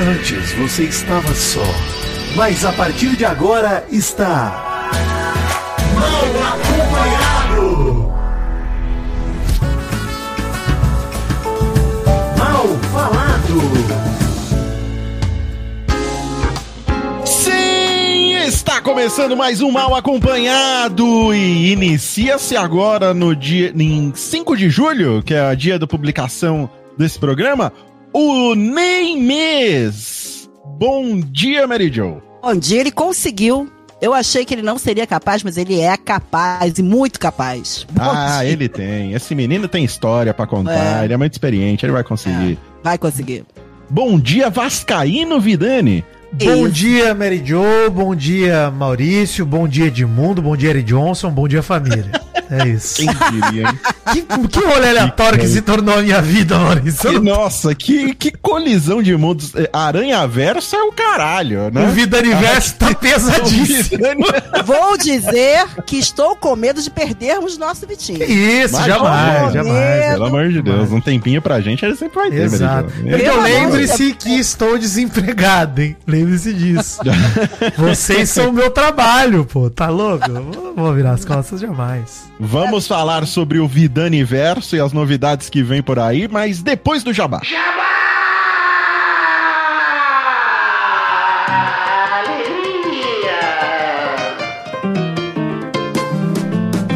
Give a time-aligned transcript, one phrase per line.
[0.00, 1.64] Antes você estava só,
[2.36, 4.92] mas a partir de agora está.
[5.92, 8.12] Mal acompanhado!
[12.38, 13.60] Mal falado!
[17.26, 24.70] Sim, está começando mais um Mal Acompanhado e inicia-se agora no dia em 5 de
[24.70, 27.72] julho, que é o dia da publicação desse programa,
[28.20, 30.50] o Nem Mês.
[30.76, 32.20] Bom dia, Mary Jo.
[32.42, 33.70] Bom dia, ele conseguiu.
[34.02, 37.86] Eu achei que ele não seria capaz, mas ele é capaz e muito capaz.
[37.92, 38.50] Bom Ah, dia.
[38.50, 39.12] ele tem.
[39.12, 41.04] Esse menino tem história pra contar, É.
[41.04, 42.58] ele é muito experiente, ele vai conseguir.
[42.82, 43.44] Vai conseguir.
[43.88, 46.04] Bom dia, Vascaíno Vidani.
[46.32, 46.70] Bom Isso.
[46.70, 47.62] dia, Mary Jo.
[47.90, 49.46] Bom dia, Maurício.
[49.46, 50.42] Bom dia, Edmundo.
[50.42, 51.30] Bom dia, Eric Johnson.
[51.30, 52.10] Bom dia, família.
[52.50, 52.96] É isso.
[52.96, 53.78] Quem diria, hein?
[54.10, 57.10] Que, que rolê aleatório que se tornou a minha vida, Maurício.
[57.10, 59.54] Que- nossa, que, que colisão de mundos.
[59.54, 61.86] É, Aranha Verso é o caralho, né?
[61.86, 63.98] O Vida Universo tá pesadíssimo.
[64.64, 68.22] Vou dizer que estou com medo de perdermos nosso Vitinho.
[68.24, 70.12] Isso, Mas jamais, jamais.
[70.12, 72.90] Pelo amor de Deus, um tempinho pra gente ele sempre vai ter, Exato.
[73.04, 75.96] Então lembre-se que estou desempregado, hein?
[76.18, 76.98] Lembre-se disso.
[77.78, 79.70] Vocês são o meu trabalho, pô.
[79.70, 80.28] Tá louco?
[80.28, 82.28] Eu Vou, vou virar as costas jamais.
[82.40, 87.04] Vamos falar sobre o Vidani Verso e as novidades que vem por aí, mas depois
[87.04, 87.40] do Jabá.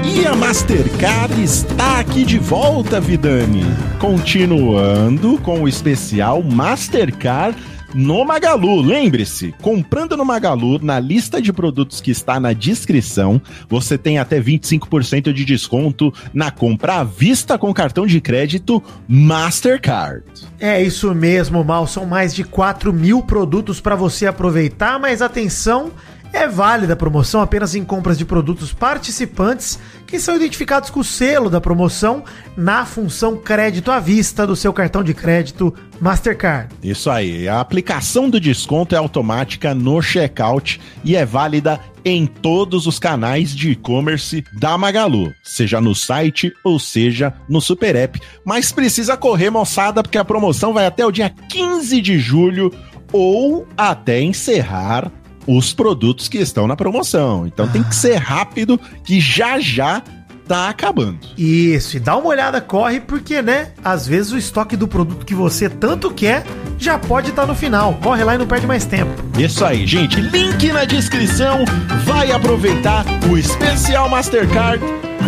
[0.04, 3.64] E a Mastercard está aqui de volta, Vidani.
[4.00, 7.56] Continuando com o especial Mastercard
[7.94, 8.80] no Magalu.
[8.80, 14.40] Lembre-se, comprando no Magalu, na lista de produtos que está na descrição, você tem até
[14.40, 20.24] 25% de desconto na compra à vista com cartão de crédito Mastercard.
[20.58, 21.86] É isso mesmo, Mal.
[21.86, 25.90] São mais de 4 mil produtos para você aproveitar, mas atenção,
[26.32, 31.04] é válida a promoção apenas em compras de produtos participantes que são identificados com o
[31.04, 32.24] selo da promoção
[32.56, 36.74] na função crédito à vista do seu cartão de crédito Mastercard.
[36.82, 42.86] Isso aí, a aplicação do desconto é automática no checkout e é válida em todos
[42.86, 48.20] os canais de e-commerce da Magalu, seja no site ou seja no Super App.
[48.44, 52.72] Mas precisa correr, moçada, porque a promoção vai até o dia 15 de julho
[53.12, 55.12] ou até encerrar
[55.46, 57.46] os produtos que estão na promoção.
[57.46, 60.02] Então tem que ser rápido que já já
[60.46, 61.18] tá acabando.
[61.38, 63.68] Isso, e dá uma olhada, corre, porque, né?
[63.82, 66.44] Às vezes o estoque do produto que você tanto quer
[66.78, 67.94] já pode estar no final.
[68.02, 69.10] Corre lá e não perde mais tempo.
[69.38, 70.20] Isso aí, gente.
[70.20, 71.64] Link na descrição.
[72.04, 74.84] Vai aproveitar o especial Mastercard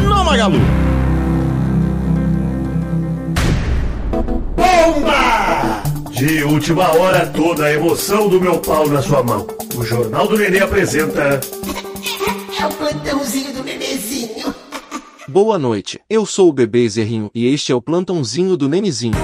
[0.07, 0.61] no Magalu.
[4.57, 5.83] Bomba!
[6.11, 9.47] De última hora, toda a emoção do meu pau na sua mão.
[9.77, 11.41] O Jornal do Nenê apresenta.
[12.61, 14.55] É o plantãozinho do bebezinho.
[15.27, 19.17] Boa noite, eu sou o bebê Zerrinho e este é o plantãozinho do Nenezinho.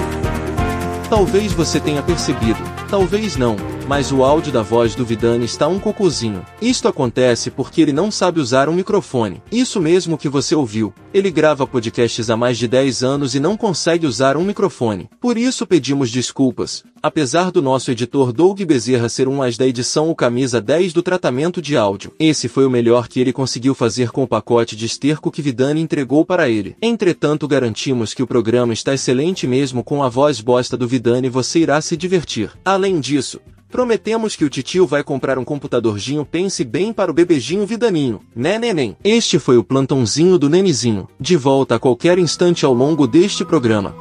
[1.09, 2.59] Talvez você tenha percebido,
[2.91, 3.57] talvez não,
[3.87, 6.45] mas o áudio da voz do Vidani está um cocôzinho.
[6.61, 9.41] Isto acontece porque ele não sabe usar um microfone.
[9.51, 10.93] Isso mesmo que você ouviu.
[11.15, 15.09] Ele grava podcasts há mais de 10 anos e não consegue usar um microfone.
[15.21, 16.85] Por isso pedimos desculpas.
[17.03, 21.03] Apesar do nosso editor Doug Bezerra ser um as da edição o camisa 10 do
[21.03, 24.85] tratamento de áudio, esse foi o melhor que ele conseguiu fazer com o pacote de
[24.85, 26.77] esterco que Vidani entregou para ele.
[26.83, 31.61] Entretanto, garantimos que o programa está excelente mesmo com a voz bosta do Vidani você
[31.61, 32.51] irá se divertir.
[33.01, 38.21] Disso, Prometemos que o titio vai comprar um computadorzinho pense bem para o bebezinho Vidaninho,
[38.35, 38.97] né neném?
[39.05, 43.95] Este foi o plantãozinho do Nenezinho, de volta a qualquer instante ao longo deste programa.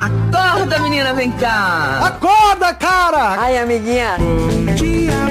[0.00, 1.98] Acorda, menina, vem cá.
[2.04, 3.40] Acorda, cara!
[3.40, 4.16] Ai, amiguinha.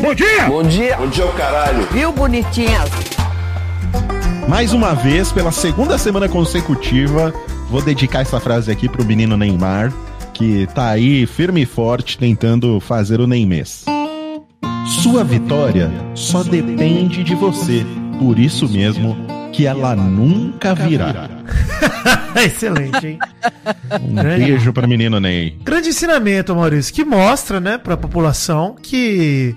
[0.02, 0.46] Bom dia!
[0.50, 0.98] Bom dia.
[0.98, 1.88] Bom dia, o caralho.
[1.92, 2.80] Viu, bonitinha?
[4.50, 7.34] Mais uma vez, pela segunda semana consecutiva,
[7.70, 9.94] vou dedicar essa frase aqui pro menino Neymar,
[10.36, 13.86] que tá aí firme e forte tentando fazer o Neymês.
[15.02, 17.86] Sua vitória só depende de você,
[18.20, 19.16] por isso mesmo
[19.54, 21.30] que ela nunca virá.
[22.44, 23.20] Excelente, hein?
[24.02, 24.38] Um É.
[24.38, 25.58] beijo pra menino Ney.
[25.64, 29.56] Grande ensinamento, Maurício, que mostra, né, pra população que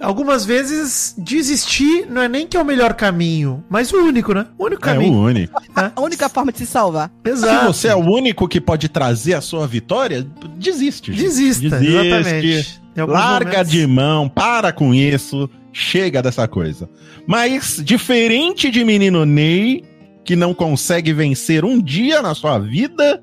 [0.00, 4.46] algumas vezes desistir não é nem que é o melhor caminho, mas o único, né?
[4.58, 5.18] O único É o caminho.
[5.18, 5.60] único.
[5.96, 7.10] A única forma de se salvar.
[7.24, 7.66] Se Exato.
[7.72, 11.12] você é o único que pode trazer a sua vitória, desiste.
[11.12, 11.22] gente.
[11.22, 12.80] Desista, exatamente.
[12.96, 16.88] Em alguns Larga momentos- de mão, para com isso, chega dessa coisa.
[17.26, 19.84] Mas, diferente de menino Ney,
[20.24, 23.22] que não consegue vencer um dia na sua vida,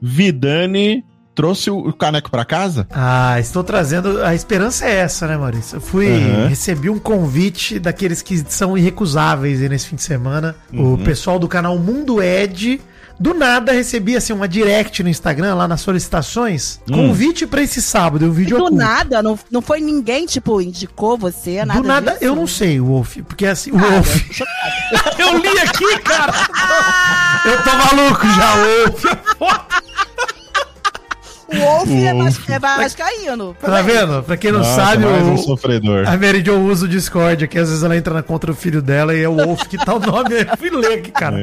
[0.00, 1.04] Vidani
[1.34, 2.86] trouxe o caneco pra casa?
[2.90, 4.22] Ah, estou trazendo.
[4.22, 5.76] A esperança é essa, né, Maurício?
[5.76, 6.06] Eu fui.
[6.08, 6.48] Uhum.
[6.48, 10.54] Recebi um convite daqueles que são irrecusáveis aí nesse fim de semana.
[10.72, 12.80] O pessoal do canal Mundo Ed.
[13.20, 16.80] Do nada recebi assim uma direct no Instagram, lá nas solicitações.
[16.90, 18.82] Convite pra esse sábado, um vídeo Do oculto.
[18.82, 22.24] nada, não, não foi ninguém, tipo, indicou você, nada Do nada, disso?
[22.24, 23.18] eu não sei, Wolf.
[23.28, 24.28] Porque assim, o Wolf.
[25.20, 26.32] eu li aqui, cara!
[27.46, 29.04] eu tô maluco já, Wolf.
[31.52, 32.38] O Wolf é, Wolf.
[32.38, 33.56] vas- é vascaíno.
[33.60, 34.22] Tá vendo?
[34.22, 36.06] Pra quem não Nossa, sabe, mais um o, sofredor.
[36.08, 38.80] A Mary Jo usa o Discord aqui, às vezes ela entra na contra do filho
[38.80, 40.34] dela e é o Wolf que tá o nome.
[40.50, 41.42] Eu fui ler aqui, cara.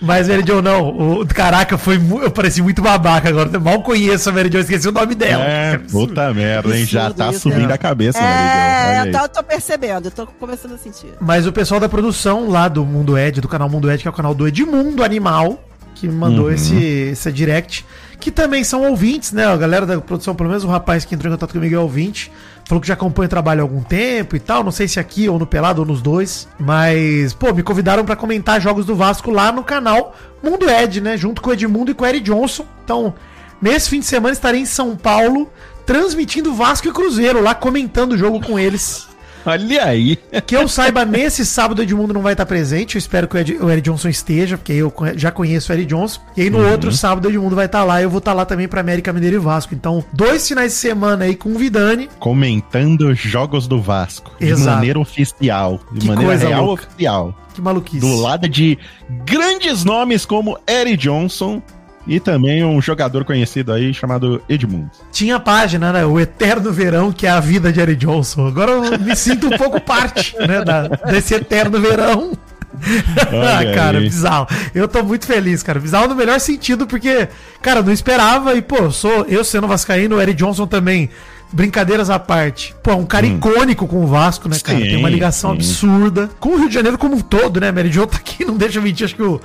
[0.00, 0.88] Mas Mary Jo não,
[1.20, 3.48] o, caraca, foi eu pareci muito babaca agora.
[3.50, 5.42] Eu mal conheço a Mary Jo, esqueci o nome dela.
[5.44, 6.84] É, puta merda, hein?
[6.84, 7.74] Já tá isso, subindo né?
[7.74, 11.08] a cabeça, É, eu tô percebendo, eu tô começando a sentir.
[11.20, 14.10] Mas o pessoal da produção lá do Mundo Ed, do canal Mundo Ed, que é
[14.10, 15.58] o canal do Edmundo Animal,
[15.94, 16.52] que me mandou Uhum.
[16.52, 16.74] esse,
[17.12, 17.84] esse direct,
[18.20, 19.46] que também são ouvintes, né?
[19.46, 22.30] A galera da produção, pelo menos o rapaz que entrou em contato comigo é ouvinte.
[22.66, 24.64] Falou que já acompanha o trabalho há algum tempo e tal.
[24.64, 26.48] Não sei se aqui ou no Pelado ou nos dois.
[26.58, 31.16] Mas, pô, me convidaram pra comentar jogos do Vasco lá no canal Mundo Ed, né?
[31.18, 32.64] Junto com o Edmundo e com o Eric Johnson.
[32.82, 33.14] Então,
[33.60, 35.50] nesse fim de semana estarei em São Paulo
[35.84, 39.06] transmitindo Vasco e Cruzeiro lá, comentando o jogo com eles.
[39.46, 40.18] Olha aí.
[40.46, 42.96] Que eu saiba, nesse sábado o Edmundo não vai estar presente.
[42.96, 45.84] Eu espero que o Ed, o Ed Johnson esteja, porque eu já conheço o Ed
[45.86, 46.20] Johnson.
[46.36, 46.70] E aí no Uhum.
[46.72, 48.00] outro sábado o Edmundo vai estar lá.
[48.02, 49.74] Eu vou estar lá também pra América Mineiro e Vasco.
[49.74, 52.08] Então, dois finais de semana aí com o Vidani.
[52.18, 54.32] Comentando os jogos do Vasco.
[54.38, 54.76] De Exato.
[54.76, 55.80] maneira oficial.
[55.92, 56.82] De Que maneira coisa real louca.
[56.84, 57.34] oficial.
[57.54, 58.00] Que maluquice.
[58.00, 58.78] Do lado de
[59.24, 61.62] grandes nomes como Eric Johnson
[62.06, 64.90] e também um jogador conhecido aí chamado Edmundo.
[65.10, 66.04] Tinha a página, né?
[66.04, 68.46] O Eterno Verão, que é a vida de Ed Johnson.
[68.46, 70.62] Agora eu me sinto um pouco parte, né?
[70.64, 72.32] da- desse Eterno Verão.
[72.82, 74.04] ah, cara, aí.
[74.04, 74.46] bizarro.
[74.74, 75.78] Eu tô muito feliz, cara.
[75.78, 77.28] Bizarro no melhor sentido, porque,
[77.62, 78.54] cara, eu não esperava.
[78.54, 81.08] E, pô, sou, eu sendo vascaíno, o Eric Johnson também.
[81.52, 82.74] Brincadeiras à parte.
[82.82, 84.76] Pô, é um cara icônico com o Vasco, né, cara?
[84.76, 84.82] Hum.
[84.82, 85.56] Sim, Tem uma ligação sim.
[85.58, 86.28] absurda.
[86.40, 87.70] Com o Rio de Janeiro como um todo, né?
[87.70, 89.04] Mary Jo tá aqui, não deixa eu mentir.
[89.04, 89.40] Acho que o,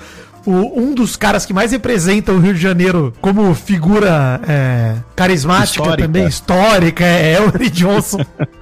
[0.46, 5.82] o- um dos caras que mais representa o Rio de Janeiro como figura é, carismática
[5.82, 6.08] Histórica.
[6.08, 8.20] também, histórica, é, é o Eric Johnson.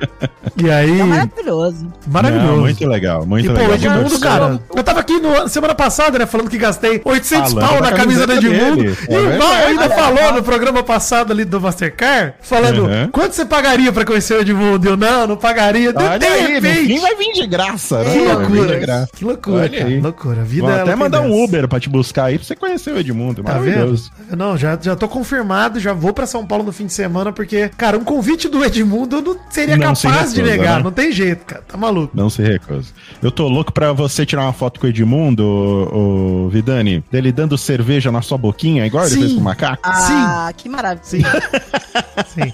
[0.58, 1.88] e aí, É maravilhoso.
[2.08, 2.48] maravilhoso.
[2.48, 3.70] Não, muito legal, muito E, pô, legal.
[3.72, 7.54] o Edmundo, Muito cara, eu tava aqui no, semana passada, né, falando que gastei 800
[7.54, 8.76] Falando pau na camisa do Edmundo.
[8.84, 13.10] dele, E é o Val ainda falou no programa passado ali do Mastercard, falando, Uhum.
[13.12, 14.88] quanto você pagaria pra conhecer o Edmundo?
[14.88, 15.92] Eu, não, não pagaria.
[15.94, 18.12] De, Olha de aí, repente, fim vai vir de graça, né?
[18.14, 20.42] que loucura, que loucura, cara, loucura.
[20.42, 21.50] A vida Vou ela até mandar um dessas.
[21.68, 23.44] Uber pra te buscar aí pra você conhecer o Edmundo.
[23.44, 23.66] Tá vendo?
[23.66, 24.12] Maravilhoso.
[24.36, 27.70] Não, já, já tô confirmado, já vou pra São Paulo no fim de semana, porque,
[27.78, 30.84] cara, um convite do Edmundo eu não seria Não se capaz de recusa, negar, né?
[30.84, 32.16] não tem jeito, cara, tá maluco.
[32.16, 32.88] Não se recusa.
[33.22, 37.32] Eu tô louco pra você tirar uma foto com o Edmundo, ô, ô, Vidani, dele
[37.32, 39.20] dando cerveja na sua boquinha, igual ele Sim.
[39.22, 39.82] fez com o macaco.
[39.84, 41.04] Ah, que maravilha.
[41.04, 41.22] Sim.
[42.34, 42.54] Sim.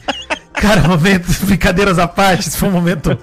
[0.53, 3.17] Cara, momento, brincadeiras à parte, esse foi um momento,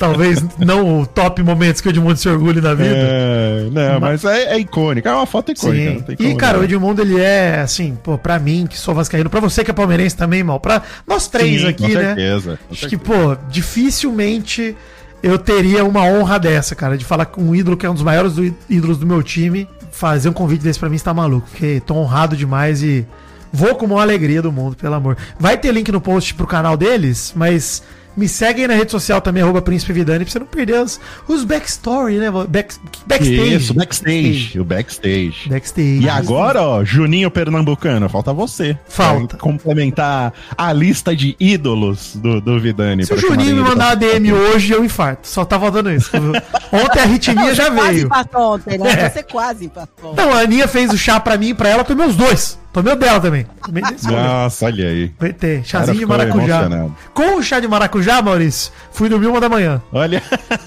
[0.00, 2.88] talvez não o top momentos que o Edmundo se orgulhe da vida.
[2.96, 6.04] É, não, mas é, é icônica, é uma foto icônica.
[6.18, 6.26] Sim.
[6.30, 6.64] E, cara, o.
[6.64, 10.16] Edmundo, ele é, assim, pô, pra mim, que sou vascaíno, pra você que é palmeirense
[10.16, 12.00] também, mal, pra nós três Sim, aqui, com né?
[12.06, 14.74] certeza, com Acho que, pô, dificilmente
[15.22, 18.02] eu teria uma honra dessa, cara, de falar com um ídolo que é um dos
[18.02, 21.46] maiores do- ídolos do meu time, fazer um convite desse pra mim, você tá maluco,
[21.50, 23.06] porque tô honrado demais e
[23.52, 25.18] vou com a maior alegria do mundo, pelo amor.
[25.38, 27.82] Vai ter link no post pro canal deles, mas
[28.20, 31.00] me segue aí na rede social também, arroba Príncipe Vidani, pra você não perder os,
[31.26, 32.30] os backstory, né?
[32.30, 32.74] Back,
[33.06, 33.54] backstage.
[33.54, 35.48] Isso, backstage, o backstage.
[35.48, 36.00] Backstage.
[36.02, 38.78] E agora, ó, Juninho Pernambucano, falta você.
[38.86, 39.38] Falta.
[39.38, 43.06] Complementar a lista de ídolos do, do Vidani.
[43.06, 45.26] Se o Juninho me mandar uma DM hoje, eu infarto.
[45.26, 46.10] Só tá faltando isso.
[46.70, 48.06] Ontem a arritmia já Quase veio.
[48.06, 48.90] empatou ontem, né?
[48.92, 49.08] É.
[49.10, 50.14] Você quase empatou.
[50.14, 52.59] Não, a Aninha fez o chá pra mim e pra ela, tomei os dois.
[52.72, 53.46] Tomei o dela também.
[53.64, 54.22] Tomei desse momento.
[54.22, 55.12] Nossa, olha aí.
[55.18, 55.62] Aguentei.
[55.64, 56.68] Chazinho de maracujá.
[57.12, 59.82] Com o chá de maracujá, Maurício, fui dormir uma da manhã.
[59.92, 60.22] Olha,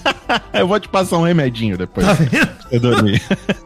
[0.52, 2.06] eu vou te passar um remedinho depois.
[2.06, 2.48] Tá vendo?
[2.70, 3.22] Eu dormir.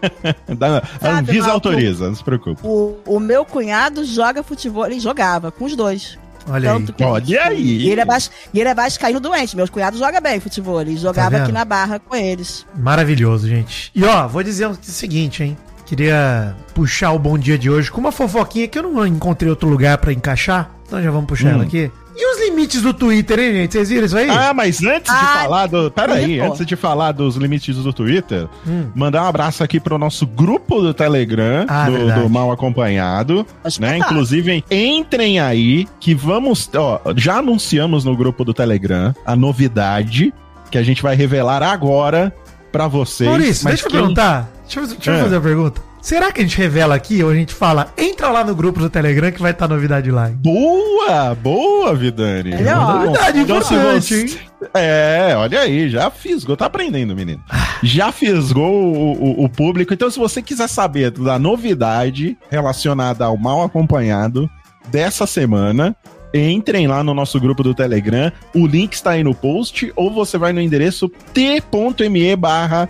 [0.56, 2.60] Da- a Sabe, Anvisa autoriza, não se preocupe.
[2.62, 6.18] O, o meu cunhado joga futebol, ele jogava com os dois.
[6.48, 6.78] Olha aí.
[6.78, 7.60] Tanto que Olha aí.
[7.60, 9.54] E ele é, bas, e ele é vascaíno doente.
[9.56, 10.80] Meus cunhados jogam bem futebol.
[10.80, 11.42] Ele jogava vendo?
[11.42, 12.64] aqui na barra com eles.
[12.76, 13.90] Maravilhoso, gente.
[13.94, 15.58] E ó, vou dizer o seguinte, hein?
[15.88, 19.66] Queria puxar o bom dia de hoje com uma fofoquinha que eu não encontrei outro
[19.68, 20.70] lugar pra encaixar.
[20.86, 21.54] Então já vamos puxar Hum.
[21.54, 21.90] ela aqui.
[22.14, 23.72] E os limites do Twitter, hein, gente?
[23.72, 24.28] Vocês viram isso aí?
[24.28, 25.90] Ah, mas antes de Ah, falar do.
[25.90, 26.44] Pera aí, pô.
[26.52, 28.90] antes de falar dos limites do Twitter, Hum.
[28.94, 33.46] mandar um abraço aqui pro nosso grupo do Telegram, Ah, do, do Mal Acompanhado.
[33.64, 33.94] Acho Né?
[33.94, 34.06] que tá.
[34.10, 36.68] Inclusive, entrem aí que vamos.
[36.76, 40.34] Ó, já anunciamos no grupo do Telegram a novidade
[40.70, 42.30] que a gente vai revelar agora
[42.72, 43.28] pra vocês.
[43.28, 44.48] Maurício, mas deixa eu quem- perguntar.
[44.64, 45.22] Deixa eu, deixa eu É.
[45.22, 45.88] fazer uma pergunta.
[46.00, 48.88] Será que a gente revela aqui ou a gente fala, entra lá no grupo do
[48.88, 50.30] Telegram que vai estar novidade lá?
[50.36, 52.50] Boa, boa, Vidani.
[52.50, 52.92] Muito bom.
[53.04, 54.38] Novidade Então, importante, hein?
[54.74, 57.42] É, olha aí, já fisgou, tá aprendendo, menino.
[57.82, 59.92] Já fisgou o, o- o público.
[59.92, 64.48] Então, se você quiser saber da novidade relacionada ao mal acompanhado
[64.90, 65.94] dessa semana,
[66.34, 68.30] entrem lá no nosso grupo do Telegram.
[68.54, 72.88] O link está aí no post, ou você vai no endereço t.me barra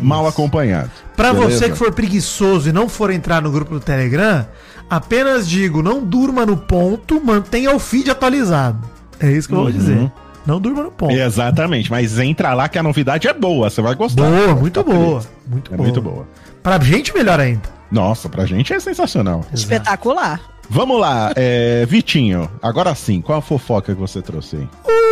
[0.00, 0.90] mal acompanhado.
[1.16, 1.58] Pra Beleza?
[1.58, 4.46] você que for preguiçoso e não for entrar no grupo do Telegram,
[4.90, 8.78] apenas digo, não durma no ponto, mantenha o feed atualizado.
[9.18, 9.72] É isso que eu vou Uhum.
[9.72, 10.12] dizer.
[10.44, 11.12] Não durma no ponto.
[11.12, 14.22] Exatamente, mas entra lá que a novidade é boa, você vai gostar.
[14.22, 15.22] Boa, muito boa.
[15.46, 15.86] Muito É boa.
[15.86, 16.28] muito boa.
[16.62, 17.62] Pra gente, melhor ainda.
[17.90, 19.44] Nossa, pra gente é sensacional.
[19.54, 20.40] Espetacular.
[20.68, 24.68] Vamos lá, é, Vitinho, agora sim, qual a fofoca que você trouxe aí?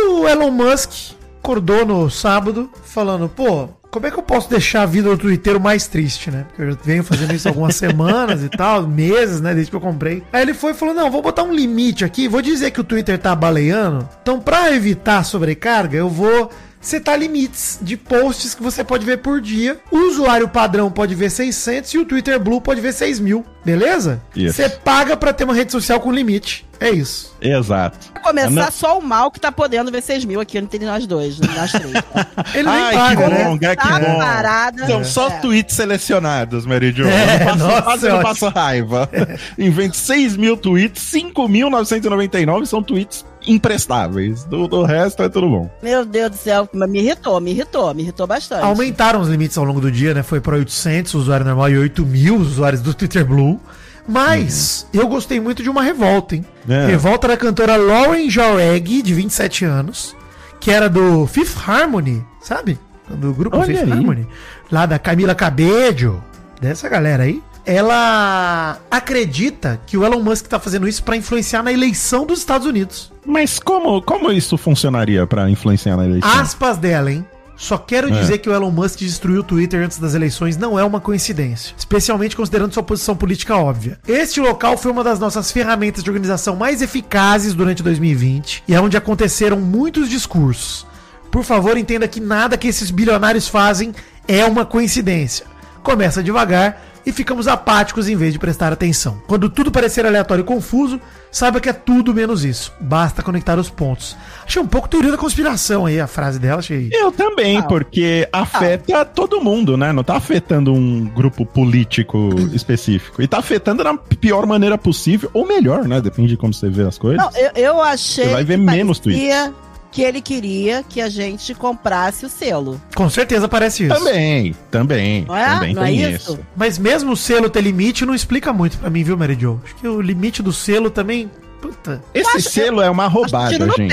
[0.09, 4.85] O Elon Musk acordou no sábado falando, pô, como é que eu posso deixar a
[4.85, 6.45] vida do Twitter mais triste, né?
[6.49, 9.81] Porque eu já venho fazendo isso algumas semanas e tal, meses, né, desde que eu
[9.81, 10.21] comprei.
[10.33, 12.83] Aí ele foi e falou, não, vou botar um limite aqui, vou dizer que o
[12.83, 16.49] Twitter tá baleando, então pra evitar sobrecarga, eu vou
[16.87, 19.79] setar limites de posts que você pode ver por dia.
[19.91, 24.21] O usuário padrão pode ver 600 e o Twitter Blue pode ver 6 mil, beleza?
[24.35, 24.55] Isso.
[24.55, 26.65] Você paga pra ter uma rede social com limite.
[26.77, 27.33] É isso.
[27.41, 28.11] Exato.
[28.11, 31.07] Pra começar, Ana- só o mal que tá podendo ver 6 mil aqui entre nós
[31.07, 31.93] dois, nós três.
[31.93, 32.27] tá?
[32.53, 33.43] Ele nem Ai, paga, que né?
[33.45, 34.17] bom, é que Tá bom.
[34.17, 34.85] parada.
[34.85, 35.37] São só É.
[35.39, 37.05] tweets selecionados, Mary Jo.
[37.07, 39.09] É, eu não passo, é não passo raiva.
[39.57, 44.43] Invente 6 mil tweets, 5.999 são tweets imprestáveis.
[44.43, 45.69] Do, do resto é tudo bom.
[45.81, 48.63] Meu Deus do céu, mas me irritou, me irritou, me irritou bastante.
[48.63, 50.23] Aumentaram os limites ao longo do dia, né?
[50.23, 53.59] Foi para 800 o usuário normal e 8 mil os usuários do Twitter Blue.
[54.07, 56.45] Mas eu gostei muito de uma revolta, hein?
[56.69, 56.85] É.
[56.85, 60.15] Revolta da cantora Lauren Jaureg, de 27 anos,
[60.59, 62.77] que era do Fifth Harmony, sabe?
[63.09, 63.91] Do grupo Olha Fifth aí.
[63.91, 64.27] Harmony.
[64.71, 66.23] Lá da Camila Cabello,
[66.61, 67.41] dessa galera aí.
[67.65, 72.67] Ela acredita que o Elon Musk tá fazendo isso para influenciar na eleição dos Estados
[72.67, 73.11] Unidos.
[73.25, 76.29] Mas como, como isso funcionaria pra influenciar na eleição?
[76.39, 77.25] Aspas dela, hein?
[77.57, 78.19] Só quero É.
[78.19, 81.73] dizer que o Elon Musk destruiu o Twitter antes das eleições não é uma coincidência,
[81.77, 83.97] especialmente considerando sua posição política óbvia.
[84.07, 88.79] Este local foi uma das nossas ferramentas de organização mais eficazes durante 2020 e é
[88.81, 90.85] onde aconteceram muitos discursos.
[91.31, 93.93] Por favor, entenda que nada que esses bilionários fazem
[94.27, 95.45] é uma coincidência.
[95.81, 99.21] Começa devagar e ficamos apáticos em vez de prestar atenção.
[99.27, 100.99] Quando tudo parecer aleatório e confuso,
[101.31, 102.73] saiba que é tudo menos isso.
[102.79, 104.17] Basta conectar os pontos.
[104.45, 106.89] Achei um pouco teoria da conspiração aí a frase dela, achei.
[106.91, 107.63] Eu também, Ah.
[107.63, 109.91] porque afeta todo mundo, né?
[109.93, 113.21] Não tá afetando um grupo político específico.
[113.21, 116.01] E tá afetando da pior maneira possível, ou melhor, né?
[116.01, 117.23] Depende de como você vê as coisas.
[117.23, 119.53] Não, eu, eu achei Você vai ver que menos parecia
[119.95, 122.81] que ele queria que a gente comprasse o selo.
[122.93, 123.95] Com certeza parece isso.
[123.95, 125.23] Também, também.
[125.25, 125.45] Não é?
[125.53, 126.31] Também Não é isso?
[126.33, 126.39] isso.
[126.53, 129.57] Mas mesmo o selo ter limite não explica muito pra mim, viu, Mary Jo?
[129.63, 131.31] Acho que o limite do selo também.
[131.61, 133.89] Puta, Esse acho- selo é uma roubada, tiro no gente.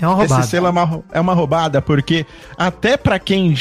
[0.00, 0.40] É uma roubada.
[0.40, 2.26] Esse selo é uma, é uma roubada, porque
[2.58, 3.54] até pra quem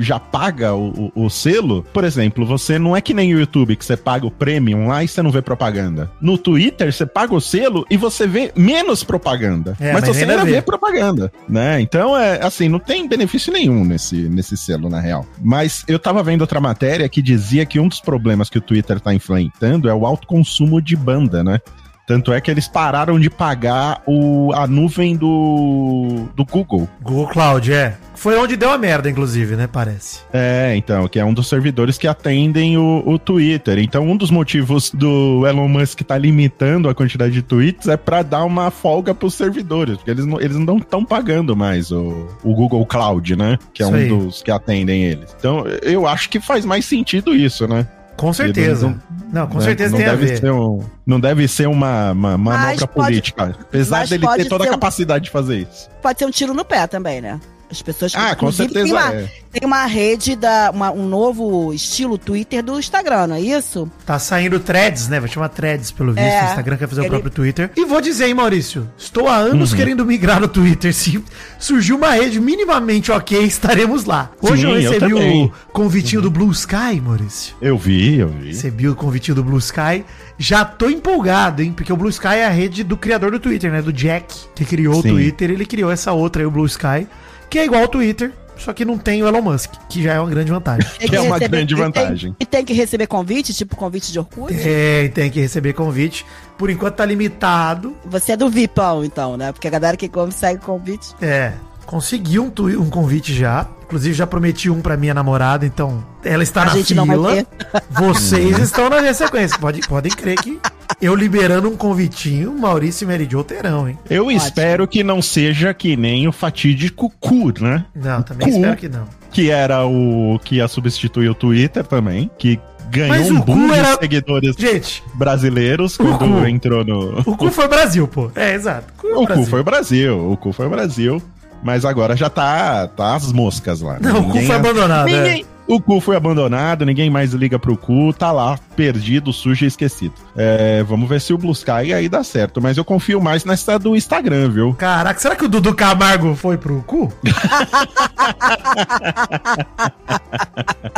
[0.00, 3.74] já paga o, o- o selo, por exemplo, você não é que nem o YouTube,
[3.74, 6.10] que você paga o premium lá e você não vê propaganda.
[6.20, 9.76] No Twitter, você paga o selo e você vê menos propaganda.
[9.80, 10.52] É, mas, mas você ainda ainda vê.
[10.52, 11.80] vê propaganda, né?
[11.80, 15.26] Então, é assim, não tem benefício nenhum nesse, nesse selo, na real.
[15.42, 19.00] Mas eu tava vendo outra matéria que dizia que um dos problemas que o Twitter
[19.00, 21.60] tá enfrentando é o alto consumo de banda, né?
[22.08, 26.88] Tanto é que eles pararam de pagar o, a nuvem do, do Google.
[27.02, 27.98] Google Cloud, é.
[28.14, 29.68] Foi onde deu a merda, inclusive, né?
[29.70, 30.20] Parece.
[30.32, 33.78] É, então, que é um dos servidores que atendem o, o Twitter.
[33.78, 38.22] Então, um dos motivos do Elon Musk estar limitando a quantidade de tweets é para
[38.22, 42.26] dar uma folga para os servidores, porque eles não eles não estão pagando mais o,
[42.42, 43.58] o Google Cloud, né?
[43.72, 44.08] Que é Isso um aí.
[44.08, 45.36] dos que atendem eles.
[45.38, 47.86] Então, eu acho que faz mais sentido isso, né?
[48.18, 48.94] Com certeza.
[49.32, 49.64] Não, com Né?
[49.64, 50.38] certeza não tem a deve ver.
[50.38, 53.56] Ser um, não deve ser uma, uma manobra pode- política.
[53.60, 55.88] Apesar dele ter toda a um- capacidade de fazer isso.
[56.02, 57.38] Pode ser um tiro no pé também, né?
[57.70, 59.30] As pessoas Ah, com certeza tem uma, é.
[59.52, 63.90] tem uma rede da uma- um novo estilo Twitter do Instagram, não é isso?
[64.06, 65.20] Tá saindo threads, né?
[65.20, 66.24] Vai chamar threads, pelo visto.
[66.26, 67.70] É, o Instagram quer fazer o ele- próprio Twitter.
[67.76, 68.90] E vou dizer, hein, Maurício?
[68.96, 69.76] Estou há anos Uhum.
[69.76, 70.94] querendo migrar no Twitter.
[70.94, 71.22] Se
[71.58, 74.30] surgiu uma rede minimamente ok, estaremos lá.
[74.40, 75.44] Hoje Sim, eu eu recebi também.
[75.44, 77.54] o convitinho do Blue Sky, Maurício.
[77.60, 78.48] Eu vi, eu vi.
[78.48, 80.04] Recebi o convitinho do Blue Sky.
[80.38, 81.72] Já tô empolgado, hein?
[81.72, 83.82] Porque o Blue Sky é a rede do criador do Twitter, né?
[83.82, 85.10] Do Jack, que criou Sim.
[85.10, 85.50] o Twitter.
[85.50, 87.06] Ele criou essa outra aí, o Blue Sky,
[87.48, 90.20] que é igual ao Twitter, só que não tem o Elon Musk, que já é
[90.20, 90.88] uma grande vantagem.
[90.98, 92.36] Tem Que é uma receber- grande e tem- vantagem.
[92.40, 94.52] E tem que receber convite, tipo convite de Orkut?
[94.54, 96.26] Tem, tem que receber convite.
[96.56, 97.94] Por enquanto tá limitado.
[98.04, 99.52] Você é do VIPão, então, né?
[99.52, 101.14] Porque a galera que consegue convite.
[101.22, 101.52] É.
[101.86, 103.66] Consegui um, um convite já.
[103.84, 107.16] Inclusive, já prometi um pra minha namorada, então ela está A na gente não vai
[107.16, 107.34] fila.
[107.36, 107.46] ter.
[107.90, 109.58] Vocês estão na minha sequência.
[109.58, 110.60] Pode, podem crer que
[111.00, 113.98] eu liberando um convitinho, Maurício e Mary Jo terão, hein?
[114.10, 117.84] Eu espero que não seja que nem o fatídico cu, né?
[117.94, 118.54] Não, também Cu.
[118.56, 119.04] espero que não.
[119.30, 122.58] Que era o que ia substituir o Twitter também, que
[122.90, 126.46] ganhou Mas um boom era- de seguidores Gente, brasileiros O quando cu.
[126.46, 127.20] entrou no.
[127.20, 128.30] o cu foi Brasil, pô.
[128.34, 128.92] É, exato.
[128.96, 131.22] Cu é O cu foi o Brasil, o cu foi o Brasil.
[131.62, 133.98] Mas agora já tá, tá as moscas lá.
[134.00, 135.08] Não, o cu Ninguém- foi abandonado.
[135.08, 135.42] é.
[135.68, 140.14] O cu foi abandonado, ninguém mais liga pro cu, tá lá, perdido, sujo e esquecido.
[140.34, 143.78] É, vamos ver se o Blue Sky aí dá certo, mas eu confio mais nessa
[143.78, 144.72] do Instagram, viu?
[144.72, 147.12] Caraca, será que o Dudu Camargo foi pro cu?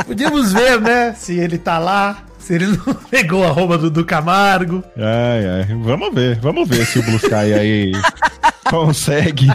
[0.06, 1.14] Podíamos ver, né?
[1.14, 4.84] Se ele tá lá, se ele não pegou a roupa do Dudu Camargo.
[4.96, 7.92] Ai, ai, vamos ver, vamos ver se o Blue Sky aí
[8.70, 9.48] consegue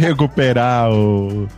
[0.00, 1.48] recuperar o.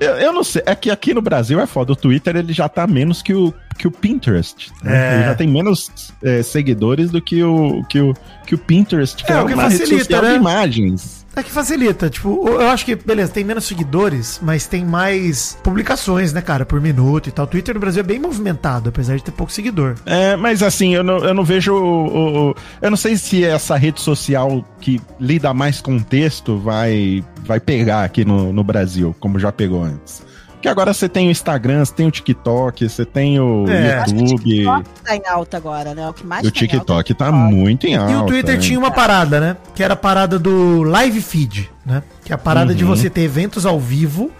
[0.00, 1.92] Eu, eu não sei, é que aqui no Brasil é foda.
[1.92, 4.70] O Twitter ele já tá menos que o, que o Pinterest.
[4.82, 4.96] né?
[4.96, 5.14] É.
[5.14, 5.90] Ele já tem menos
[6.22, 8.14] é, seguidores do que o, que o,
[8.46, 10.30] que o Pinterest, que É, é, o que facilita, né?
[10.30, 11.25] de imagens.
[11.38, 16.32] É que facilita, tipo, eu acho que, beleza, tem menos seguidores, mas tem mais publicações,
[16.32, 17.44] né, cara, por minuto e tal.
[17.44, 19.96] O Twitter no Brasil é bem movimentado, apesar de ter pouco seguidor.
[20.06, 21.74] É, mas assim, eu não, eu não vejo.
[21.74, 27.22] o- o- eu não sei se essa rede social que lida mais com texto vai,
[27.44, 30.22] vai pegar aqui no, no Brasil, como já pegou antes.
[30.56, 33.98] Porque agora você tem o Instagram, você tem o TikTok, você tem o É.
[34.08, 34.38] YouTube.
[34.38, 36.08] TikTok tá em alta agora, né?
[36.08, 38.12] O que mais o tá alta TikTok é tá muito em alta.
[38.12, 38.60] E o Twitter né?
[38.60, 39.56] tinha uma parada, né?
[39.74, 42.02] Que era a parada do live feed, né?
[42.24, 42.90] Que é a parada de Uhum.
[42.96, 44.30] você ter eventos ao vivo.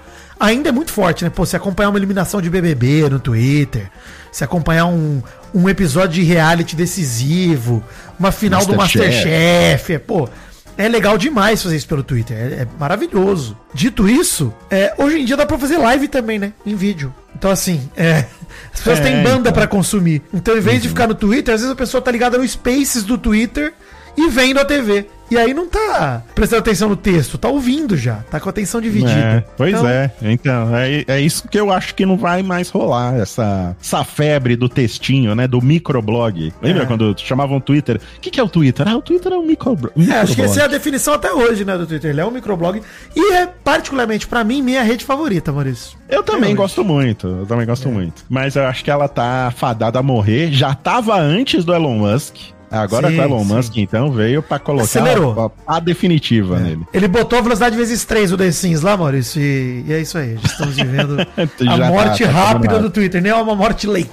[0.41, 1.31] Ainda é muito forte, né?
[1.31, 3.89] Pô, você acompanhar uma eliminação de BBB no Twitter,
[4.31, 5.23] você acompanhar um,
[5.55, 7.83] um episódio de reality decisivo,
[8.19, 9.15] uma final do Masterchef.
[9.17, 10.29] Masterchef, é, pô,
[10.78, 13.56] é legal demais fazer isso pelo Twitter, é, é maravilhoso.
[13.73, 16.52] Dito isso, é, hoje em dia dá pra fazer live também, né?
[16.64, 17.14] Em vídeo.
[17.35, 18.25] Então, assim, é,
[18.73, 19.52] as pessoas É, têm banda então.
[19.52, 20.23] pra consumir.
[20.33, 23.02] Então, em vez de ficar no Twitter, às vezes a pessoa tá ligada no Spaces
[23.04, 23.73] do Twitter
[24.16, 25.06] e vendo a TV.
[25.30, 28.80] E aí não tá prestando atenção no texto, tá ouvindo já, tá com a atenção
[28.80, 29.10] dividida.
[29.12, 32.71] É, pois Então, é, então, é, é isso que eu acho que não vai mais
[32.71, 36.52] rolar, essa, essa febre do textinho, né, do microblog.
[36.62, 36.86] Lembra É.
[36.86, 38.00] quando chamavam Twitter?
[38.17, 38.86] O que, que é o Twitter?
[38.89, 40.69] Ah, o Twitter é um micro, É, acho que essa é a microblog.
[40.71, 42.10] definição até hoje, né, do Twitter.
[42.10, 42.80] Ele é um microblog
[43.17, 45.99] e é, particularmente pra mim, minha rede favorita, Maurício.
[46.08, 46.56] Eu também Realmente.
[46.58, 47.67] gosto muito, eu também É.
[47.67, 48.25] gosto muito.
[48.28, 52.36] Mas eu acho que ela tá fadada a morrer, já tava antes do Elon Musk.
[52.71, 53.55] Agora Sim, com o Elon sim.
[53.55, 55.52] Musk, então, veio pra colocar Acelerou.
[55.67, 56.85] a, a definitiva nele.
[56.93, 60.19] Ele botou a velocidade vezes 3 o The Sims lá, Maurício, e, e é isso
[60.19, 60.37] aí.
[60.37, 61.25] Já estamos vivendo a
[61.65, 64.11] Já tá- morte tá rápida do Twitter, nem é uma morte lenta.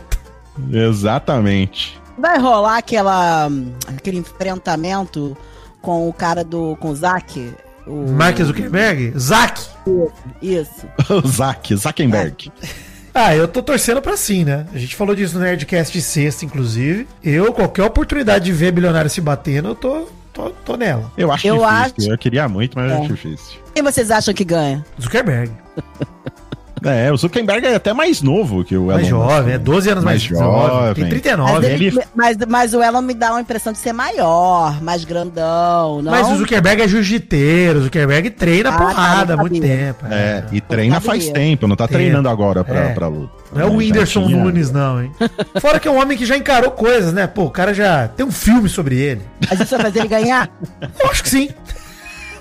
[0.72, 2.00] Exatamente.
[2.18, 3.50] Vai rolar aquela,
[3.88, 5.36] aquele enfrentamento
[5.82, 6.76] com o cara do.
[6.78, 7.54] com o Zack?
[7.88, 8.12] O...
[8.12, 9.13] Mark Zuckerberg?
[9.20, 9.62] Zack!
[10.42, 10.86] Isso.
[11.10, 12.52] O Zack, Zuckerberg.
[13.13, 14.65] Ah, eu tô torcendo pra sim, né?
[14.73, 17.08] A gente falou disso no Nerdcast de sexta, inclusive.
[17.23, 21.12] Eu, qualquer oportunidade de ver bilionário se batendo, eu tô, tô, tô nela.
[21.15, 21.69] Eu acho Eu difícil.
[21.78, 22.95] acho- Eu queria muito, mas É.
[22.97, 23.62] acho difícil.
[23.76, 24.84] Quem vocês acham que ganha?
[24.99, 25.52] Zuckerberg.
[26.84, 29.54] É, o Zuckerberg é até mais novo que o Mais Elon Musk, jovem, né?
[29.56, 30.67] é 12 anos mais, Mais jovem.
[30.67, 30.93] jovem.
[30.96, 31.67] Tem Mas, 39.
[31.67, 36.02] ele- ele- mas, mas o Elon me dá uma impressão de ser maior, mais grandão,
[36.02, 36.12] não?
[36.12, 40.06] Mas o Zuckerberg é jiu-jiteiro, o Zuckerberg treina Ah, porrada tá, há não muito tempo.
[40.10, 41.10] É, e treina sabia.
[41.10, 41.98] faz tempo, não tá Tempo.
[42.00, 42.93] treinando agora pra, É.
[42.93, 43.32] pra luta.
[43.54, 45.12] Não é o Já Whindersson tinha- Nunes, não, hein?
[45.62, 47.28] Fora que é um homem que já encarou coisas, né?
[47.28, 49.22] Pô, o cara já tem um filme sobre ele.
[49.50, 50.50] A gente vai fazer ele ganhar?
[51.00, 51.50] Eu acho que sim.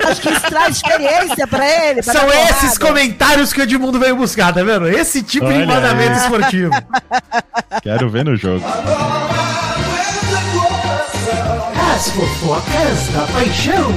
[0.06, 2.02] Acho que isso traz experiência pra ele.
[2.02, 4.88] pra São esses comentários que o Edmundo veio buscar, tá vendo?
[4.88, 6.16] Esse tipo de Olha embasamento aí.
[6.18, 6.72] esportivo.
[7.82, 8.64] Quero ver no jogo.
[11.94, 13.92] As fofocas da paixão.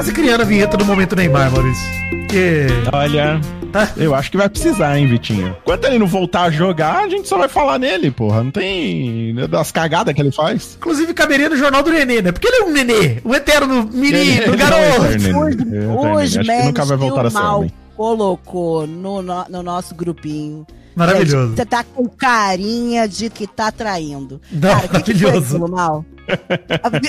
[0.00, 1.86] Quase criando a vinheta do momento Neymar, Maurício.
[2.26, 2.68] Que.
[2.90, 3.38] Olha,
[3.70, 3.86] Tá.
[4.00, 5.54] eu acho que vai precisar, hein, Vitinho?
[5.62, 8.42] Quando ele não voltar a jogar, a gente só vai falar nele, porra.
[8.42, 10.78] Não tem das cagadas que ele faz.
[10.78, 12.32] Inclusive caberia no jornal do Nenê, né?
[12.32, 15.04] Porque ele é um nenê, um eterno menino, Ele não é garoto.
[15.04, 15.40] eterno.
[15.44, 15.86] Os, Ele- ele-
[16.24, 17.72] os que memes nunca vai voltar a o ser Mal homem.
[17.94, 20.66] colocou no, no, no nosso grupinho.
[20.94, 21.54] Maravilhoso.
[21.54, 24.40] Você tá com carinha de que tá traindo.
[24.50, 25.56] Não, Cara, o que, que foi maravilhoso.
[25.56, 26.04] aquilo, Mal?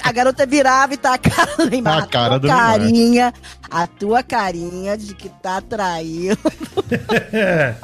[0.04, 2.04] A, a garota virava e tá a cara do Neymar.
[2.04, 2.66] A cara tua do Neymar.
[2.72, 3.34] carinha,
[3.70, 6.38] A tua carinha de que tá traindo.
[7.34, 7.76] É.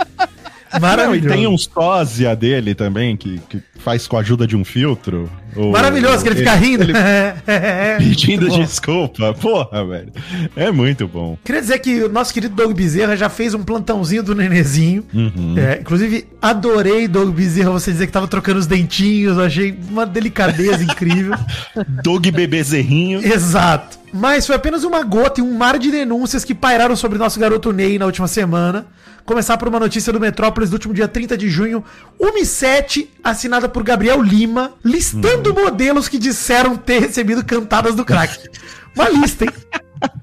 [0.73, 1.29] Não, e Maravilhoso.
[1.33, 5.31] tem um sósia dele também, que, que faz com a ajuda de um filtro.
[5.57, 6.83] O- Maravilhoso que ele fica rindo.
[6.83, 6.93] ele
[7.47, 9.33] É, pedindo desculpa.
[9.33, 10.11] Porra, velho.
[10.55, 11.37] É muito bom.
[11.43, 15.03] Queria dizer que o nosso querido Doug Bezerra já fez um plantãozinho do nenezinho.
[15.13, 15.55] Uhum.
[15.57, 19.37] É, inclusive, adorei, Doug Bezerra, você dizer que tava trocando os dentinhos.
[19.37, 21.35] Achei uma delicadeza incrível.
[22.03, 23.19] Doug Bebezerrinho.
[23.25, 23.97] Exato.
[24.13, 27.71] Mas foi apenas uma gota e um mar de denúncias que pairaram sobre nosso garoto
[27.73, 28.85] Ney na última semana.
[29.25, 31.83] Começar por uma notícia do Metrópolis do último dia 30 de junho,
[32.17, 38.05] 1 e 7, assinada por Gabriel Lima, listando modelos que disseram ter recebido cantadas do
[38.05, 38.49] crack.
[38.95, 39.51] Uma lista, hein?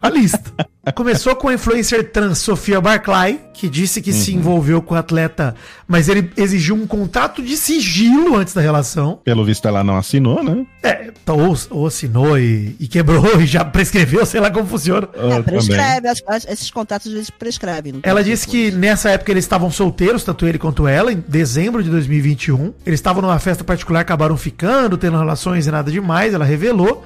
[0.02, 0.52] Uma lista.
[0.94, 5.54] Começou com a influencer trans Sofia Barclay, que disse que se envolveu com o atleta,
[5.88, 9.18] mas ele exigiu um contrato de sigilo antes da relação.
[9.24, 10.66] Pelo visto, ela não assinou, né?
[10.82, 15.08] É, então, ou, ou assinou e, e quebrou e já prescreveu, sei lá como funciona.
[15.14, 17.92] Eu É, prescreve, as- as- esses contatos eles prescrevem.
[17.94, 21.24] não tem Ela disse que nessa época eles estavam solteiros, tanto ele quanto ela, em
[21.26, 22.74] dezembro de 2021.
[22.84, 27.02] Eles estavam numa festa particular, acabaram ficando, tendo relações e nada demais, ela revelou.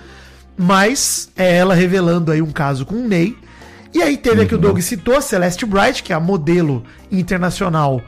[0.59, 3.37] Mas é ela revelando aí um caso com o Ney.
[3.94, 6.85] E aí teve a que o Doug citou, a Celeste Bright, que é a modelo
[7.11, 8.03] internacional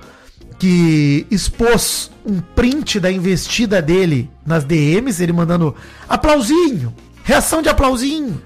[0.61, 5.75] que expôs um print da investida dele nas DMs, ele mandando
[6.07, 8.41] aplausinho, reação de aplausinho.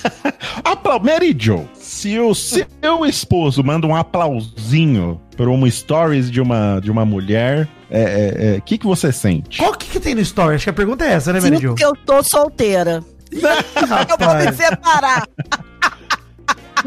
[0.62, 6.80] Aplau Mary Jo, se o seu esposo manda um aplausinho por uma stories de uma,
[6.80, 9.58] de uma mulher, o é, é, que, que você sente?
[9.58, 10.56] Qual que, que tem no story?
[10.56, 11.60] Acho que a pergunta é essa, né, Mary Jo?
[11.60, 13.02] Sinto que eu tô solteira.
[13.34, 15.28] Eu vou me separar.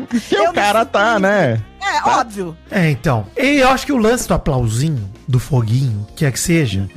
[0.10, 1.62] Porque eu o cara tá, né?
[1.82, 2.56] É, óbvio.
[2.70, 3.26] É, então.
[3.36, 6.88] E eu acho que o lance do aplausinho, do foguinho, que é que seja,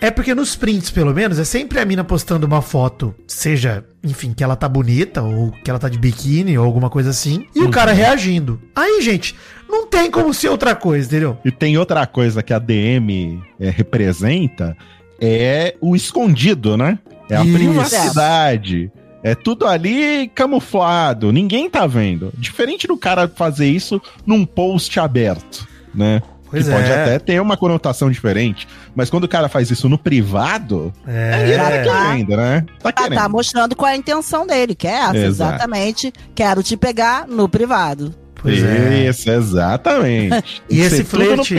[0.00, 4.32] é porque nos prints, pelo menos, é sempre a mina postando uma foto, seja, enfim,
[4.32, 7.62] que ela tá bonita, ou que ela tá de biquíni, ou alguma coisa assim, e
[7.62, 8.60] o cara reagindo.
[8.74, 9.34] Aí, gente,
[9.68, 11.36] não tem como ser outra coisa, entendeu?
[11.44, 14.76] E tem outra coisa que a DM é, representa,
[15.20, 16.98] é o escondido, né?
[17.28, 17.58] É a Isso.
[17.58, 18.90] privacidade.
[19.22, 22.32] É tudo ali camuflado, ninguém tá vendo.
[22.36, 26.22] Diferente do cara fazer isso num post aberto, né?
[26.50, 27.02] Pois que pode é.
[27.02, 28.66] até ter uma conotação diferente.
[28.94, 31.34] Mas quando o cara faz isso no privado, É.
[31.34, 31.82] aí ele tá É.
[31.82, 32.66] querendo, né?
[32.82, 33.18] Tá Ah, querendo.
[33.18, 35.52] tá mostrando qual é a intenção dele, que é essa, Exato.
[35.52, 36.12] exatamente.
[36.34, 38.14] Quero te pegar no privado.
[38.40, 39.08] Pois é.
[39.08, 40.62] Isso, exatamente.
[40.70, 41.56] E esse flerte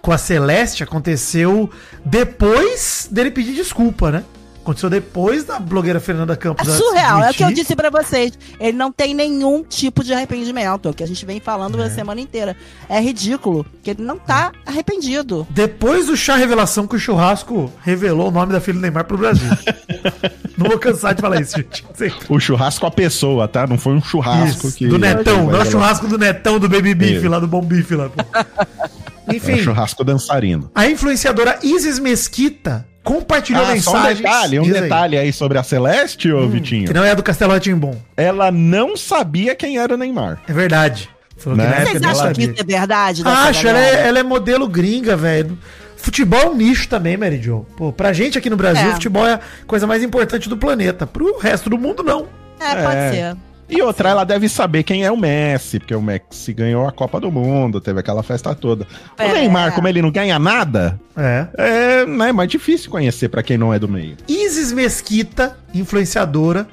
[0.00, 1.70] com a Celeste aconteceu
[2.04, 4.24] depois dele pedir desculpa, né?
[4.64, 6.66] Aconteceu depois da blogueira Fernanda Campos.
[6.66, 8.32] É surreal, é o que eu disse pra vocês.
[8.58, 11.84] Ele não tem nenhum tipo de arrependimento, é o que a gente vem falando É.
[11.86, 12.56] a semana inteira.
[12.88, 15.46] É ridículo, que ele não tá arrependido.
[15.50, 19.18] Depois do chá revelação que o churrasco revelou o nome da filha do Neymar pro
[19.18, 19.50] Brasil.
[20.56, 21.84] não vou cansar de falar isso, gente.
[21.94, 22.10] Sei.
[22.30, 23.66] O churrasco a pessoa, tá?
[23.66, 24.86] Não foi um churrasco Isso, que.
[24.88, 27.28] do Netão, não é o churrasco do Netão do Baby Beef Isso.
[27.28, 28.08] lá, do Bom Bife lá.
[28.08, 28.22] pô.
[29.26, 30.70] É um Enfim, churrasco dançarino.
[30.74, 34.18] a influenciadora Isis Mesquita compartilhou Ah, só um mensagens.
[34.18, 36.86] detalhe, um Diz aí, detalhe aí sobre a Celeste, ô Vitinho.
[36.88, 37.94] Que não é a do Castelo Ratimbom.
[38.16, 40.40] Ela não sabia quem era o Neymar.
[40.48, 41.08] É verdade.
[41.36, 41.70] Falou que Né?
[41.70, 43.22] época Vocês acham que isso é verdade?
[43.24, 45.58] Acho, ela é, ela é modelo gringa, velho.
[45.96, 47.64] Futebol é um nicho também, Mary Jo.
[47.76, 48.92] Pô, pra gente aqui no Brasil, É.
[48.94, 51.06] futebol é a coisa mais importante do planeta.
[51.06, 52.26] Pro resto do mundo, não.
[52.60, 53.10] É, pode É.
[53.10, 53.36] ser.
[53.68, 57.18] E outra, ela deve saber quem é o Messi, porque o Messi ganhou a Copa
[57.20, 58.86] do Mundo, teve aquela festa toda.
[59.18, 59.26] É.
[59.26, 61.46] O Neymar, como ele não ganha nada, É.
[61.56, 64.16] é né, mais difícil conhecer pra quem não é do meio.
[64.28, 66.66] Isis Mesquita, influenciadora,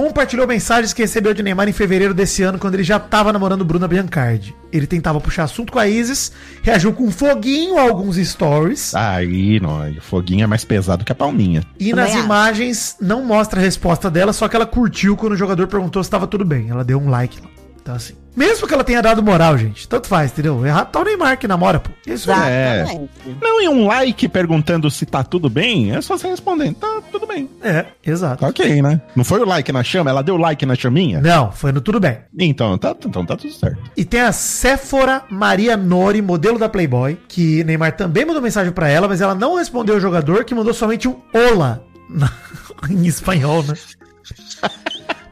[0.00, 3.64] compartilhou mensagens que recebeu de Neymar em fevereiro desse ano, quando ele já tava namorando
[3.64, 4.54] Bruna Biancardi.
[4.72, 6.32] Ele tentava puxar assunto com a Isis,
[6.62, 8.94] reagiu com um foguinho a alguns stories.
[8.94, 11.62] Aí, não, o foguinho é mais pesado que a palminha.
[11.78, 12.24] E Também nas acho.
[12.24, 16.08] imagens não mostra a resposta dela, só que ela curtiu quando o jogador perguntou se
[16.08, 16.70] estava tudo bem.
[16.70, 17.48] Ela deu um like lá.
[17.82, 18.14] Então, assim.
[18.36, 20.64] Mesmo que ela tenha dado moral, gente, tanto faz, entendeu?
[20.64, 21.90] Errado tá o Neymar que namora, pô.
[22.06, 22.30] Isso.
[22.30, 22.82] É.
[22.82, 23.10] Exatamente.
[23.40, 27.26] Não, e um like perguntando se tá tudo bem, é só você respondendo, tá tudo
[27.26, 27.50] bem.
[27.62, 28.40] É, exato.
[28.40, 29.00] Tá ok, né?
[29.16, 31.20] Não foi o like na chama, ela deu like na chaminha?
[31.20, 32.18] Não, foi no tudo bem.
[32.38, 33.78] Então, tá, então tá tudo certo.
[33.96, 38.88] E tem a Séfora Maria Nori, modelo da Playboy, que Neymar também mandou mensagem pra
[38.88, 41.84] ela, mas ela não respondeu ao jogador, que mandou somente um Ola
[42.88, 43.74] em espanhol, né?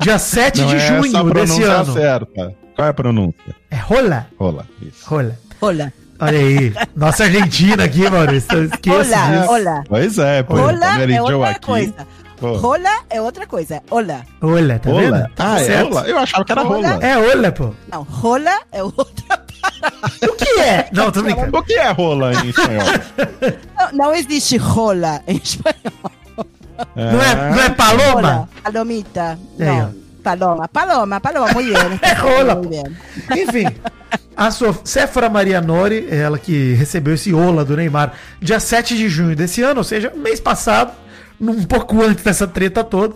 [0.01, 1.93] Dia 7 de é junho desse ano.
[1.93, 2.55] certa.
[2.79, 3.57] Qual é a pronúncia?
[3.73, 4.29] É rola?
[4.39, 5.05] Rola, isso.
[5.11, 5.37] Rola.
[5.61, 6.73] Olha, Olha aí.
[6.95, 8.53] Nossa Argentina aqui, Maurício.
[8.57, 9.51] Eu esqueço olha, disso.
[9.53, 9.85] olha.
[9.89, 10.55] Pois é, pô.
[10.55, 11.95] Rola Mary é outra aqui, coisa.
[12.37, 12.53] pô.
[12.57, 13.83] Rola é outra coisa.
[13.91, 14.25] Olha.
[14.41, 15.11] Olha, tá vendo?
[15.13, 15.31] Rola?
[15.35, 15.89] Tá Ah, é certo.
[15.95, 16.09] rola?
[16.09, 16.89] Eu achava que era Rola?
[16.89, 17.05] rola.
[17.05, 17.75] É olha, pô.
[17.91, 19.45] Não, rola é outra.
[20.23, 20.89] O que é?
[20.93, 21.59] Não, tô brincando.
[21.59, 22.87] O que é rola em espanhol?
[23.77, 26.13] Não, não existe rola em espanhol.
[26.95, 28.13] Não é, não é paloma?
[28.13, 29.37] Rola, palomita.
[29.59, 29.95] É, Não.
[30.37, 31.99] Paloma, paloma, paloma, muy bien.
[32.03, 32.97] É rola, Muy bien.
[33.37, 33.67] Enfim.
[34.37, 39.09] A Sof Séfora Maria Nori, ela que recebeu esse Ola do Neymar dia 7 de
[39.09, 40.93] junho desse ano, ou seja, mês passado,
[41.41, 43.15] um pouco antes dessa treta toda.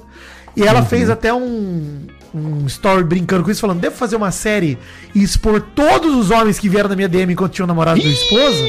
[0.57, 4.79] E ela fez até um, um story brincando com isso, falando: devo fazer uma série
[5.15, 8.15] e expor todos os homens que vieram na minha DM enquanto tinham namorado da minha
[8.17, 8.65] esposa?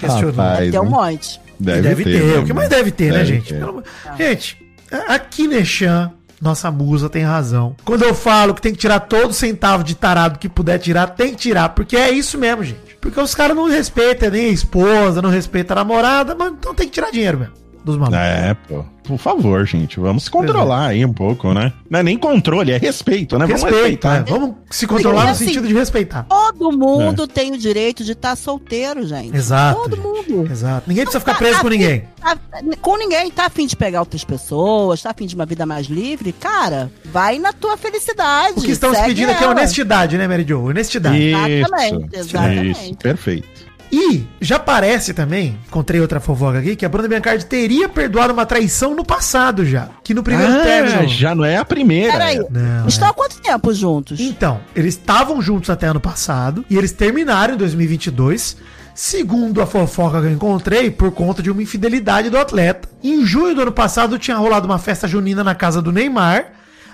[0.00, 0.30] Questionou.
[0.32, 1.40] Rapaz, Tem um monte.
[1.60, 2.22] Deve, deve ter.
[2.24, 3.48] né, O que mais deve ter, né, Deve gente?
[3.48, 3.58] ter.
[3.58, 3.84] Pelo amor-
[4.18, 4.56] Gente,
[4.92, 7.74] a a Kineshan, nossa musa, tem razão.
[7.84, 11.32] Quando eu falo que tem que tirar todo centavo de tarado que puder tirar, tem
[11.32, 11.70] que tirar.
[11.70, 12.96] Porque é isso mesmo, gente.
[13.00, 16.86] Porque os caras não respeitam nem a esposa, não respeitam a namorada, mas então tem
[16.86, 17.54] que tirar dinheiro mesmo.
[17.88, 18.18] Dos malucos.
[18.20, 18.84] É, pô.
[19.02, 21.72] Por favor, gente, vamos se controlar aí um pouco, né?
[21.88, 23.46] Não é nem controle, é respeito, né?
[23.46, 24.18] Vamos Respeito, respeitar.
[24.18, 24.24] né?
[24.28, 26.24] Vamos se controlar no Assim, sentido de respeitar.
[26.24, 29.34] Todo mundo tem o direito de estar solteiro, gente.
[29.34, 29.80] Exato.
[29.80, 30.30] Todo gente.
[30.32, 30.52] mundo.
[30.52, 30.84] Exato.
[30.86, 32.04] Ninguém precisa ficar preso com ninguém.
[32.20, 32.36] Tá-
[32.82, 36.30] com ninguém, tá afim de pegar outras pessoas, tá afim de uma vida mais livre,
[36.32, 38.58] cara, vai na tua felicidade.
[38.58, 40.66] O que estamos pedindo aqui é honestidade, né, Mary Jo?
[40.66, 41.16] Honestidade.
[41.32, 42.82] Exatamente, Isso, exatamente.
[42.84, 43.67] isso, perfeito.
[43.90, 48.44] E já parece também, encontrei outra fofoca aqui, que a Bruna Biancardi teria perdoado uma
[48.44, 49.88] traição no passado já.
[50.04, 51.08] Que no primeiro Ah, término.
[51.08, 52.12] já não é a primeira.
[52.12, 54.20] Peraí, Não, estão há quanto tempo juntos?
[54.20, 58.56] Então, eles estavam juntos até ano passado e eles terminaram em 2022.
[58.94, 62.88] Segundo a fofoca que eu encontrei, por conta de uma infidelidade do atleta.
[63.02, 66.46] Em junho do ano passado tinha rolado uma festa junina na casa do Neymar.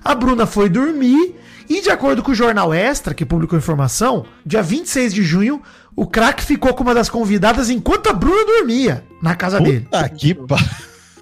[0.05, 1.35] A Bruna foi dormir
[1.67, 5.63] e, de acordo com o jornal Extra, que publicou a informação, dia 26 de junho,
[5.97, 9.87] o craque ficou com uma das convidadas enquanto a Bruna dormia na casa dele.
[9.91, 10.59] Puta que pa...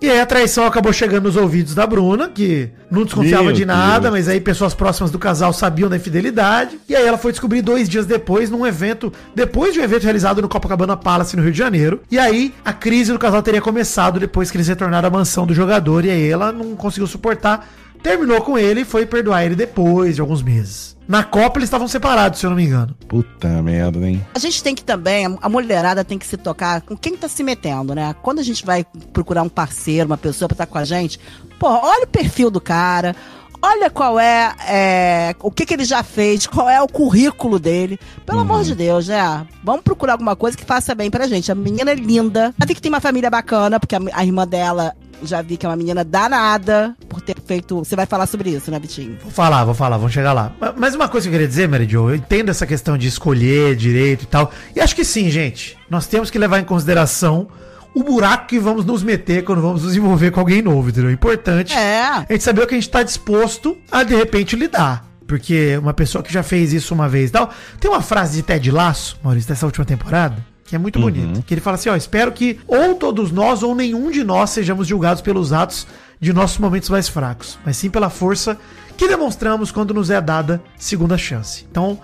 [0.03, 3.65] E aí a traição acabou chegando nos ouvidos da Bruna, que não desconfiava Meu de
[3.65, 4.15] nada, Deus.
[4.15, 6.77] mas aí pessoas próximas do casal sabiam da infidelidade.
[6.89, 10.43] E aí ela foi descobrir dois dias depois, num evento, depois de um evento realizado
[10.43, 12.01] no Copacabana Palace, no Rio de Janeiro.
[12.11, 15.55] E aí a crise do casal teria começado depois que eles retornaram à mansão do
[15.55, 16.05] jogador.
[16.05, 17.65] E aí ela não conseguiu suportar,
[18.03, 20.97] terminou com ele e foi perdoar ele depois de alguns meses.
[21.07, 22.97] Na Copa eles estavam separados, se eu não me engano.
[23.09, 24.25] Puta merda, hein?
[24.35, 27.43] A gente tem que também, a mulherada tem que se tocar com quem tá se
[27.43, 28.15] metendo, né?
[28.23, 31.19] Quando a gente vai procurar um parceiro, uma pessoa pra estar com a gente,
[31.59, 33.15] pô, olha o perfil do cara,
[33.61, 37.99] olha qual é, é, o que que ele já fez, qual é o currículo dele.
[38.27, 39.47] Pelo amor de Deus, né?
[39.63, 41.53] Vamos procurar alguma coisa que faça bem pra gente.
[41.53, 44.47] A menina é linda, já vi que tem uma família bacana, porque a, a irmã
[44.47, 47.79] dela já vi que é uma menina danada por ter feito.
[47.79, 49.17] Você vai falar sobre isso, né, Vitinho?
[49.23, 50.53] Vou falar, vou falar, vamos chegar lá.
[50.61, 53.07] Ma- Mas uma coisa que eu queria dizer, Mary Jo, eu entendo essa questão de
[53.09, 54.51] escolher direito e tal.
[54.75, 55.77] E acho que sim, gente.
[55.89, 57.49] Nós temos que levar em consideração
[57.95, 61.11] o buraco que vamos nos meter quando vamos nos envolver com alguém novo, entendeu?
[61.11, 62.05] É importante É.
[62.07, 65.05] a gente saber o que a gente tá disposto a, de repente, lidar.
[65.27, 67.51] Porque uma pessoa que já fez isso uma vez e tal.
[67.81, 70.37] Tem uma frase de Ted Laço, Maurício, dessa última temporada,
[70.73, 71.43] que é muito bonita.
[71.43, 74.87] Que ele fala assim: ó, espero que ou todos nós ou nenhum de nós sejamos
[74.87, 75.87] julgados pelos atos
[76.19, 78.59] de nossos momentos mais fracos, mas sim pela força
[78.97, 81.67] que demonstramos quando nos é dada segunda chance.
[81.71, 82.01] Então,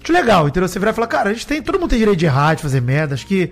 [0.00, 0.68] acho legal, entendeu?
[0.68, 1.60] Você virar e falar, cara, a gente tem.
[1.60, 3.14] Todo mundo tem direito de errar, de fazer merda.
[3.14, 3.50] Acho que.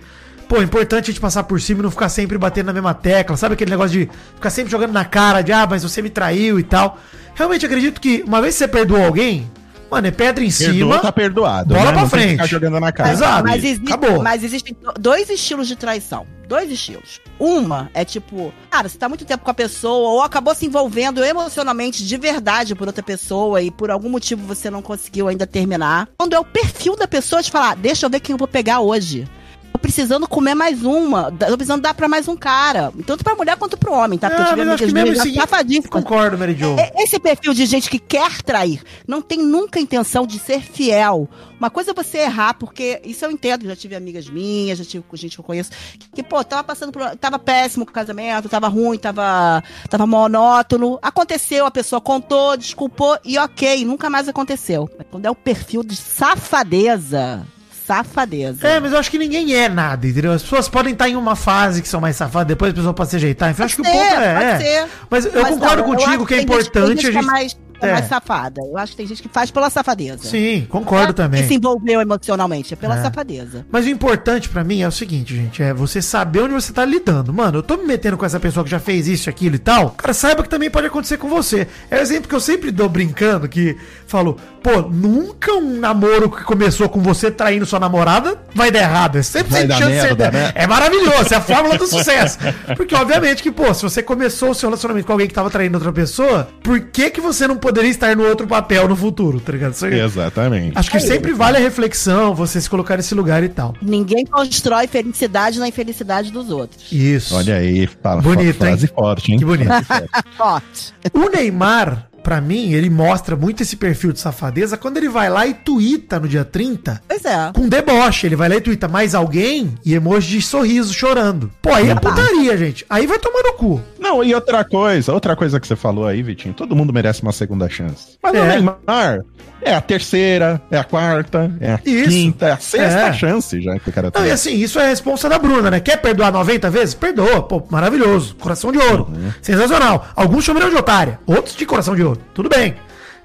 [0.48, 2.94] Pô, é importante a gente passar por cima e não ficar sempre batendo na mesma
[2.94, 3.37] tecla.
[3.37, 6.61] Sabe aquele negócio de ficar sempre jogando na cara de, ah, mas você me traiu
[6.61, 6.96] e tal.
[7.35, 9.50] Realmente acredito que uma vez que você perdoou alguém,
[9.90, 10.98] mano, é pedra em Perdoou, cima.
[11.00, 11.74] tá perdoado.
[11.74, 12.31] bola pra Não frente.
[12.33, 13.12] Ficar jogando na cara.
[13.12, 13.44] Exato.
[13.44, 14.22] Mas, existe- Acabou.
[14.22, 16.26] mas existem do- dois estilos de traição.
[16.48, 17.20] Dois estilos.
[17.38, 21.22] Uma é tipo, cara, você tá muito tempo com a pessoa ou acabou se envolvendo
[21.24, 26.09] emocionalmente de verdade por outra pessoa e por algum motivo você não conseguiu ainda terminar.
[26.18, 28.81] Quando é o perfil da pessoa de falar, deixa eu ver quem eu vou pegar
[28.81, 29.29] hoje.
[29.72, 31.30] Tô precisando comer mais uma.
[31.30, 32.92] Tô precisando dar pra mais um cara.
[33.06, 34.28] Tanto pra mulher quanto pro homem, tá?
[34.28, 35.90] Porque Ah, eu tive amigas assim, safadíssimas.
[35.90, 36.76] Concordo, Mary Jo.
[36.78, 41.28] É- Esse perfil de gente que quer trair não tem nunca intenção de ser fiel.
[41.59, 43.66] Uma coisa é você errar, porque isso eu entendo.
[43.66, 46.90] Já tive amigas minhas, já tive gente que eu conheço, que, que, pô, tava passando
[46.90, 47.16] por.
[47.16, 50.98] Tava péssimo com o casamento, tava ruim, tava, tava monótono.
[51.00, 54.90] Aconteceu, a pessoa contou, desculpou e ok, nunca mais aconteceu.
[54.98, 57.46] Mas Quando é o perfil de safadeza.
[57.90, 58.68] Safadeza.
[58.68, 60.31] É, mas eu acho que ninguém é nada, entendeu?
[60.31, 63.11] As pessoas podem estar em uma fase que são mais safadas, depois a pessoa pode
[63.11, 63.50] se ajeitar.
[63.50, 64.44] Enfim, eu acho que o ponto ser, é.
[64.44, 64.59] é.
[64.59, 64.88] ser.
[65.11, 67.24] Mas eu Mas concordo não, eu contigo acho que é importante a gente.
[67.24, 67.93] mais, é É.
[67.93, 68.61] mais safada.
[68.64, 70.25] Eu acho que tem gente que faz pela safadeza.
[70.29, 71.47] Sim, concordo Que também.
[71.47, 73.03] se envolveu emocionalmente, é pela É.
[73.03, 73.64] safadeza.
[73.71, 76.85] Mas o importante pra mim é o seguinte, gente, é você saber onde você tá
[76.85, 77.33] lidando.
[77.33, 79.90] Mano, eu tô me metendo com essa pessoa que já fez isso, aquilo e tal.
[79.90, 81.66] Cara, saiba que também pode acontecer com você.
[81.90, 86.43] É o exemplo que eu sempre dou brincando, que falo, pô, nunca um namoro que
[86.45, 89.16] começou com você traindo sua namorada vai dar errado.
[89.19, 90.53] É sempre Vai dar chance de ser- merda, né?
[90.55, 92.38] É maravilhoso, é a fórmula do sucesso.
[92.77, 95.77] Porque, obviamente, que, pô, se você começou o seu relacionamento com alguém que tava traindo
[95.77, 99.52] outra pessoa, por que que você não poderia estar no outro papel no futuro, tá
[99.52, 99.72] ligado?
[99.74, 100.76] Isso aí- Exatamente.
[100.76, 103.74] Acho que sempre vale a reflexão, você se colocar nesse lugar e tal.
[103.80, 106.90] Ninguém constrói felicidade na infelicidade dos outros.
[106.92, 107.35] Isso.
[107.37, 109.38] Olha aí, fala, Bonito, frase forte, hein?
[109.38, 109.70] Que bonito.
[110.37, 110.92] Forte.
[111.12, 115.46] O Neymar pra mim, ele mostra muito esse perfil de safadeza quando ele vai lá
[115.46, 117.50] e tuita no dia 30 Pois é.
[117.54, 118.26] com deboche.
[118.26, 121.50] Ele vai lá e tuita mais alguém e emoji de sorriso chorando.
[121.62, 122.85] Pô, aí é putaria, gente.
[122.90, 123.80] Aí vai tomar no cu.
[124.00, 127.32] Não, e outra coisa, outra coisa que você falou aí, Vitinho, todo mundo merece uma
[127.32, 128.18] segunda chance.
[128.22, 128.40] Mas É.
[128.40, 129.20] o Neymar
[129.60, 132.08] é a terceira, é a quarta, é a Isso.
[132.08, 133.12] quinta, é a sexta É.
[133.12, 134.32] chance já que o cara Não, e tem.
[134.32, 135.80] assim, isso é a responsa da Bruna, né?
[135.80, 136.94] Quer perdoar 90 vezes?
[136.94, 137.42] Perdoa.
[137.42, 138.34] Pô, maravilhoso.
[138.36, 139.08] Coração de ouro.
[139.42, 140.08] Sensacional.
[140.16, 142.20] Alguns chamariam de otária, outros de coração de ouro.
[142.32, 142.74] Tudo bem.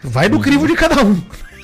[0.04, 1.20] Vai do crivo de cada um.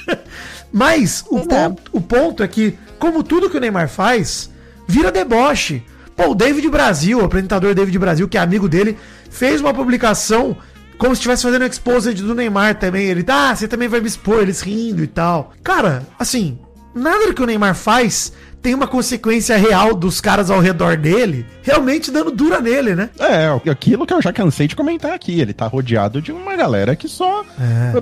[0.71, 1.41] Mas o é.
[1.45, 4.49] ponto, o ponto é que, como tudo que o Neymar faz,
[4.87, 5.83] vira deboche.
[6.21, 8.95] Pô, o David Brasil, o apresentador David Brasil, que é amigo dele,
[9.31, 10.55] fez uma publicação
[10.95, 13.07] como se estivesse fazendo exposed do Neymar também.
[13.07, 15.51] Ele, ah, você também vai me expor, eles rindo e tal.
[15.63, 16.59] Cara, assim,
[16.93, 21.45] nada do que o Neymar faz tem uma consequência real dos caras ao redor dele,
[21.63, 23.09] realmente dando dura nele, né?
[23.19, 25.39] É, aquilo que eu já cansei de comentar aqui.
[25.39, 27.43] Ele tá rodeado de uma galera que só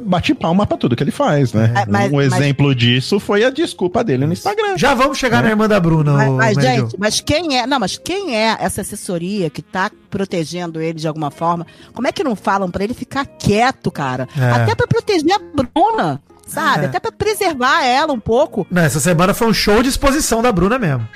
[0.02, 1.72] bate palma pra tudo que ele faz, né?
[1.76, 4.78] É, mas- um mas- exemplo disso foi a desculpa dele no Instagram.
[4.78, 7.66] Já vamos chegar na irmã da Bruna, Mas, mas, gente, mas quem é.
[7.66, 11.66] Não, mas quem é essa assessoria que tá protegendo ele de alguma forma?
[11.94, 14.28] Como é que não falam pra ele ficar quieto, cara?
[14.38, 14.52] É.
[14.52, 16.86] Até pra proteger a Bruna, sabe?
[16.86, 16.88] É.
[16.88, 18.66] Até pra preservar ela um pouco.
[18.70, 21.08] Não, essa semana foi um show de exposição da Bruna mesmo.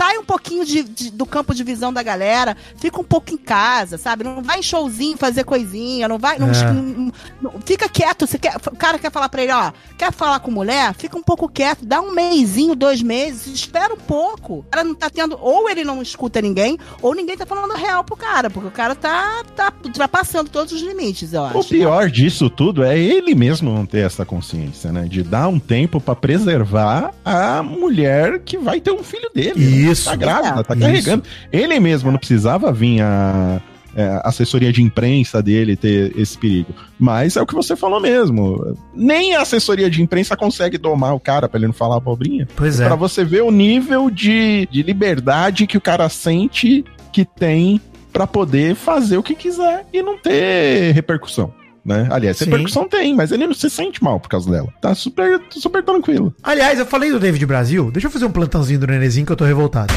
[0.00, 3.36] Sai um pouquinho de- de- do campo de visão da galera, fica um pouco em
[3.36, 4.24] casa, sabe?
[4.24, 6.38] Não vai em showzinho fazer coisinha, não vai.
[6.38, 6.72] não- É.
[6.72, 8.26] não- não- fica quieto.
[8.26, 10.94] Você quer, o cara quer falar pra ele, ó, quer falar com mulher?
[10.94, 14.60] Fica um pouco quieto, dá um mêsinho, dois meses, espera um pouco.
[14.60, 15.36] O cara não tá tendo.
[15.38, 18.94] Ou ele não escuta ninguém, ou ninguém tá falando real pro cara, porque o cara
[18.94, 21.58] tá, tá ultrapassando todos os limites, eu acho.
[21.58, 25.04] O pior disso tudo é ele mesmo não ter essa consciência, né?
[25.06, 29.89] De dar um tempo pra preservar a mulher que vai ter um filho dele.
[29.92, 30.08] Isso.
[30.08, 31.24] Tá grávida, tá carregando.
[31.52, 33.60] Ele mesmo não precisava vir a.
[33.96, 36.72] é, assessoria de imprensa dele ter esse perigo.
[36.98, 38.76] Mas é o que você falou mesmo.
[38.94, 42.46] Nem a assessoria de imprensa consegue domar o cara pra ele não falar abobrinha.
[42.54, 42.86] Pois é.
[42.86, 47.80] Pra você ver o nível de, de liberdade que o cara sente que tem
[48.12, 51.52] pra poder fazer o que quiser e não ter repercussão.
[51.84, 52.08] Né?
[52.10, 52.44] Aliás, Sim.
[52.46, 54.68] repercussão tem, mas ele não se sente mal por causa dela.
[54.80, 56.34] Tá super, super tranquilo.
[56.42, 57.90] Aliás, eu falei do David Brasil.
[57.90, 59.92] Deixa eu fazer um plantãozinho do Nenezinho que eu tô revoltado.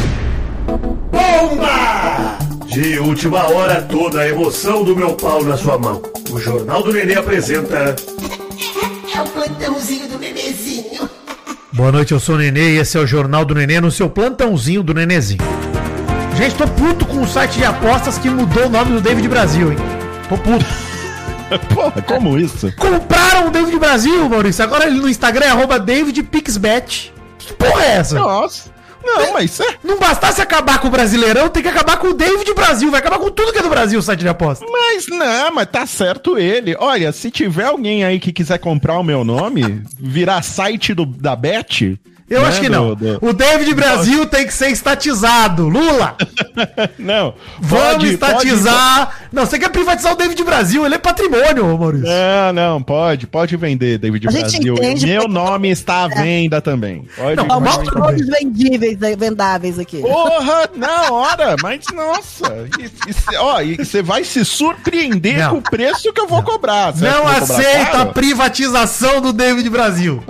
[1.12, 2.38] Bomba!
[2.68, 6.02] De última hora, toda a emoção do meu pau na sua mão.
[6.32, 7.96] O Jornal do Nenê apresenta.
[9.16, 11.10] É o plantãozinho do Nenezinho.
[11.72, 14.10] Boa noite, eu sou o Nenê e esse é o Jornal do Nenê no seu
[14.10, 15.42] plantãozinho do Nenezinho.
[16.36, 19.72] Gente, tô puto com o site de apostas que mudou o nome do David Brasil,
[19.72, 19.78] hein?
[20.30, 20.66] Tô puto.
[21.74, 22.72] Porra, como isso?
[22.76, 24.64] Compraram o David Brasil, Maurício.
[24.64, 27.14] Agora ele no Instagram é arroba DavidPixBet.
[27.38, 28.16] Que porra é essa?
[28.16, 28.74] Nossa.
[29.04, 29.76] Não, mas é.
[29.84, 32.90] Não bastasse acabar com o Brasileirão, tem que acabar com o David Brasil.
[32.90, 34.68] Vai acabar com tudo que é do Brasil, o site de apostas.
[34.72, 36.76] Mas não, mas tá certo ele.
[36.80, 41.36] Olha, se tiver alguém aí que quiser comprar o meu nome, virar site do, da
[41.36, 42.00] Bet.
[42.30, 42.96] Eu né, acho que do- não.
[42.96, 45.68] do- O David Brasil tem que ser estatizado.
[45.68, 46.16] Lula,
[46.98, 47.34] Não.
[47.60, 49.20] vamos pode- estatizar.
[49.32, 52.08] Não, você quer privatizar o David Brasil, ele é patrimônio, Maurício.
[52.08, 54.74] Não, não, pode, pode vender, David A Brasil.
[54.74, 57.06] entende Meu porque- nome está à venda também.
[57.16, 59.98] Pode Não, mostra todos vendíveis, eh, vendáveis aqui.
[60.00, 62.68] Porra, na hora, mas nossa.
[62.80, 62.86] E,
[63.34, 65.50] e ó, e você vai se surpreender Não.
[65.52, 66.96] com o preço que eu vou cobrar.
[66.96, 70.24] Não que aceita a privatização do David Brasil.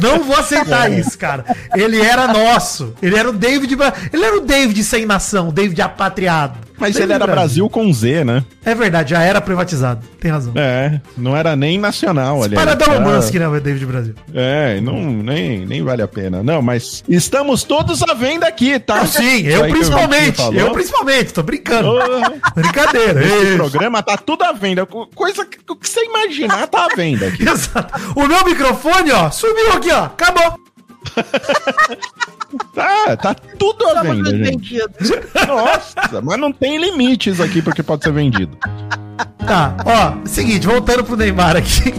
[0.00, 1.31] Não vou aceitar isso, cara.
[1.74, 2.94] Ele era nosso.
[3.02, 3.76] Ele era o David.
[4.12, 6.58] Ele era o David sem nação, o David apatriado.
[6.78, 8.42] Mas David ele era Brasil com Z, né?
[8.64, 10.04] É verdade, já era privatizado.
[10.18, 10.52] Tem razão.
[10.56, 12.64] É, não era nem nacional, aliás.
[12.64, 14.14] Para da Elon Musk, né, David Brasil.
[14.34, 16.42] É, não, nem, nem vale a pena.
[16.42, 19.06] Não, mas estamos todos à venda aqui, tá?
[19.06, 20.36] Sim, eu principalmente.
[20.38, 20.54] Falou.
[20.54, 21.88] Eu principalmente, tô brincando.
[21.88, 22.32] Porra.
[22.56, 23.24] Brincadeira.
[23.24, 24.84] Esse programa tá tudo à venda.
[24.84, 27.42] Co- Coisa que, que você imaginar tá à venda aqui.
[27.48, 28.12] Exato.
[28.16, 30.04] O meu microfone, ó, subiu aqui, ó.
[30.06, 30.58] Acabou.
[32.74, 34.78] Tá, tá tudo à Somos venda, gente.
[35.46, 38.56] Nossa, mas não tem limites aqui porque pode ser vendido.
[39.46, 41.92] Tá, ó, seguinte, voltando pro Neymar aqui.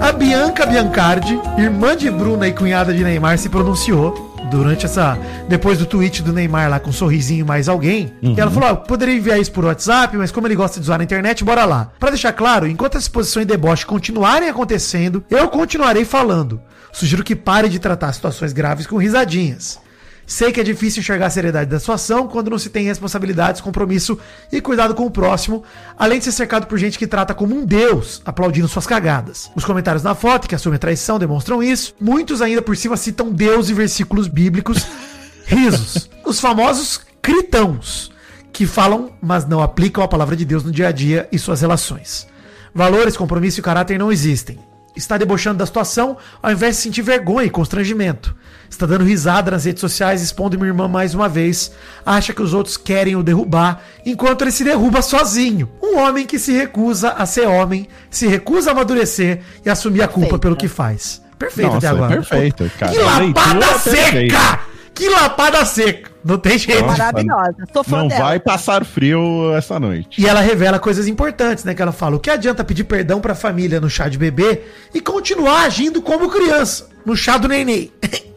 [0.00, 5.18] A Bianca Biancardi, irmã de Bruna e cunhada de Neymar, se pronunciou durante essa.
[5.48, 8.12] Depois do tweet do Neymar lá com um sorrisinho mais alguém.
[8.36, 10.98] E ela falou: ó, poderia enviar isso por WhatsApp, mas como ele gosta de zoar
[10.98, 11.90] na internet, bora lá.
[11.98, 16.60] Pra deixar claro, enquanto as exposições de deboche continuarem acontecendo, eu continuarei falando.
[16.94, 19.80] Sugiro que pare de tratar situações graves com risadinhas.
[20.24, 24.16] Sei que é difícil enxergar a seriedade da situação quando não se tem responsabilidades, compromisso
[24.50, 25.64] e cuidado com o próximo,
[25.98, 29.50] além de ser cercado por gente que trata como um deus, aplaudindo suas cagadas.
[29.56, 31.94] Os comentários na foto, que assumem a traição, demonstram isso.
[32.00, 34.86] Muitos ainda por cima citam Deus e versículos bíblicos.
[35.44, 36.08] Risos.
[36.24, 38.12] Os famosos critãos,
[38.52, 41.60] que falam, mas não aplicam a palavra de Deus no dia a dia e suas
[41.60, 42.28] relações.
[42.72, 44.58] Valores, compromisso e caráter não existem.
[44.96, 48.34] Está debochando da situação ao invés de sentir vergonha e constrangimento.
[48.70, 51.72] Está dando risada nas redes sociais, expondo minha irmã mais uma vez.
[52.04, 55.70] Acha que os outros querem o derrubar, enquanto ele se derruba sozinho.
[55.82, 60.08] Um homem que se recusa a ser homem, se recusa a amadurecer e assumir a
[60.08, 60.60] culpa Perfeito, pelo né?
[60.60, 61.22] que faz.
[61.38, 62.14] Perfeito Nossa, até agora.
[62.16, 62.92] perfeito, cara.
[62.92, 64.73] Que lapada seca!
[64.94, 66.10] Que lapada seca!
[66.24, 66.80] Não tem jeito.
[66.82, 67.56] Nossa, Maravilhosa.
[67.72, 68.24] Sou fã Não dela.
[68.24, 70.20] vai passar frio essa noite.
[70.22, 71.74] E ela revela coisas importantes, né?
[71.74, 74.62] Que ela fala: o que adianta pedir perdão pra família no chá de bebê
[74.94, 77.92] e continuar agindo como criança no chá do neném?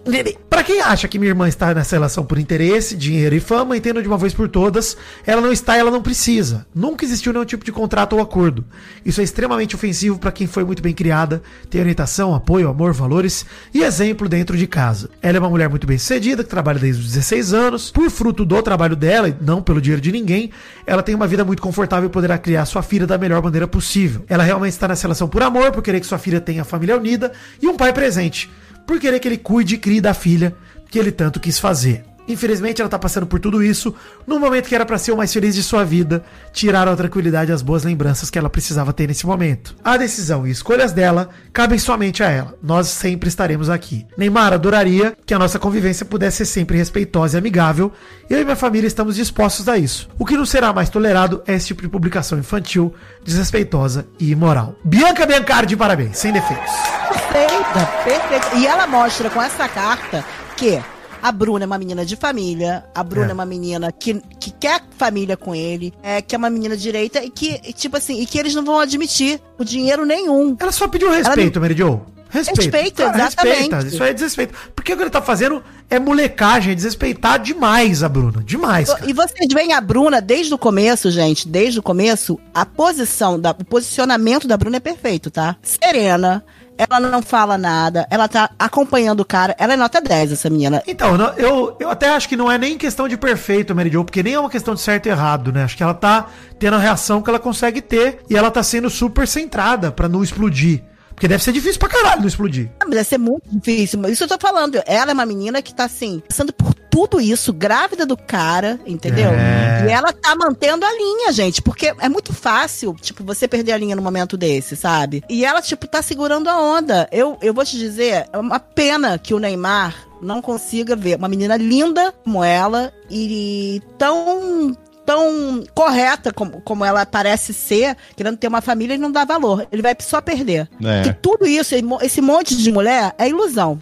[0.50, 4.02] Pra quem acha que minha irmã está nessa relação por interesse, dinheiro e fama, entenda
[4.02, 4.96] de uma vez por todas,
[5.26, 6.66] ela não está ela não precisa.
[6.74, 8.64] Nunca existiu nenhum tipo de contrato ou acordo.
[9.06, 13.46] Isso é extremamente ofensivo pra quem foi muito bem criada, tem orientação, apoio, amor, valores
[13.74, 15.10] e exemplo dentro de casa.
[15.22, 18.46] Ela é uma mulher muito bem sucedida, que trabalha desde os 16 anos, por fruto
[18.46, 20.52] do trabalho dela e não pelo dinheiro de ninguém,
[20.86, 24.24] ela tem uma vida muito confortável e poderá criar sua filha da melhor maneira possível.
[24.30, 26.96] Ela realmente está nessa relação por amor, por querer que sua filha tenha a família
[26.96, 28.50] unida e um pai presente
[28.88, 30.56] por querer que ele cuide e crie da filha
[30.90, 32.06] que ele tanto quis fazer.
[32.28, 33.94] Infelizmente, ela tá passando por tudo isso
[34.26, 37.52] no momento que era pra ser o mais feliz de sua vida, tiraram a tranquilidade
[37.52, 39.76] e as boas lembranças que ela precisava ter nesse momento.
[39.84, 42.56] A decisão e escolhas dela cabem somente a ela.
[42.62, 44.06] Nós sempre estaremos aqui.
[44.18, 47.92] Neymar adoraria que a nossa convivência pudesse ser sempre respeitosa e amigável.
[48.30, 50.10] Eu e minha família estamos dispostos a isso.
[50.20, 54.76] O que não será mais tolerado é esse tipo de publicação infantil, desrespeitosa e imoral.
[54.84, 56.72] Bianca Biancardi, parabéns, sem defeitos.
[57.08, 58.56] Perfeita, perfeita.
[58.58, 60.24] E ela mostra com essa carta
[60.56, 60.82] que
[61.28, 63.32] a Bruna é uma menina de família, a Bruna É.
[63.32, 67.22] é, uma menina que, que quer família com ele, é, que é uma menina direita
[67.22, 70.56] e que, tipo assim, e que eles não vão admitir o dinheiro nenhum.
[70.58, 72.00] Ela só pediu respeito, Mary Jo.
[72.30, 72.62] Respeito.
[72.62, 73.58] Respeito, exatamente.
[73.60, 73.88] respeita.
[73.88, 74.54] Isso aí é desrespeito.
[74.76, 78.44] Porque o que ele tá fazendo é molecagem, é desrespeitar demais a Bruna.
[78.44, 79.10] Demais, cara.
[79.10, 83.52] E vocês veem a Bruna desde o começo, gente, desde o começo, a posição, da,
[83.52, 85.56] o posicionamento da Bruna é perfeito, tá?
[85.62, 86.44] Serena,
[86.78, 90.84] ela não fala nada, ela tá acompanhando o cara, ela é nota 10, essa menina.
[90.86, 94.22] Então, eu, eu até acho que não é nem questão de perfeito, Mary Jo, porque
[94.22, 95.64] nem é uma questão de certo e errado, né?
[95.64, 96.28] Acho que ela tá
[96.60, 100.24] tendo a reação que ela consegue ter e ela tá sendo super centrada pra não
[100.24, 100.84] explodir.
[101.18, 102.70] Porque deve ser difícil pra caralho não explodir.
[102.80, 104.08] Ah, Mas deve ser muito difícil.
[104.08, 104.80] Isso eu tô falando.
[104.86, 109.32] Ela é uma menina que tá assim, passando por tudo isso, grávida do cara, entendeu?
[109.32, 109.88] É.
[109.88, 111.60] E ela tá mantendo a linha, gente.
[111.60, 115.24] Porque é muito fácil, tipo, você perder a linha num momento desse, sabe?
[115.28, 117.10] E ela, tipo, tá segurando a onda.
[117.12, 121.28] Eu, eu vou te dizer, é uma pena que o Neymar não consiga ver uma
[121.28, 124.76] menina linda como ela e tão
[125.08, 129.66] tão correta como, como ela parece ser, querendo ter uma família e não dá valor.
[129.72, 130.70] Ele vai só perder.
[130.84, 131.04] É.
[131.04, 133.82] Que tudo isso, esse monte de mulher, é ilusão.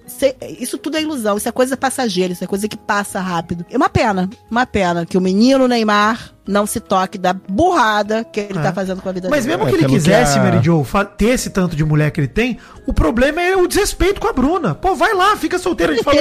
[0.59, 1.35] Isso tudo é ilusão.
[1.35, 3.65] Isso é coisa passageira, isso é coisa que passa rápido.
[3.71, 8.39] É uma pena, uma pena que o menino Neymar não se toque da burrada que
[8.39, 8.61] ele É.
[8.61, 9.57] tá fazendo com a vida Mas dele.
[9.57, 11.83] mesmo É, que ele pelo que quisesse, a- Mary Jo, fa- ter esse tanto de
[11.83, 14.75] mulher que ele tem, o problema é o desrespeito com a Bruna.
[14.75, 15.93] Pô, vai lá, fica solteira.
[15.95, 16.19] Gente falou.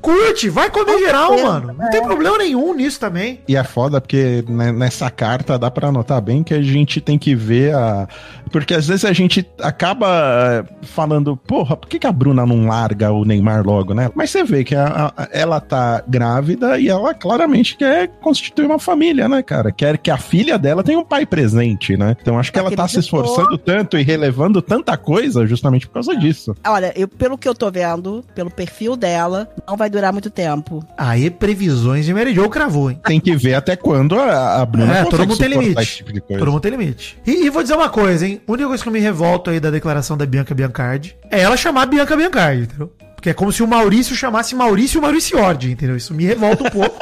[0.00, 1.74] Curte, vai comer Com geral, certeza, mano.
[1.78, 3.40] Não tem problema nenhum nisso também.
[3.46, 7.34] E é foda porque nessa carta dá pra notar bem que a gente tem que
[7.34, 8.08] ver a.
[8.50, 12.66] Porque às vezes a gente acaba eh, falando, porra, por que, que a Bruna não
[12.66, 14.10] larga o Neymar logo, né?
[14.14, 18.78] Mas você vê que a- a- ela tá grávida e ela claramente quer constituir uma
[18.78, 19.57] família, né, cara?
[19.72, 22.16] Quer que a filha dela tenha um pai presente, né?
[22.20, 26.16] Então acho que ela tá se esforçando tanto e relevando tanta coisa justamente por causa
[26.16, 26.54] disso.
[26.66, 30.84] Olha, eu, pelo que eu tô vendo, pelo perfil dela, não vai durar muito tempo.
[30.96, 33.00] Aí, previsões de Mary Jo cravou, hein?
[33.04, 36.04] Tem que ver até quando a, a Bruna É, todo mundo tem limite.
[36.04, 36.38] tipo.
[36.38, 37.18] Todo mundo tem limite.
[37.26, 38.40] E, e vou dizer uma coisa, hein?
[38.46, 41.56] A única coisa que eu me revolto aí da declaração da Bianca Biancardi é ela
[41.56, 42.92] chamar a Bianca Biancardi, entendeu?
[43.18, 45.96] Porque é como se o Maurício chamasse Maurício Mauriciordi, entendeu?
[45.96, 46.96] Isso me revolta um pouco.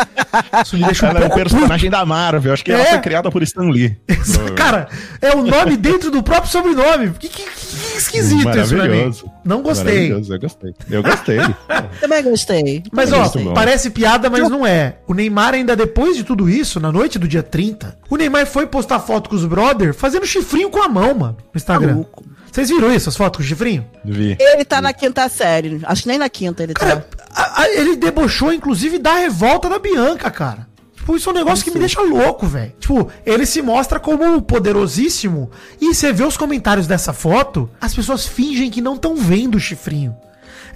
[0.64, 2.54] Isso me deixa um Ela é um pouco personagem da Marvel.
[2.54, 2.86] Acho que ela É.
[2.86, 3.94] foi criada por Stan Lee.
[4.56, 4.88] Cara,
[5.20, 7.10] é o nome dentro do próprio sobrenome.
[7.18, 8.88] Que, que- que esquisito isso pra mim.
[8.88, 9.30] Maravilhoso.
[9.44, 9.94] Não gostei.
[10.08, 10.74] Maravilhoso, eu gostei.
[10.90, 11.38] Eu gostei.
[12.00, 12.82] Também gostei.
[12.90, 13.52] Mas ó, gostei.
[13.52, 14.96] parece piada, mas não é.
[15.06, 18.66] O Neymar ainda depois de tudo isso, na noite do dia 30, o Neymar foi
[18.66, 21.88] postar foto com os brother fazendo chifrinho com a mão, mano, no Instagram.
[21.92, 22.24] Maluco.
[22.50, 23.86] Vocês viram isso, as fotos com chifrinho?
[24.04, 24.36] Vi.
[24.40, 25.80] Ele tá na quinta série.
[25.84, 26.80] Acho que nem na quinta ele tá.
[26.86, 30.66] Cara, a- a- ele debochou, inclusive, da revolta da Bianca, cara.
[30.96, 32.72] Tipo, isso é um negócio que me deixa louco, velho.
[32.78, 35.50] Tipo, ele se mostra como poderosíssimo.
[35.80, 39.60] E você vê os comentários dessa foto, as pessoas fingem que não estão vendo o
[39.60, 40.16] chifrinho.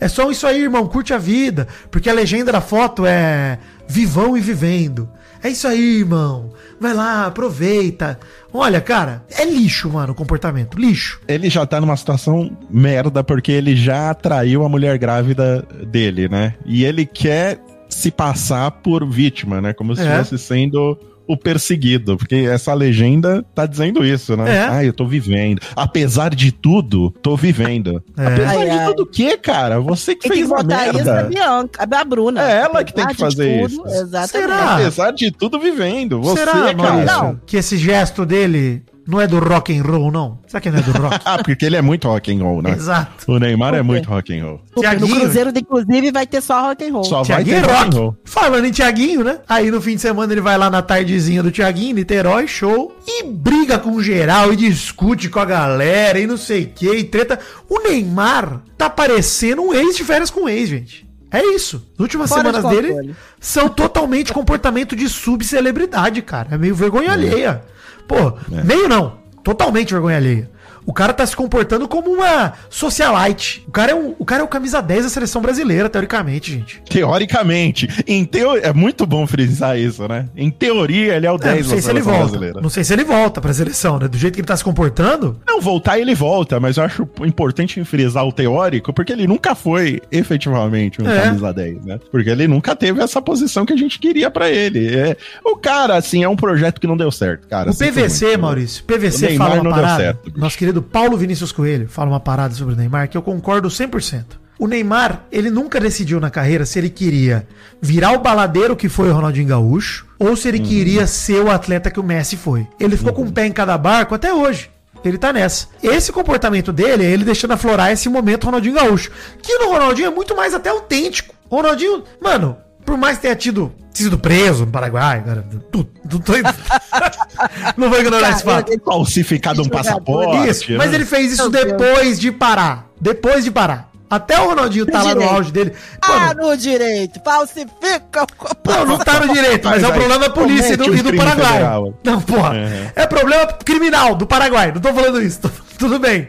[0.00, 1.68] É só isso aí, irmão, curte a vida.
[1.90, 5.08] Porque a legenda da foto é vivão e vivendo.
[5.42, 6.50] É isso aí, irmão.
[6.80, 8.18] Vai lá, aproveita.
[8.52, 10.78] Olha, cara, é lixo, mano, o comportamento.
[10.78, 11.20] Lixo.
[11.26, 16.54] Ele já tá numa situação merda porque ele já atraiu a mulher grávida dele, né?
[16.64, 19.72] E ele quer se passar por vítima, né?
[19.72, 20.04] Como se É.
[20.04, 24.56] estivesse sendo o perseguido, porque essa legenda tá dizendo isso, né?
[24.56, 24.68] É.
[24.68, 25.60] Ah, eu tô vivendo.
[25.74, 28.02] Apesar de tudo, tô vivendo.
[28.16, 28.26] É.
[28.26, 28.86] Apesar Ai, de ai.
[28.88, 29.80] tudo o quê, cara?
[29.80, 31.28] Você que tem fez que a botar isso é a merda.
[31.28, 32.50] Bianca, a Bruna.
[32.50, 33.96] É ela que tem que fazer tudo, isso.
[34.02, 34.30] Exatamente.
[34.50, 34.74] Será?
[34.74, 36.20] Apesar de tudo, vivendo.
[36.20, 37.04] Você, Será, cara.
[37.04, 37.40] Não.
[37.46, 40.38] que esse gesto dele não é do rock and roll, não?
[40.46, 41.20] Será que não é do rock?
[41.24, 42.70] Ah, porque ele é muito rock and roll, né?
[42.72, 43.30] Exato.
[43.30, 44.60] O Neymar é muito rock and roll.
[44.72, 45.20] Porque no Tiaguinho.
[45.20, 47.04] Cruzeiro, inclusive, vai ter só rock and roll.
[47.04, 47.96] Só vai Tiaguinho ter é rock and rock.
[47.96, 48.16] roll.
[48.24, 49.38] Falando em Tiaguinho, né?
[49.48, 53.24] Aí no fim de semana ele vai lá na tardezinha do Tiaguinho, Niterói, show, e
[53.24, 57.38] briga com geral, e discute com a galera, e não sei o que, e treta.
[57.68, 61.06] O Neymar tá parecendo um ex de férias com ex, gente.
[61.30, 61.82] É isso.
[61.94, 63.16] As últimas Fora de semanas dele controle.
[63.40, 66.48] são totalmente comportamento de subcelebridade, cara.
[66.52, 67.62] É meio vergonha alheia.
[68.06, 68.34] Pô,
[68.64, 69.18] meio não.
[69.42, 70.50] Totalmente vergonha alheia.
[70.84, 73.64] O cara tá se comportando como uma socialite.
[73.68, 76.82] O cara é, um, o cara é o camisa 10 da seleção brasileira, teoricamente, gente.
[76.88, 77.88] Teoricamente.
[78.06, 78.56] Em teo...
[78.56, 80.28] É muito bom frisar isso, né?
[80.36, 82.22] Em teoria, ele é o É, 10 não sei da se ele seleção volta.
[82.28, 82.60] brasileira.
[82.60, 84.08] Não sei se ele volta pra seleção, né?
[84.08, 85.38] Do jeito que ele tá se comportando.
[85.46, 90.00] Não, voltar ele volta, mas eu acho importante frisar o teórico, porque ele nunca foi
[90.10, 91.22] efetivamente um É.
[91.22, 91.98] camisa 10, né?
[92.10, 94.94] Porque ele nunca teve essa posição que a gente queria pra ele.
[94.94, 95.16] É...
[95.44, 97.70] O cara, assim, é um projeto que não deu certo, cara.
[97.70, 98.40] o Sinto PVC, muito.
[98.40, 100.02] Maurício, PVC fala uma não deu parada.
[100.02, 100.38] certo, bicho.
[100.40, 104.40] nosso querido Paulo Vinícius Coelho fala uma parada sobre o Neymar que eu concordo 100%.
[104.58, 107.46] O Neymar, ele nunca decidiu na carreira se ele queria
[107.80, 110.64] virar o baladeiro que foi o Ronaldinho Gaúcho ou se ele Uhum.
[110.64, 112.66] queria ser o atleta que o Messi foi.
[112.78, 114.70] Ele ficou com um pé em cada barco até hoje.
[115.04, 115.66] Ele tá nessa.
[115.82, 119.10] Esse comportamento dele é ele deixando aflorar esse momento Ronaldinho Gaúcho.
[119.42, 121.34] Que no Ronaldinho é muito mais até autêntico.
[121.50, 126.18] O Ronaldinho, mano, por mais que tenha tido sido preso no Paraguai, cara, tu, tu,
[126.18, 126.32] tu,
[127.76, 128.70] não vou ignorar esse fato.
[128.72, 130.48] ele- Falsificado um passaporte.
[130.48, 130.96] Isso, mas né?
[130.96, 131.64] ele fez isso Meu Deus.
[131.72, 132.88] depois de parar.
[133.00, 133.90] Depois de parar.
[134.08, 135.34] Até o Ronaldinho tá lá no direito.
[135.34, 135.72] auge dele.
[136.02, 137.18] Ah, Mano, no direito.
[137.24, 138.26] Falsifica.
[138.66, 141.16] não, não tá no direito, mas, Mas é o problema da polícia e do, e
[141.16, 141.52] Paraguai.
[141.52, 141.94] federal.
[142.04, 142.50] Não, porra.
[142.50, 142.86] Uhum.
[142.94, 144.70] É problema criminal do Paraguai.
[144.70, 145.40] Não tô falando isso.
[145.40, 146.28] tô- tudo bem.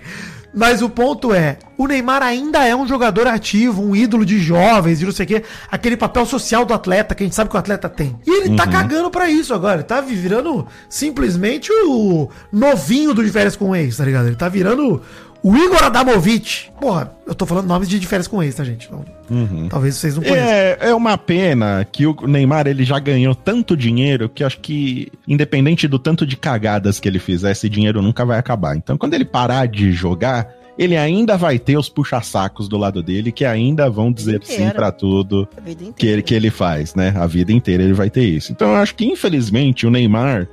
[0.53, 5.01] Mas o ponto é, o Neymar ainda é um jogador ativo, um ídolo de jovens
[5.01, 5.43] e não sei o quê.
[5.71, 8.15] Aquele papel social do atleta que a gente sabe que o atleta tem.
[8.25, 8.55] E ele Uhum.
[8.55, 9.75] tá cagando pra isso agora.
[9.77, 14.27] Ele tá virando simplesmente o novinho do de férias com o ex, tá ligado?
[14.27, 15.01] Ele tá virando
[15.43, 16.69] o Igor Adamovic.
[16.79, 18.87] Porra, eu tô falando nomes de férias com ex, tá, gente?
[18.87, 19.03] Então,
[19.69, 20.47] Talvez vocês não conheçam.
[20.47, 24.59] É, é uma pena que o Neymar ele já ganhou tanto dinheiro que eu acho
[24.59, 28.75] que, independente do tanto de cagadas que ele fizer, esse dinheiro nunca vai acabar.
[28.75, 33.31] Então, quando ele parar de jogar, ele ainda vai ter os puxa-sacos do lado dele
[33.31, 35.47] que ainda vão dizer sim pra tudo
[35.95, 37.13] que ele, que ele faz, né?
[37.17, 38.51] A vida inteira ele vai ter isso.
[38.51, 40.47] Então, eu acho que, infelizmente, o Neymar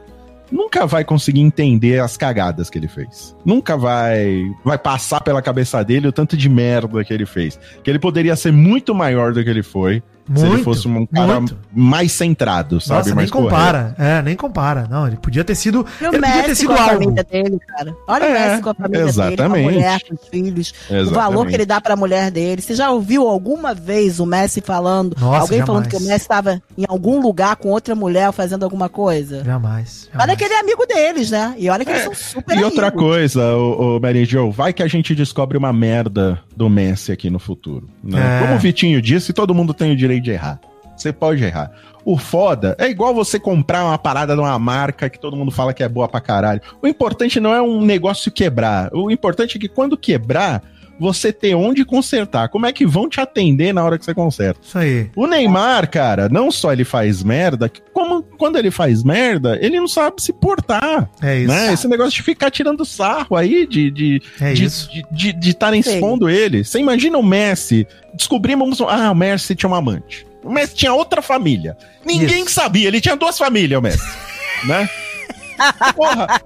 [0.51, 3.37] nunca vai conseguir entender as cagadas que ele fez.
[3.45, 7.59] Nunca vai vai passar pela cabeça dele o tanto de merda que ele fez.
[7.83, 10.03] Que ele poderia ser muito maior do que ele foi
[10.35, 11.57] se ele Muito, fosse um cara muito.
[11.73, 12.99] mais centrado, sabe?
[12.99, 13.51] Nossa, nem mais correto.
[13.51, 13.95] compara.
[13.99, 14.87] É, nem compara.
[14.89, 15.85] Não, ele podia ter sido.
[16.01, 16.93] E o ele podia ter sido com a algo.
[17.05, 17.95] família dele, cara.
[18.07, 19.63] Olha É, o Messi com a família dele, com a exatamente.
[19.65, 20.71] mulher, com os filhos.
[20.71, 21.13] O Exatamente.
[21.15, 22.63] valor que ele dá pra mulher dele.
[22.63, 25.17] Você já ouviu alguma vez o Messi falando?
[25.21, 25.67] Nossa, alguém jamais.
[25.67, 29.43] falando que o Messi estava em algum lugar com outra mulher fazendo alguma coisa?
[29.45, 30.09] Jamais.
[30.13, 30.39] Olha jamais.
[30.39, 31.55] que ele é amigo deles, né?
[31.59, 33.03] E olha que eles são super E outra amigos.
[33.03, 37.39] coisa, o, Mary Jo, vai que a gente descobre uma merda do Messi aqui no
[37.39, 37.89] futuro.
[38.05, 38.21] Né?
[38.21, 38.41] É.
[38.43, 40.61] Como o Vitinho disse, todo mundo tem o direito de errar.
[40.97, 41.71] Você pode errar.
[42.05, 45.73] O foda é igual você comprar uma parada de uma marca que todo mundo fala
[45.73, 46.61] que é boa pra caralho.
[46.83, 48.91] O importante não é um negócio quebrar.
[48.93, 50.63] O importante é que quando quebrar,
[51.01, 52.49] você ter onde consertar.
[52.51, 54.61] Como é que vão te atender na hora que você conserta?
[54.63, 55.11] Isso aí.
[55.17, 59.89] O Neymar, cara, não só ele faz merda, como quando ele faz merda, ele não
[59.89, 61.11] sabe se portar.
[61.23, 61.49] É isso.
[61.49, 61.73] Né?
[61.73, 64.91] Esse negócio de ficar tirando sarro aí, de de É de isso.
[64.93, 65.95] de- de- de estarem Sim.
[65.95, 66.63] expondo ele.
[66.63, 70.27] Você imagina o Messi, descobrimos, ah, o Messi tinha um amante.
[70.45, 71.77] O Messi tinha outra família.
[72.05, 72.55] Ninguém Isso.
[72.55, 74.07] sabia, ele tinha duas famílias, o Messi.
[74.67, 74.89] né?
[75.95, 76.41] Porra,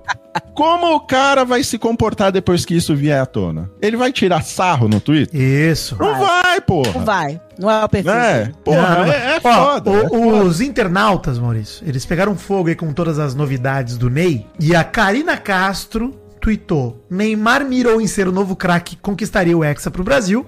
[0.54, 3.70] como o cara vai se comportar depois que isso vier à tona?
[3.82, 5.38] Ele vai tirar sarro no Twitter?
[5.40, 5.96] Isso.
[5.98, 6.92] Não vai, porra.
[6.94, 7.40] Não vai.
[7.58, 8.12] Não é o perfil.
[8.12, 9.90] É, porra, Não, é, é ó, foda.
[9.90, 10.44] o- é foda.
[10.44, 14.46] os internautas, Maurício, eles pegaram fogo aí com todas as novidades do Ney.
[14.58, 19.64] E a Karina Castro tweetou: Neymar mirou em ser o novo craque que conquistaria o
[19.64, 20.44] Hexa pro Brasil,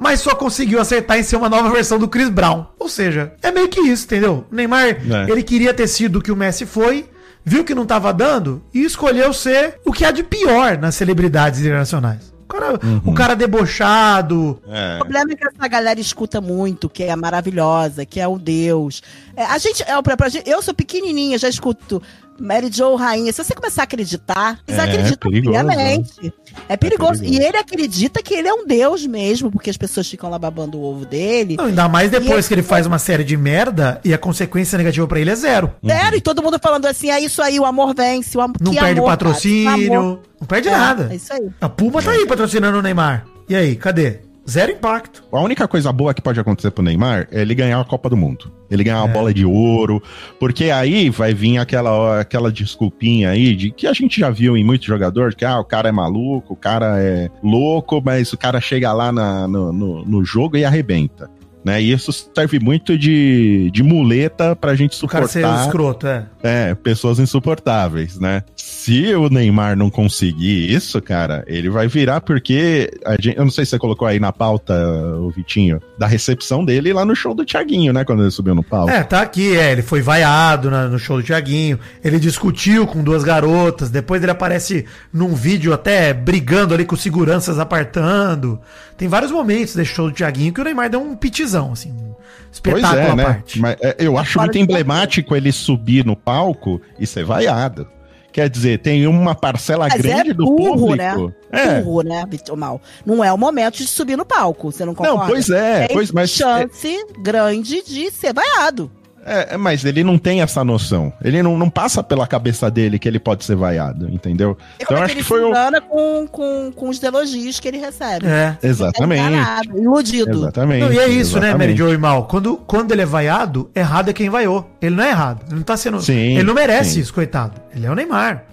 [0.00, 2.66] mas só conseguiu acertar em ser uma nova versão do Chris Brown.
[2.78, 4.44] Ou seja, é meio que isso, entendeu?
[4.50, 4.96] O Neymar, É.
[5.30, 7.06] ele queria ter sido o que o Messi foi.
[7.48, 11.60] Viu que não tava dando e escolheu ser o que há de pior nas celebridades
[11.60, 12.34] internacionais.
[12.44, 13.00] O cara, Uhum.
[13.06, 14.96] o cara debochado, É.
[14.96, 19.02] O problema é que essa galera escuta muito, que é maravilhosa, que é o Deus.
[19.36, 22.02] É, a gente, é, pra, pra eu sou pequenininha, já escuto.
[22.40, 23.32] Mary Jo rainha.
[23.32, 26.34] Se você começar a acreditar, eles É, acreditam perigoso, piamente.
[26.68, 27.20] É perigoso.
[27.20, 27.24] perigoso.
[27.24, 30.78] E ele acredita que ele é um deus mesmo, porque as pessoas ficam lá babando
[30.78, 31.56] o ovo dele.
[31.56, 34.76] Não, ainda mais depois E que ele faz uma série de merda e a consequência
[34.78, 35.72] negativa pra ele é zero.
[35.84, 38.56] Sério, e todo mundo falando assim, é isso aí, o amor vence, o amor.
[38.60, 40.20] Não que perde amor, patrocínio, cara, amor.
[40.40, 41.08] não perde É, nada.
[41.12, 41.48] É isso aí.
[41.60, 43.24] A Puma tá aí patrocinando o Neymar.
[43.48, 44.20] E aí, cadê?
[44.48, 45.24] Zero impacto.
[45.32, 48.16] A única coisa boa que pode acontecer pro Neymar é ele ganhar a Copa do
[48.16, 48.52] Mundo.
[48.70, 49.12] Ele ganhar uma É.
[49.12, 50.00] bola de ouro.
[50.38, 54.62] Porque aí vai vir aquela, aquela desculpinha aí de que a gente já viu em
[54.64, 58.60] muitos jogadores, que ah, o cara é maluco, o cara é louco, mas o cara
[58.60, 61.28] chega lá na- no, no, no jogo e arrebenta.
[61.66, 61.82] Né?
[61.82, 66.24] E isso serve muito de, de muleta pra gente O cara suportar escroto, é.
[66.40, 68.44] é, pessoas insuportáveis, né?
[68.54, 72.88] Se o Neymar não conseguir isso, cara, ele vai virar porque.
[73.04, 74.74] a gente- eu não sei se você colocou aí na pauta,
[75.18, 78.04] o Vitinho, da recepção dele lá no show do Thiaguinho, né?
[78.04, 78.88] Quando ele subiu no palco.
[78.92, 79.72] É, tá aqui, é.
[79.72, 81.80] Ele foi vaiado na- no show do Tiaguinho.
[82.04, 83.90] Ele discutiu com duas garotas.
[83.90, 88.60] Depois ele aparece num vídeo até brigando ali com seguranças apartando.
[88.96, 91.90] Tem vários momentos desse show do Tiaguinho que o Neymar deu um pitizão, assim.
[91.90, 92.14] Um
[92.62, 93.24] Pois espetáculo é, à né?
[93.24, 93.60] parte.
[93.60, 97.86] Mas é, eu acho muito emblemático ele subir no palco e ser vaiado.
[98.32, 100.96] Quer dizer, tem uma parcela Mas grande é do burro, público.
[100.96, 101.34] né?
[101.50, 101.80] É.
[101.80, 102.82] Burro, né, Vitor Mal?
[103.04, 105.20] Não é o momento de subir no palco, você não concorda?
[105.20, 108.90] Não, pois é, Tem pois, mas chance grande de ser vaiado.
[109.28, 111.12] É, é, mas ele não tem essa noção.
[111.22, 114.56] Ele não, não passa pela cabeça dele que ele pode ser vaiado, entendeu?
[114.78, 115.48] E Então é acho que que ele foi se o.
[115.48, 118.26] engana com, com, com os elogios que ele recebe.
[118.26, 118.56] É.
[118.62, 119.20] Exatamente.
[119.20, 120.30] enganado, iludido.
[120.38, 120.80] Exatamente.
[120.84, 121.78] Não, e é isso, né, Mary exatamente.
[121.78, 122.24] Jo e Mal?
[122.26, 124.70] Quando, quando ele é vaiado, errado é quem vaiou.
[124.80, 125.40] Ele não é errado.
[125.48, 126.00] Ele não tá sendo.
[126.00, 127.00] Sim, ele não merece sim.
[127.00, 127.60] isso, coitado.
[127.74, 128.44] Ele é o Neymar.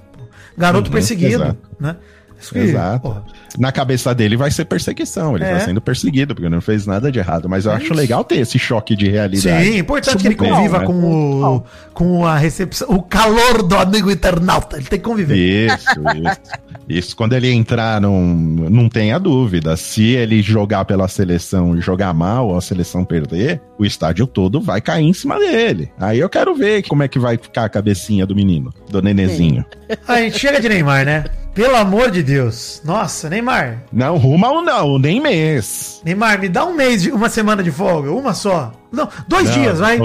[0.57, 1.57] Garoto Uhum, perseguido, exato.
[1.79, 1.95] né?
[2.39, 2.99] Isso que- Exato.
[3.01, 3.23] porra.
[3.57, 5.53] Na cabeça dele vai ser perseguição, ele É.
[5.53, 7.47] tá sendo perseguido, porque não fez nada de errado.
[7.49, 7.93] Mas eu É acho isso.
[7.93, 9.65] legal ter esse choque de realidade.
[9.65, 10.87] Sim, é importante que ele Super conviva bom, né?
[10.87, 14.77] com, o, com a recepção, o calor do amigo internauta.
[14.77, 15.35] Ele tem que conviver.
[15.35, 16.63] Isso, isso.
[16.89, 19.77] Isso, quando ele entrar, não, não tenha dúvida.
[19.77, 24.59] Se ele jogar pela seleção e jogar mal, ou a seleção perder, o estádio todo
[24.59, 25.89] vai cair em cima dele.
[25.97, 29.63] Aí eu quero ver como é que vai ficar a cabecinha do menino, do nenezinho.
[30.07, 31.23] A gente chega de Neymar, né?
[31.53, 32.81] Pelo amor de Deus.
[32.83, 33.83] Nossa, Neymar.
[33.91, 36.01] Não, ruma ou não, nem mês.
[36.03, 38.11] Neymar, me dá um mês, de, uma semana de folga.
[38.11, 38.71] Uma só.
[38.91, 39.99] Não, dois Não, dias, vai.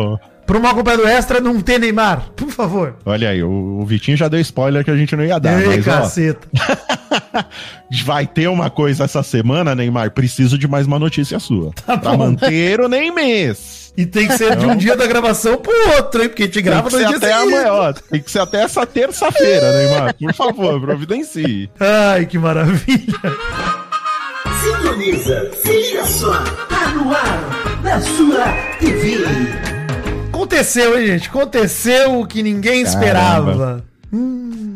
[0.47, 2.31] Pro mal do extra não ter Neymar.
[2.35, 2.97] Por favor.
[3.05, 5.67] Olha aí, o, o Vitinho já deu spoiler que a gente não ia dar, Ei,
[5.67, 6.49] mas ó, caceta.
[8.05, 10.11] vai ter uma coisa essa semana, Neymar.
[10.13, 11.73] Preciso de mais uma notícia sua.
[11.85, 12.19] Tá pra bom.
[12.19, 13.88] manter o nem mês.
[13.99, 16.29] E tem que ser de um dia da gravação pro outro, hein?
[16.29, 17.55] Porque a gente Tem grava que no ser dia até seguinte.
[17.57, 17.93] amanhã, ó.
[17.93, 20.15] Tem que ser até essa terça-feira, Neymar.
[20.15, 21.69] Por favor, providencie.
[21.81, 23.19] Ai, que maravilha.
[24.63, 26.33] Sintoniza, se liga só,
[26.69, 28.45] tá no ar, na sua
[28.79, 29.17] TV.
[30.29, 31.29] Aconteceu, hein, gente?
[31.29, 33.85] Aconteceu o que ninguém esperava.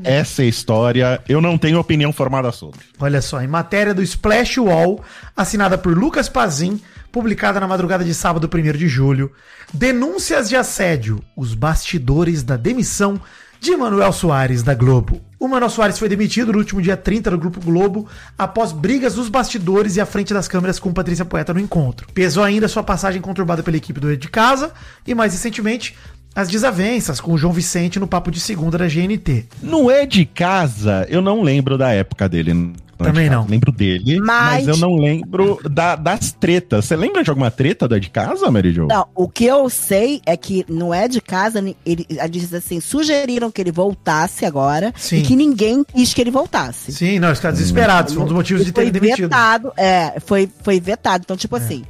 [0.05, 2.81] Essa história, eu não tenho opinião formada sobre.
[2.99, 5.01] Olha só, em matéria do Splash Wall,
[5.37, 6.81] assinada por Lucas Pazin,
[7.13, 9.31] publicada na madrugada de sábado 1 de julho,
[9.73, 13.21] denúncias de assédio, os bastidores da demissão
[13.61, 15.21] de Manuel Soares da Globo.
[15.39, 19.29] O Manuel Soares foi demitido no último dia 30 do Grupo Globo após brigas dos
[19.29, 22.09] bastidores e à frente das câmeras com Patrícia Poeta no encontro.
[22.13, 24.73] Pesou ainda sua passagem conturbada pela equipe do de Casa
[25.07, 25.95] e, mais recentemente,
[26.35, 29.47] as desavenças com o João Vicente no papo de segunda da GNT.
[29.63, 32.73] No É de Casa, eu não lembro da época dele.
[33.03, 33.47] No É de Também não.
[33.47, 36.85] Lembro dele, mas, Mas- eu não lembro da- das tretas.
[36.85, 38.87] Você lembra de alguma treta da É de Casa, Mary Jo?
[38.87, 41.77] Não, o que eu sei é que não é de casa, ele,
[42.09, 45.19] ele diz assim, sugeriram que ele voltasse agora Sim.
[45.19, 46.93] e que ninguém quis que ele voltasse.
[46.93, 49.29] Sim, não, eles ficaram desesperados, foi um dos motivos E de foi demitido.
[49.29, 51.23] vetado, é, foi, foi vetado.
[51.25, 51.85] Então, tipo assim,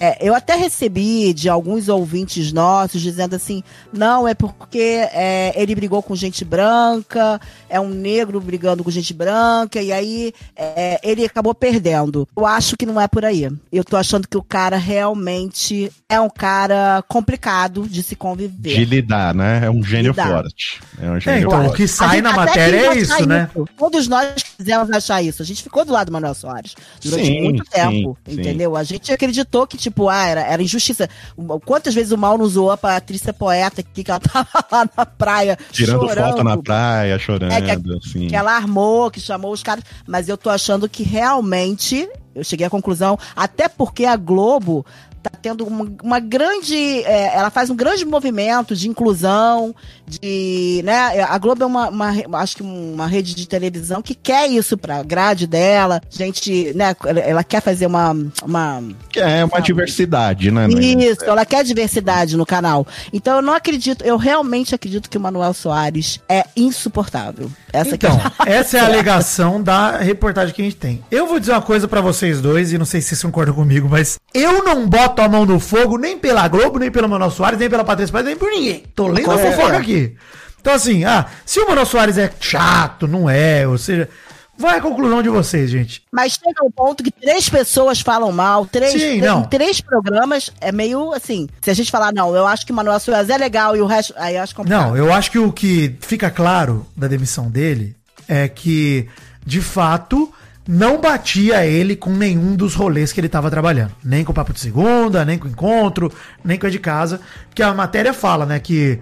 [0.00, 5.74] é, eu até recebi de alguns ouvintes nossos dizendo assim, não, é porque é, ele
[5.74, 11.24] brigou com gente branca, é um negro brigando com gente branca, e aí é, ele
[11.24, 12.28] acabou perdendo.
[12.36, 13.48] Eu acho que não é por aí.
[13.72, 18.78] Eu tô achando que o cara realmente é um cara complicado de se conviver.
[18.78, 19.64] De lidar, né?
[19.64, 20.28] É um gênio Lidar.
[20.28, 20.80] forte.
[21.00, 21.76] É um É, gênio então, o forte.
[21.76, 23.50] que sai A gente na até matéria é isso, né?
[23.76, 25.42] Todos nós quisemos achar isso.
[25.42, 28.40] A gente ficou do lado do Manuel Soares durante Sim, muito sim, tempo, sim.
[28.40, 28.76] entendeu?
[28.76, 31.08] A gente acreditou que, tipo, ah, era, era injustiça.
[31.64, 35.06] Quantas vezes o mal nos zoou pra Patrícia Poeta aqui, que ela tava lá na
[35.06, 38.28] praia Tirando chorando, foto na praia, chorando, É, que- assim.
[38.28, 39.84] que ela armou, que chamou os caras.
[40.06, 42.08] Mas eu tô achando que realmente...
[42.34, 44.86] Eu cheguei à conclusão, até porque a Globo
[45.22, 46.76] tá tendo uma, uma grande.
[47.04, 49.74] é, ela faz um grande movimento de inclusão,
[50.06, 50.82] de.
[50.84, 51.22] né?
[51.22, 55.02] A Globo é uma, uma acho que uma rede de televisão que quer isso pra
[55.02, 56.00] grade dela.
[56.10, 56.94] Gente, né?
[57.24, 58.16] Ela, quer fazer uma.
[58.42, 58.82] uma
[59.16, 60.66] é uma diversidade, né?
[60.68, 62.86] isso, ela quer diversidade no canal.
[63.12, 67.50] Então eu não acredito, eu realmente acredito que o Manuel Soares é insuportável.
[67.72, 71.04] Essa Então, que essa é a alegação da reportagem que a gente tem.
[71.10, 73.88] Eu vou dizer uma coisa pra vocês dois, e não sei se vocês concordam comigo,
[73.88, 77.58] mas eu não boto a mão no fogo nem pela Globo, nem pelo Manuel Soares,
[77.58, 78.84] nem pela Patrícia Paz, nem por ninguém.
[78.94, 79.52] Tô lendo a É.
[79.52, 80.16] fofoca aqui.
[80.60, 84.08] Então, assim, ah, se o Manuel Soares é chato, não é, ou seja,
[84.58, 86.02] vai a conclusão de vocês, gente.
[86.12, 90.72] Mas chega um ponto que três pessoas falam mal, três, Sim, três- três programas, é
[90.72, 91.48] meio assim.
[91.62, 93.86] Se a gente falar, não, eu acho que o Manuel Soares é legal e o
[93.86, 94.12] resto.
[94.16, 94.88] Aí eu acho complicado.
[94.88, 97.94] Não, eu acho que o que fica claro da demissão dele
[98.26, 99.08] é que,
[99.46, 100.30] de fato,
[100.66, 103.92] não batia ele com nenhum dos rolês que ele estava trabalhando.
[104.04, 106.12] Nem com o Papo de Segunda, nem com o Encontro,
[106.44, 107.20] nem com a de casa.
[107.48, 108.98] Porque a matéria fala, né, que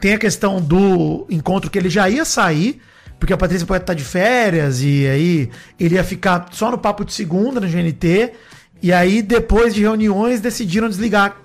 [0.00, 2.80] tem a questão do encontro que ele já ia sair,
[3.18, 7.04] porque a Patrícia Poeta tá de férias, e aí ele ia ficar só no Papo
[7.04, 8.32] de Segunda, no GNT,
[8.82, 11.36] e aí depois de reuniões decidiram desligar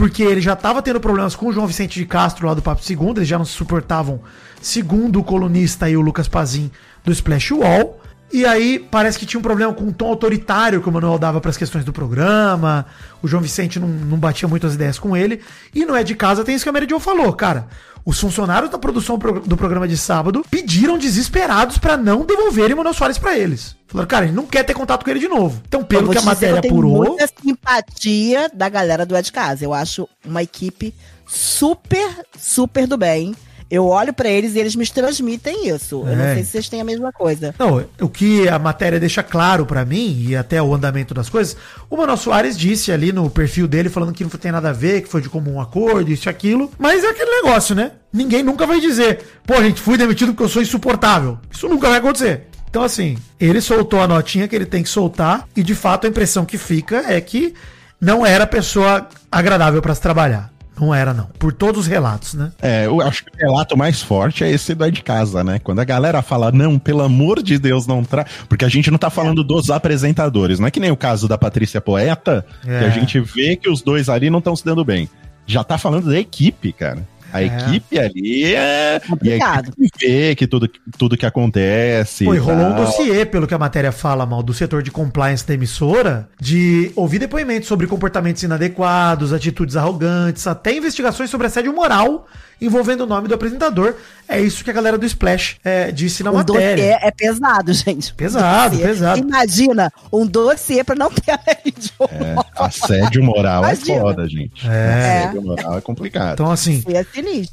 [0.00, 2.82] porque ele já estava tendo problemas com o João Vicente de Castro lá do Papo
[2.82, 4.20] Segundo, eles já não se suportavam,
[4.60, 6.70] segundo o colunista e o Lucas Pazin
[7.04, 8.00] do Splash Wall.
[8.32, 11.40] E aí parece que tinha um problema com o tom autoritário que o Manuel dava
[11.40, 12.86] para as questões do programa.
[13.22, 15.40] O João Vicente não, não batia muito as ideias com ele.
[15.74, 17.66] E não é de casa, tem isso que a Mary Jo falou, cara.
[18.04, 22.76] Os funcionários da produção pro- do programa de sábado pediram desesperados para não devolverem o
[22.78, 23.76] Manuel Soares para eles.
[23.88, 25.60] Falaram, cara, gente não quer ter contato com ele de novo.
[25.68, 27.04] Então, pelo que a te dizer matéria eu apurou.
[27.08, 29.64] muita simpatia da galera do É de Casa.
[29.64, 30.94] Eu acho uma equipe
[31.26, 32.08] super,
[32.38, 33.34] super do bem.
[33.70, 36.02] Eu olho pra eles e eles me transmitem isso.
[36.06, 36.34] Eu não É.
[36.34, 37.54] sei se vocês têm a mesma coisa.
[37.58, 41.56] Não, o que a matéria deixa claro pra mim, e até o andamento das coisas,
[41.88, 45.02] o Manuel Soares disse ali no perfil dele, falando que não tem nada a ver,
[45.02, 46.70] que foi de comum acordo, isso e aquilo.
[46.78, 47.92] Mas é aquele negócio, né?
[48.12, 51.38] Ninguém nunca vai dizer, pô, gente, fui demitido porque eu sou insuportável.
[51.50, 52.48] Isso nunca vai acontecer.
[52.68, 56.10] Então, assim, ele soltou a notinha que ele tem que soltar, e de fato a
[56.10, 57.54] impressão que fica é que
[58.00, 60.50] não era pessoa agradável pra se trabalhar.
[60.80, 61.26] Não era, não.
[61.38, 62.50] Por todos os relatos, né?
[62.62, 65.58] É, eu acho que o relato mais forte é esse do é de casa, né?
[65.58, 68.26] Quando a galera fala, não, pelo amor de Deus, não traz.
[68.48, 71.36] Porque a gente não tá falando dos apresentadores, não é que nem o caso da
[71.36, 72.78] Patrícia Poeta, É.
[72.78, 75.08] que a gente vê que os dois ali não estão se dando bem.
[75.46, 77.06] Já tá falando da equipe, cara.
[77.32, 77.46] A É.
[77.46, 78.96] equipe ali é.
[79.04, 79.72] E Complicado.
[79.78, 80.68] equipe vê que tudo,
[80.98, 82.24] tudo que acontece.
[82.24, 84.90] Pô, e e rolou um dossiê, pelo que a matéria fala, mal, do setor de
[84.90, 91.72] compliance da emissora, de ouvir depoimentos sobre comportamentos inadequados, atitudes arrogantes, até investigações sobre assédio
[91.74, 92.26] moral
[92.60, 93.94] envolvendo o nome do apresentador.
[94.28, 96.98] É isso que a galera do Splash é, disse na um dossiê matéria.
[97.02, 98.14] é pesado, gente.
[98.14, 98.86] Pesado, Dossiê.
[98.88, 99.18] pesado.
[99.20, 104.00] Imagina um dossiê pra não ter a É, assédio moral é Imagina.
[104.00, 104.66] foda, gente.
[104.68, 105.18] É.
[105.24, 106.34] Assédio moral é complicado.
[106.34, 107.04] Então, assim, É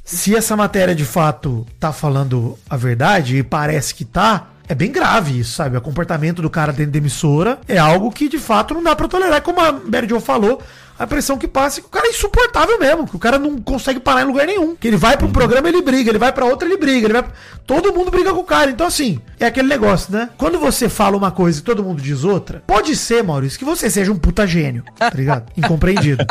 [0.03, 4.91] se essa matéria de fato tá falando a verdade, e parece que tá, é bem
[4.91, 5.77] grave isso, sabe?
[5.77, 9.07] O comportamento do cara dentro da emissora é algo que de fato não dá pra
[9.07, 9.41] tolerar.
[9.41, 10.61] Como a Mary Jo falou,
[10.99, 13.57] a impressão que passa é que o cara é insuportável mesmo, que o cara não
[13.61, 14.75] consegue parar em lugar nenhum.
[14.75, 15.17] Que ele vai Uhum.
[15.19, 17.25] pro programa, ele briga, ele vai pra outro, ele briga, ele vai.
[17.65, 18.71] Todo mundo briga com o cara.
[18.71, 20.29] Então, assim, é aquele negócio, né?
[20.37, 23.89] Quando você fala uma coisa e todo mundo diz outra, pode ser, Maurício, que você
[23.89, 25.51] seja um puta gênio, tá ligado?
[25.57, 26.25] Incompreendido.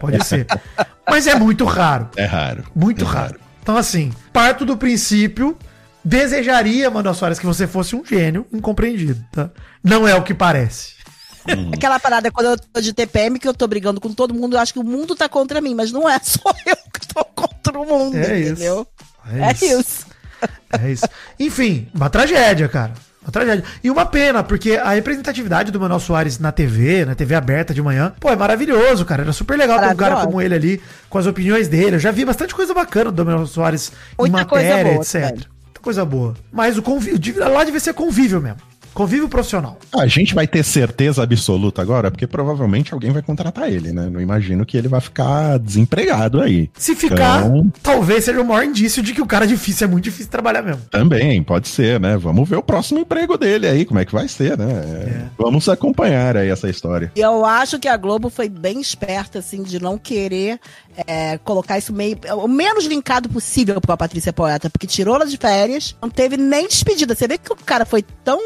[0.00, 0.46] Pode ser.
[1.08, 2.08] Mas é muito raro.
[2.16, 2.64] É raro.
[2.74, 3.40] Muito É raro.
[3.62, 5.56] Então, assim, parto do princípio,
[6.04, 9.50] desejaria, Manuel Soares, que você fosse um gênio incompreendido, tá?
[9.82, 10.94] Não é o que parece.
[11.72, 14.60] Aquela parada quando eu tô de TPM que eu tô brigando com todo mundo, eu
[14.60, 17.78] acho que o mundo tá contra mim, mas não é só eu que tô contra
[17.78, 18.52] o mundo, É isso.
[18.52, 18.86] entendeu?
[19.32, 19.64] É É isso.
[19.80, 20.06] isso.
[20.80, 21.08] É isso.
[21.40, 22.92] Enfim, uma tragédia, cara.
[23.22, 23.64] Uma tragédia.
[23.82, 27.82] E uma pena, porque a representatividade do Manuel Soares na TV, na TV aberta de
[27.82, 29.22] manhã, pô, é maravilhoso, cara.
[29.22, 31.96] Era super legal ter um cara como ele ali, com as opiniões dele.
[31.96, 35.22] Eu já vi bastante coisa bacana do Manuel Soares Muita coisa boa etc.
[35.22, 36.34] Muita coisa boa.
[36.52, 38.58] Mas o convívio, lá devia ser convívio mesmo.
[38.96, 39.78] Convívio profissional.
[39.94, 44.08] A gente vai ter certeza absoluta agora, porque provavelmente alguém vai contratar ele, né?
[44.10, 46.70] Não imagino que ele vai ficar desempregado aí.
[46.78, 49.90] Se ficar, Então, talvez seja o maior indício de que o cara é difícil, é
[49.90, 50.80] muito difícil trabalhar mesmo.
[50.90, 52.16] também, pode ser, né?
[52.16, 54.64] Vamos ver o próximo emprego dele aí, como é que vai ser, né?
[54.66, 57.12] É, Vamos acompanhar aí essa história.
[57.14, 60.58] E eu acho que a Globo foi bem esperta, assim, de não querer
[61.06, 62.18] é, colocar isso meio.
[62.36, 66.66] o menos linkado possível pra Patrícia Poeta, porque tirou ela de férias, não teve nem
[66.66, 67.14] despedida.
[67.14, 68.38] Você vê que o cara foi tão.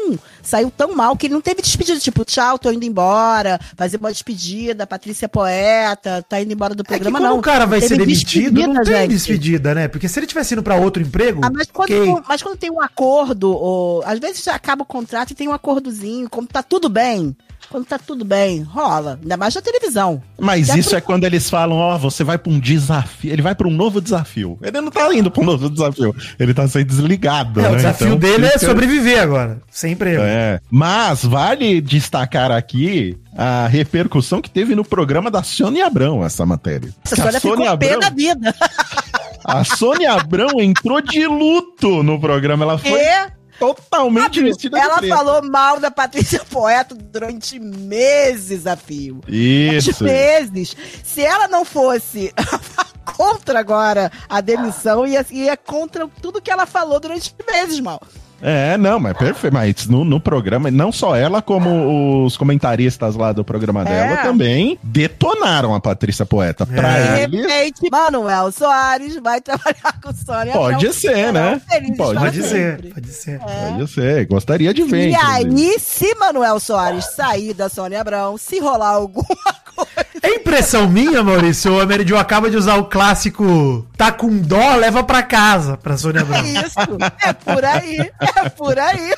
[0.43, 4.11] saiu tão mal que ele não teve despedida, tipo, tchau, tô indo embora, fazer uma
[4.11, 7.39] despedida, Patrícia Poeta, tá indo embora do É programa, quando não.
[7.39, 9.09] o cara vai ser demitido, não tem gente.
[9.09, 9.87] despedida, né?
[9.87, 12.23] Porque se ele tivesse indo pra outro emprego, Ah, mas, quando, ok.
[12.27, 16.29] mas quando tem um acordo, ou, às vezes acaba o contrato e tem um acordozinho,
[16.29, 17.35] como tá tudo bem.
[17.69, 19.17] Quando tá tudo bem, rola.
[19.21, 20.21] Ainda mais na televisão.
[20.39, 23.31] Mas Já isso pro- é quando eles falam, ó, você vai pra um desafio.
[23.31, 24.57] Ele vai pra um novo desafio.
[24.61, 26.13] Ele não tá indo pra um novo desafio.
[26.37, 27.61] Ele tá sendo desligado.
[27.61, 27.75] É, o né?
[27.77, 29.61] desafio Então, dele é sobreviver agora.
[29.69, 30.21] Sempre eu.
[30.21, 30.59] É.
[30.69, 36.89] Mas vale destacar aqui a repercussão que teve no programa da Sônia Abrão, essa matéria.
[37.05, 38.53] Essa Que a história ficou pé da vida.
[39.45, 42.65] a Sônia Abrão entrou de luto no programa.
[42.65, 45.15] Ela foi E totalmente vestida de ela preto.
[45.15, 49.21] falou mal da Patrícia Poeta durante meses a fio.
[49.27, 50.03] Isso.
[50.03, 50.75] meses.
[51.03, 52.33] Se ela não fosse
[53.15, 58.01] contra agora a demissão, ia, ia contra tudo que ela falou durante meses, mal.
[58.41, 59.53] É, não, mas perfeito.
[59.53, 64.77] Mas no, no programa, não só ela, como os comentaristas lá do programa dela também
[64.83, 66.65] detonaram a Patrícia Poeta.
[66.65, 70.93] Pra De eles, repente, Manuel Soares vai trabalhar com Sônia Pode Abrão.
[70.93, 71.61] ser, né?
[71.69, 72.89] Felizes Pode pra Pode ser, sempre.
[72.93, 74.25] pode ser.
[74.25, 75.09] gostaria de ver.
[75.09, 79.25] E aí, se Manuel Soares sair da Sônia Abrão, se rolar alguma
[79.75, 79.91] coisa.
[80.23, 84.75] É impressão minha, Maurício, o Emery Joe acaba de usar o clássico tá com dó,
[84.75, 86.43] leva pra casa, pra Sônia É Abrão.
[86.45, 86.77] isso.
[87.23, 88.11] É por aí.
[88.35, 89.13] É por aí.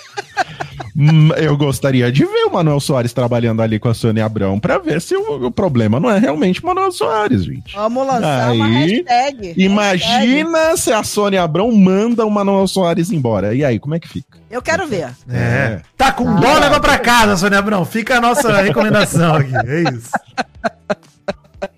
[0.95, 4.77] Hum, Eu gostaria de ver o Manuel Soares trabalhando ali com a Sônia Abrão pra
[4.77, 7.73] ver se o, o problema não é realmente o Manuel Soares, gente.
[7.75, 9.47] Vamos lançar uma Aí, hashtag.
[9.47, 9.63] Hashtag.
[9.63, 13.55] Imagina se a Sônia Abrão manda o Manuel Soares embora.
[13.55, 14.37] E aí, como é que fica?
[14.51, 15.09] Eu quero ver.
[15.29, 15.81] É.
[15.97, 17.83] Tá com dó, leva pra casa, Sônia Abrão.
[17.85, 19.53] Fica a nossa recomendação aqui.
[19.67, 20.11] É isso.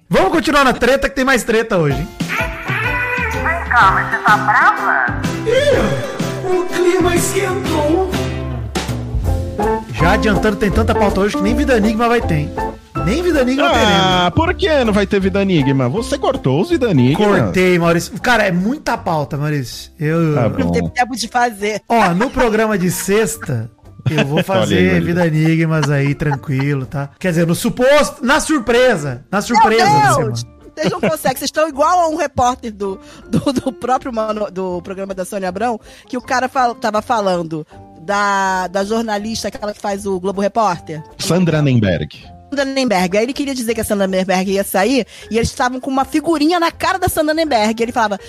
[0.10, 2.08] Vamos continuar na treta, que tem mais treta hoje, hein?
[6.56, 8.10] O clima esquentou.
[9.94, 12.52] Já adiantando, tem tanta pauta hoje que nem Vida Enigma vai ter, hein?
[13.06, 13.94] Nem Vida Enigma teremos.
[13.94, 15.90] Ah, por que não vai ter Vida Enigma?
[15.90, 17.26] Você cortou os Vida Enigma.
[17.26, 18.20] Cortei, Maurício.
[18.22, 19.92] Cara, é muita pauta, Maurício.
[20.00, 20.34] Eu.
[20.34, 21.82] Tá Não teve tempo de fazer.
[21.90, 23.70] Ó, no programa de sexta,
[24.10, 25.00] eu vou fazer aí.
[25.02, 27.10] Vida Enigmas aí, tranquilo, tá?
[27.20, 29.26] Quer dizer, no suposto, na surpresa.
[29.30, 30.55] Na surpresa da Meu semana.
[30.76, 33.00] Vocês não conseguem, vocês estão igual a um repórter do,
[33.30, 37.66] do, do próprio mano, do programa da Sônia Abrão, que o cara fal, tava falando
[38.02, 41.02] da, da jornalista, aquela que faz o Globo Repórter.
[41.18, 42.24] Sandra Nemberg.
[42.50, 43.18] Sandra Nemberg.
[43.18, 46.06] Aí ele queria dizer que a Sandra Nemberg ia sair e eles estavam com uma
[46.06, 47.82] figurinha na cara da Sandra Nemberg.
[47.82, 48.20] Ele falava.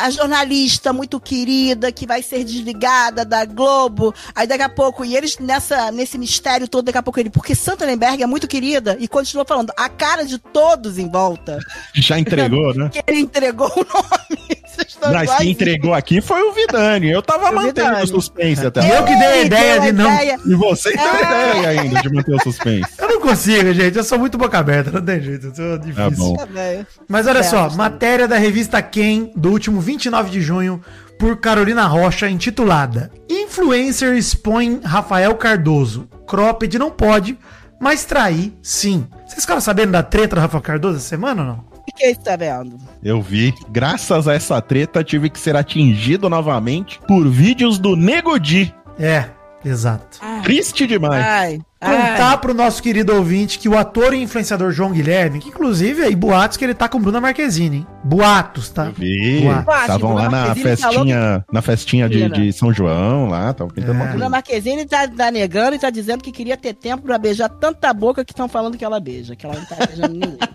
[0.00, 4.14] A jornalista muito querida que vai ser desligada da Globo.
[4.34, 7.54] Aí daqui a pouco, e eles nessa, nesse mistério todo, daqui a pouco ele, porque
[7.54, 11.58] Sandra Nemberg é muito querida, e continuou falando, a cara de todos em volta,
[11.94, 12.88] Já entregou, né?
[12.92, 14.60] que ele entregou o nome.
[14.70, 17.10] Vocês estão Mas quem entregou aqui foi o Vidani.
[17.10, 18.06] Eu tava O mantendo o Vidani.
[18.06, 20.14] suspense até E eu que dei a ideia deu de a não.
[20.14, 20.38] ideia.
[20.46, 21.56] E você tem É.
[21.58, 22.88] ideia ainda de manter o suspense.
[22.96, 23.98] Eu não consigo, gente.
[23.98, 25.48] Eu sou muito boca aberta, não tem jeito.
[25.48, 26.10] Eu sou difícil.
[26.10, 26.36] Tá bom.
[26.36, 26.86] Tá bem.
[27.08, 27.76] Mas olha só, Certo.
[27.76, 30.80] matéria da revista Quem, do último 29 de junho,
[31.18, 36.08] por Carolina Rocha, intitulada Influencer expõe Rafael Cardoso.
[36.28, 37.36] Cropped não pode,
[37.80, 39.04] mas trair, sim.
[39.26, 41.64] Vocês ficaram sabendo da treta do Rafael Cardoso essa semana ou não?
[41.88, 42.78] O que você tá vendo?
[43.02, 43.52] Eu vi.
[43.68, 48.72] Graças a essa treta, tive que ser atingido novamente por vídeos do Nego Di.
[48.96, 49.24] É,
[49.64, 50.20] exato.
[50.42, 51.24] Triste demais.
[51.24, 56.02] Ai, Contar pro nosso querido ouvinte que o ator e influenciador João Guilherme, que inclusive
[56.02, 57.86] aí boatos que ele tá com Bruna Marquezine, hein?
[58.04, 58.90] Boatos, tá?
[58.94, 59.46] Vi.
[59.46, 63.96] Estavam lá na Marquezine festinha, na festinha de, de São João, lá, tava pintando É.
[63.96, 64.28] uma Bruna.
[64.28, 68.26] Marquezine tá, tá negando e tá dizendo que queria ter tempo pra beijar tanta boca
[68.26, 70.36] que estão falando que ela beija, que ela não tá beijando ninguém.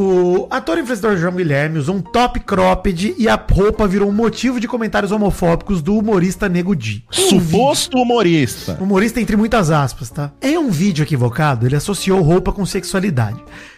[0.00, 4.12] O ator e influenciador João Guilherme usou um top cropped e a roupa virou um
[4.12, 7.04] motivo de comentários homofóbicos do humorista Nego Di.
[7.10, 8.78] Suposto humorista.
[8.80, 10.30] Humorista entre muitas aspas, tá?
[10.40, 13.36] Em um vídeo equivocado, ele associou roupa com sexualidade,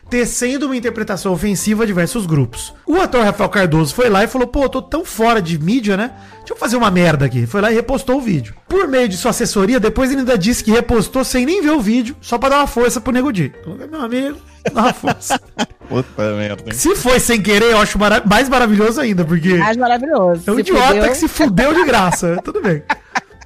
[0.08, 2.72] tecendo uma interpretação ofensiva a diversos grupos.
[2.86, 5.96] O ator Rafael Cardoso foi lá e falou: pô, eu tô tão fora de mídia,
[5.96, 6.12] né?
[6.38, 7.46] Deixa eu fazer uma merda aqui.
[7.48, 8.54] Foi lá e repostou o vídeo.
[8.68, 11.80] Por meio de sua assessoria, depois ele ainda disse que repostou sem nem ver o
[11.80, 13.52] vídeo, só pra dar uma força pro Nego Di.
[13.90, 14.38] Meu amigo,
[14.72, 15.40] dá uma força.
[15.90, 16.62] Puta merda.
[16.66, 16.72] hein?
[16.72, 19.54] Se foi sem querer, eu acho mara- mais maravilhoso ainda, porque.
[19.54, 20.42] Mais maravilhoso.
[20.46, 21.08] É um Se idiota fudeu.
[21.10, 22.38] que se fudeu de graça.
[22.44, 22.84] Tudo bem.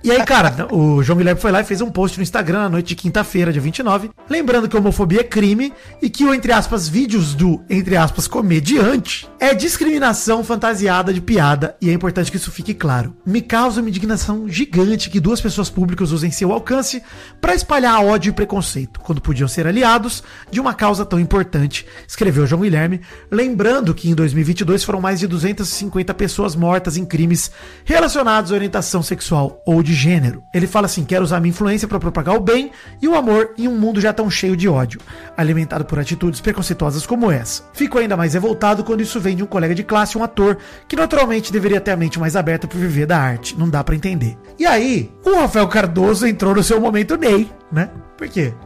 [0.04, 2.68] E aí, cara, o João Guilherme foi lá e fez um post no Instagram na
[2.68, 6.52] noite de quinta-feira, dia 29, lembrando que a homofobia é crime e que o, entre
[6.52, 12.36] aspas, vídeos do, entre aspas, comediante é discriminação fantasiada de piada e é importante que
[12.36, 13.16] isso fique claro.
[13.24, 17.02] Me causa uma indignação gigante que duas pessoas públicas usem seu alcance
[17.40, 22.46] para espalhar ódio e preconceito, quando podiam ser aliados de uma causa tão importante, escreveu
[22.46, 23.00] João Guilherme,
[23.30, 27.50] lembrando que em 2022 foram mais de 250 pessoas mortas em crimes
[27.86, 30.42] relacionados à orientação sexual ou de de gênero.
[30.52, 33.68] Ele fala assim: quero usar minha influência para propagar o bem e o amor em
[33.68, 35.00] um mundo já tão cheio de ódio,
[35.36, 37.62] alimentado por atitudes preconceituosas como essa.
[37.72, 40.96] Fico ainda mais revoltado quando isso vem de um colega de classe, um ator, que
[40.96, 43.56] naturalmente deveria ter a mente mais aberta por viver da arte.
[43.58, 44.36] Não dá para entender.
[44.58, 47.88] E aí, o Rafael Cardoso entrou no seu momento Ney, né?
[48.18, 48.52] Por quê?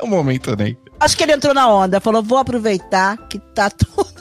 [0.00, 0.78] Um momento, nem.
[1.00, 4.17] Acho que ele entrou na onda, falou: vou aproveitar que tá tudo.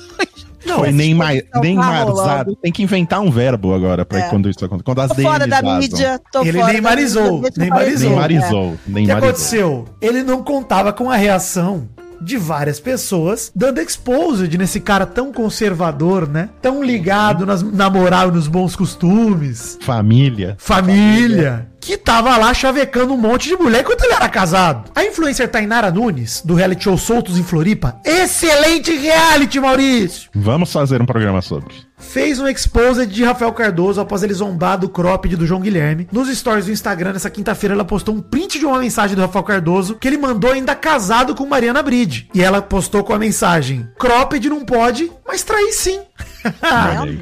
[0.67, 2.55] Não, Foi nem mais exposição nem tá marzado.
[2.57, 4.29] Tem que inventar um verbo agora pra É.
[4.29, 4.83] quando isso acontece.
[4.83, 5.79] Quando as Tô fora da vazam.
[5.79, 8.09] mídia, tô Ele fora neymarizou, da neymarizou.
[8.09, 8.77] Neymarizou.
[8.87, 9.85] O que aconteceu?
[10.01, 11.87] Ele não contava com a reação
[12.19, 16.49] de várias pessoas dando exposed nesse cara tão conservador, né?
[16.61, 19.77] Tão ligado nas, na moral e nos bons costumes.
[19.81, 20.55] Família.
[20.57, 21.67] Família.
[21.79, 24.91] Que tava lá chavecando um monte de mulher enquanto ele era casado.
[24.95, 27.99] A influencer Tainara Nunes, do reality show Soltos em Floripa.
[28.05, 30.29] Excelente reality, Maurício!
[30.35, 31.86] Vamos fazer um programa sobre.
[31.97, 36.07] Fez um exposed de Rafael Cardoso após ele zombar do cropped do João Guilherme.
[36.11, 39.43] Nos stories do Instagram, nessa quinta-feira, ela postou um print de uma mensagem do Rafael
[39.43, 42.29] Cardoso que ele mandou ainda casado com Mariana Bride.
[42.33, 45.99] E ela postou com a mensagem: Cropped não pode, mas trair sim.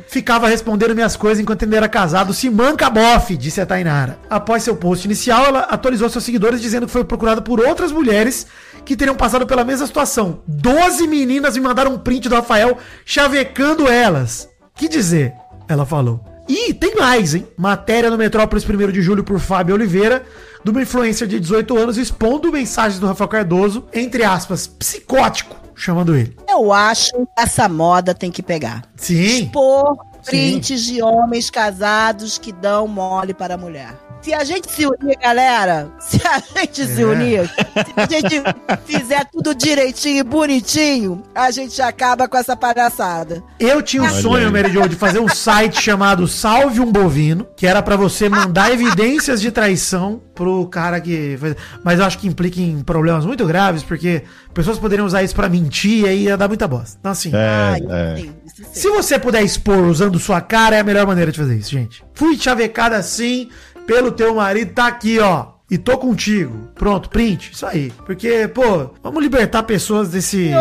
[0.08, 4.20] Ficava respondendo minhas coisas enquanto ele era casado, se manca bofe, disse a Tainara.
[4.30, 8.46] Após seu post inicial, ela atualizou seus seguidores dizendo que foi procurada por outras mulheres
[8.84, 10.44] que teriam passado pela mesma situação.
[10.48, 14.50] Doze meninas me mandaram um print do Rafael chavecando elas.
[14.76, 15.34] Que dizer?
[15.68, 16.20] Ela falou.
[16.48, 17.48] E tem mais, hein?
[17.58, 20.24] Matéria no Metrópolis 1 de julho por Fábio Oliveira,
[20.64, 26.16] de uma influencer de 18 anos, expondo mensagens do Rafael Cardoso, entre aspas, psicótico, chamando
[26.16, 26.38] ele.
[26.48, 28.84] Eu acho que essa moda tem que pegar.
[28.96, 29.24] Sim.
[29.24, 34.05] Expor prints de homens casados que dão mole para a mulher.
[34.26, 37.06] Se a gente se unir, galera, se a gente se É.
[37.06, 37.48] unir,
[38.10, 38.44] se a gente
[38.84, 43.44] fizer tudo direitinho e bonitinho, a gente acaba com essa palhaçada.
[43.60, 44.52] Eu tinha um Olha sonho, aí.
[44.52, 48.72] Mary Jo, de fazer um site chamado Salve um Bovino, que era pra você mandar
[48.72, 51.56] evidências de traição pro cara que fez.
[51.84, 54.24] Mas eu acho que implica em problemas muito graves, porque
[54.56, 56.98] pessoas poderiam usar isso pra mentir e aí ia dar muita bosta.
[57.00, 58.16] Então, assim, É, isso é.
[58.18, 58.34] sim.
[58.74, 62.04] se você puder expor usando sua cara, é a melhor maneira de fazer isso, gente.
[62.16, 63.50] Fui chavecada assim
[63.86, 65.56] pelo teu marido, tá aqui, ó.
[65.70, 66.70] E tô contigo.
[66.76, 67.52] Pronto, print.
[67.52, 67.92] Isso aí.
[68.06, 70.52] Porque, pô, vamos libertar pessoas desse.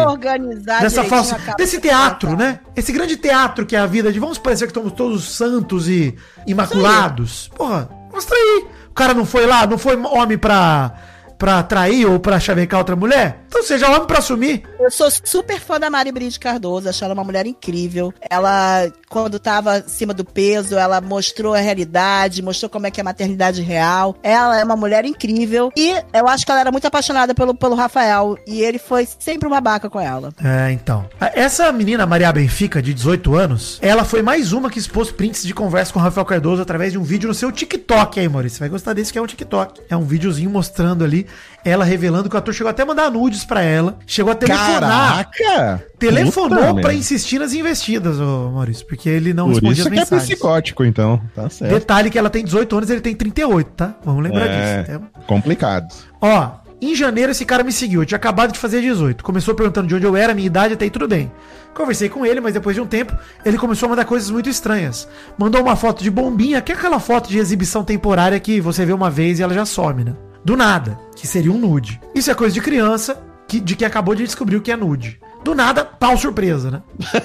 [0.81, 2.61] Dessa falsa, desse teatro, né?
[2.75, 6.17] Esse grande teatro que é a vida de vamos parecer que estamos todos santos e
[6.47, 7.51] imaculados.
[7.55, 8.67] Porra, mostra aí.
[8.89, 10.95] O cara não foi lá, não foi homem pra,
[11.39, 13.45] pra trair ou pra chavecar outra mulher?
[13.49, 14.65] Então seja homem pra assumir.
[14.81, 18.13] Eu sou super fã da Mari Bride Cardoso, acho ela uma mulher incrível.
[18.29, 23.03] Ela, quando tava acima do peso, ela mostrou a realidade, mostrou como é que é
[23.03, 24.17] a maternidade real.
[24.23, 25.71] Ela é uma mulher incrível.
[25.77, 28.37] E eu acho que ela era muito apaixonada pelo, pelo Rafael.
[28.47, 30.33] E ele foi sempre um babaca com ela.
[30.43, 31.09] É, então.
[31.21, 35.55] Essa menina, Maria Benfica, de 18 anos, ela foi mais uma que expôs prints de
[35.55, 38.57] conversa com o Rafael Cardoso através de um vídeo no seu TikTok aí, Maurício.
[38.57, 39.83] Você vai gostar desse que é um TikTok.
[39.89, 41.24] É um videozinho mostrando ali
[41.65, 43.99] ela revelando que o ator chegou até a mandar nudes pra ela.
[44.07, 45.29] Chegou a telefonar.
[45.31, 45.85] Caraca!
[45.99, 46.93] Telefonou meu.
[46.93, 50.29] insistir nas investidas, ô Maurício, porque ele não Por respondia isso as que é mensagens.
[50.29, 51.21] psicótico, então.
[51.35, 51.73] Tá certo.
[51.73, 53.95] Detalhe que ela tem 18 anos, ele tem 38, tá?
[54.05, 54.93] Vamos lembrar É, disso.
[54.93, 55.87] É complicado.
[56.21, 56.51] Ó,
[56.81, 59.25] em janeiro esse cara me seguiu, eu tinha acabado de fazer 18.
[59.25, 61.33] Começou perguntando de onde eu era, minha idade, até aí tudo bem.
[61.75, 65.09] Conversei com ele, mas depois de um tempo, ele começou a mandar coisas muito estranhas.
[65.37, 68.93] Mandou uma foto de bombinha, que é aquela foto de exibição temporária que você vê
[68.93, 70.15] uma vez e ela já some, né?
[70.45, 72.01] Do nada, que seria um nude.
[72.15, 75.19] Isso é coisa de criança, que, de que acabou de descobrir o que é nude.
[75.43, 76.83] Do nada, pau surpresa, né?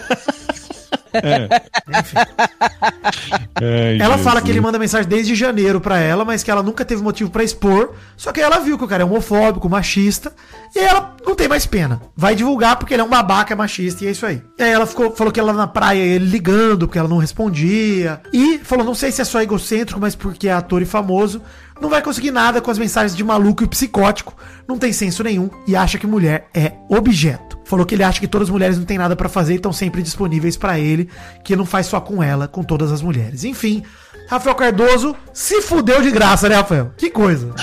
[3.62, 4.44] Ai, Ela fala Jesus.
[4.44, 7.44] que ele manda mensagem desde janeiro pra ela, mas que ela nunca teve motivo pra
[7.44, 7.94] expor.
[8.16, 10.32] Só que ela viu que o cara é homofóbico, machista,
[10.76, 12.02] e ela não tem mais pena.
[12.16, 14.42] Vai divulgar porque ele é um babaca, é machista, e é isso aí.
[14.58, 18.22] E aí ela ficou, falou que ela na praia, ele ligando, porque ela não respondia.
[18.32, 21.42] E falou, não sei se é só egocêntrico, mas porque é ator e famoso.
[21.80, 24.36] Não vai conseguir nada com as mensagens de maluco e psicótico,
[24.68, 27.59] não tem senso nenhum e acha que mulher é objeto.
[27.70, 29.72] Falou que ele acha que todas as mulheres não têm nada pra fazer e estão
[29.72, 31.08] sempre disponíveis pra ele,
[31.44, 33.44] que ele não faz só com ela, com todas as mulheres.
[33.44, 33.84] Enfim,
[34.28, 36.92] Rafael Cardoso se fudeu de graça, né, Rafael?
[36.98, 37.54] Que coisa.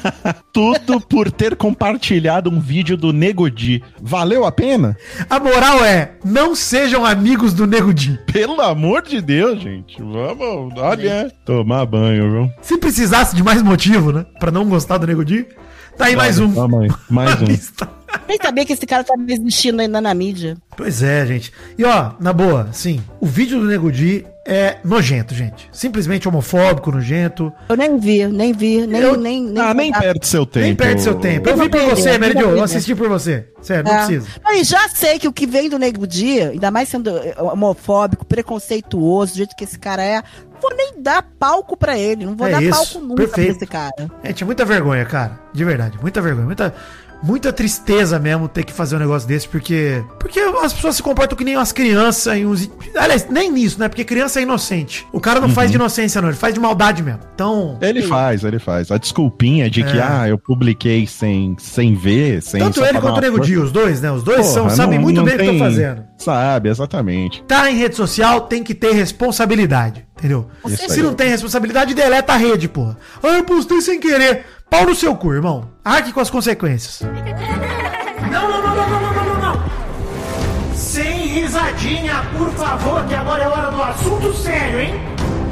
[0.52, 3.82] Tudo por ter compartilhado um vídeo do Nego Di.
[4.02, 4.98] Valeu a pena?
[5.30, 8.20] A moral é, não sejam amigos do Nego Di.
[8.30, 9.96] Pelo amor de Deus, gente.
[9.98, 12.50] Vamos, olha, tomar banho, viu?
[12.60, 15.46] Se precisasse de mais motivo, né, pra não gostar do Nego Di,
[15.96, 16.52] tá aí mais um.
[16.82, 18.03] Aí, mais um.
[18.28, 20.56] Nem sabia que esse cara tava existindo ainda na mídia.
[20.76, 21.52] Pois é, gente.
[21.78, 25.68] E ó, na boa, sim, o vídeo do Nego Di é nojento, gente.
[25.72, 27.50] Simplesmente homofóbico, nojento.
[27.68, 29.00] Eu nem vi, nem vi, nem.
[29.00, 30.66] Eu- nem, nem Ah, nem perde seu tempo.
[30.66, 31.48] Nem perde seu tempo.
[31.48, 32.40] Eu Eu vi por você, Mary eu Jo.
[32.40, 32.62] vou Eu perder.
[32.64, 33.46] assisti por você.
[33.62, 34.04] Sério, não É.
[34.04, 34.28] precisa.
[34.50, 38.26] E já sei que o que vem do Nego Dia, ainda mais sendo eh, homofóbico,
[38.26, 40.22] preconceituoso, do jeito que esse cara é,
[40.60, 42.26] vou nem dar palco pra ele.
[42.26, 43.46] Não vou É dar isso, palco nunca perfeito.
[43.46, 44.10] pra esse cara.
[44.24, 45.40] Gente, é muita vergonha, cara.
[45.54, 46.44] De verdade, muita vergonha.
[46.46, 46.74] Muita,
[47.22, 50.02] muita tristeza mesmo ter que fazer um negócio desse, porque.
[50.18, 52.70] Porque as pessoas se comportam que nem umas crianças e uns.
[52.96, 53.88] Aliás, nem nisso, né?
[53.88, 55.06] Porque criança é inocente.
[55.12, 56.28] O cara não faz de inocência, não.
[56.28, 57.20] Ele faz de maldade mesmo.
[57.34, 57.78] Então.
[57.80, 58.90] Ele faz, ele faz.
[58.90, 60.02] A desculpinha de que, É.
[60.02, 62.60] ah, eu publiquei sem, sem ver, sem.
[62.60, 63.40] Tanto ele quanto o Nego.
[63.40, 64.10] Di, os dois, né?
[64.10, 66.04] Os dois são, Porra, sabem não- muito não bem o que estão fazendo.
[66.18, 67.42] Sabe, exatamente.
[67.46, 70.04] Tá em rede social, tem que ter responsabilidade.
[70.16, 70.46] Entendeu?
[70.66, 71.02] Isso Se aí.
[71.02, 72.96] não tem responsabilidade, deleta a rede, porra.
[73.22, 74.46] Ah, eu postei sem querer.
[74.74, 75.70] Pau no seu cu, irmão.
[75.84, 77.00] Arque com as consequências.
[78.28, 80.74] Não, não, não, não, não, não, não, não.
[80.74, 84.94] Sem risadinha, por favor, que agora é hora do assunto sério, hein?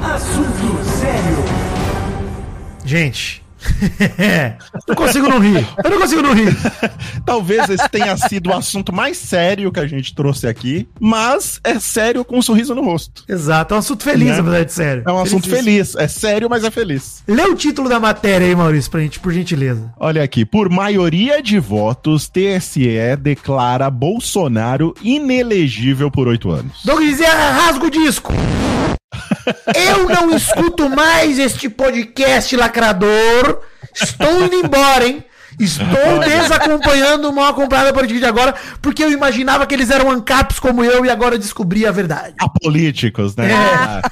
[0.02, 1.36] Assunto sério.
[2.84, 3.41] Gente,
[4.88, 5.66] não consigo não rir.
[5.84, 6.56] Eu não consigo não rir.
[7.24, 11.78] Talvez esse tenha sido o assunto mais sério que a gente trouxe aqui, mas é
[11.78, 13.24] sério com um sorriso no rosto.
[13.28, 14.36] Exato, é um assunto feliz, Né?
[14.36, 15.02] na verdade, sério.
[15.06, 15.94] É um assunto feliz.
[15.96, 17.22] É sério, mas é feliz.
[17.26, 19.92] Lê o título da matéria aí, Maurício, pra gente, por gentileza.
[19.98, 26.80] Olha aqui, por maioria de votos, TSE declara Bolsonaro inelegível por oito anos.
[26.84, 28.32] Doug dizia, rasga o disco.
[29.74, 33.62] Eu não escuto mais este podcast lacrador.
[33.94, 35.24] Estou indo embora, hein?
[35.58, 35.86] Estou
[36.24, 40.58] desacompanhando o mal acompanhado a partir de agora, porque eu imaginava que eles eram ancaps
[40.58, 42.34] como eu e agora descobri a verdade.
[42.40, 43.52] Apolíticos, né?
[43.52, 43.54] É.
[43.54, 44.02] Ah.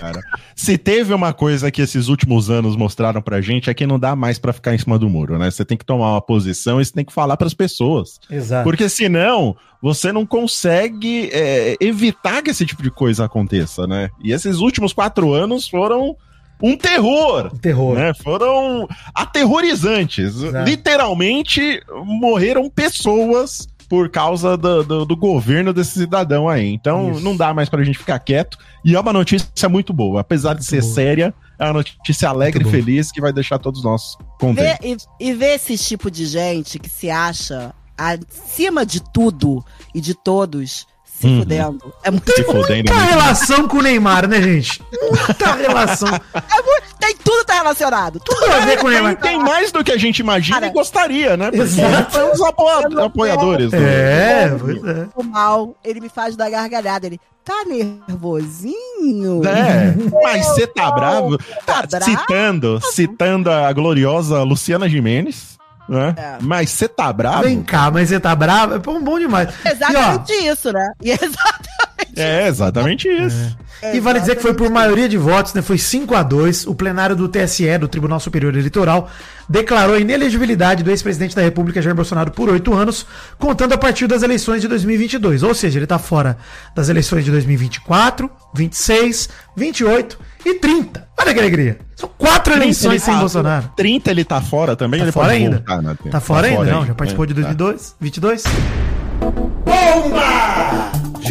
[0.55, 4.15] Se teve uma coisa que esses últimos anos mostraram pra gente é que não dá
[4.15, 5.51] mais pra ficar em cima do muro, né?
[5.51, 8.21] Você tem que tomar uma posição e você tem que falar pras pessoas.
[8.31, 8.65] Exato.
[8.65, 14.11] Porque senão você não consegue é, evitar que esse tipo de coisa aconteça, né?
[14.23, 16.17] E esses últimos quatro anos foram
[16.63, 17.51] um terror.
[17.61, 17.95] Terror.
[17.95, 18.13] Né?
[18.23, 20.37] Foram aterrorizantes.
[20.43, 20.69] Exato.
[20.69, 26.69] Literalmente morreram pessoas por causa do, do- do governo desse cidadão aí.
[26.69, 27.21] Então Isso.
[27.23, 28.57] não dá mais pra gente ficar quieto.
[28.85, 30.21] E é uma notícia muito boa.
[30.21, 30.95] Apesar de ser boa.
[30.95, 35.07] séria, é uma notícia alegre e Muito feliz que vai deixar todos nós Vê, contentes.
[35.19, 39.63] e, e ver esse tipo de gente que se acha acima de tudo
[39.95, 40.87] e de todos
[41.21, 41.39] se Uhum.
[41.41, 41.93] fudendo.
[42.03, 42.69] É muito Se fodendo.
[42.69, 43.09] Muita muito.
[43.11, 44.83] relação com o Neymar, né, gente?
[45.03, 46.09] Muita relação.
[46.09, 48.21] É muito- tem tudo tá relacionado.
[48.21, 49.17] Tudo Tudo a ver com o Neymar.
[49.17, 51.47] Tem mais do que a gente imagina Cara, e gostaria, né?
[51.51, 52.13] Porque Exato.
[52.13, 53.71] são os apoia- apoiadores.
[53.71, 55.07] do- É, pois é.
[55.15, 57.07] o mal, ele me faz dar gargalhada.
[57.07, 59.43] Ele tá nervosinho?
[59.47, 61.39] É, mas você tá bravo?
[61.67, 62.05] Tá Tá bravo?
[62.05, 65.59] citando, citando a gloriosa Luciana Gimenez,
[65.91, 66.15] né?
[66.17, 66.39] É.
[66.41, 67.43] Mas você tá bravo?
[67.43, 68.75] Vem cá, mas você tá bravo?
[68.75, 69.49] É bom, bom demais.
[69.65, 70.93] Exatamente isso, né?
[71.03, 72.21] E exatamente.
[72.21, 73.57] É exatamente isso.
[73.83, 75.63] E vale dizer que foi por maioria de votos, né?
[75.63, 79.09] Foi 5 a 2 O plenário do TSE, do Tribunal Superior Eleitoral,
[79.49, 83.07] declarou a inelegibilidade do ex-presidente da República, Jair Bolsonaro, por oito anos,
[83.39, 85.43] contando a partir das eleições de 2022.
[85.43, 86.37] Ou seja, ele tá fora
[86.75, 91.09] das eleições de 2024, 26, 28 e 30.
[91.19, 91.79] Olha que alegria.
[91.97, 93.71] São quatro eleições ele sem tá- Bolsonaro.
[93.77, 95.01] 30 ele tá fora também?
[95.01, 95.57] Tá ele fora ainda.
[95.57, 95.97] voltar, né?
[96.11, 96.75] Tá fora ainda, não.
[96.77, 96.87] ainda.
[96.89, 97.53] Já participou de É, tá.
[97.53, 98.45] 2022, 22.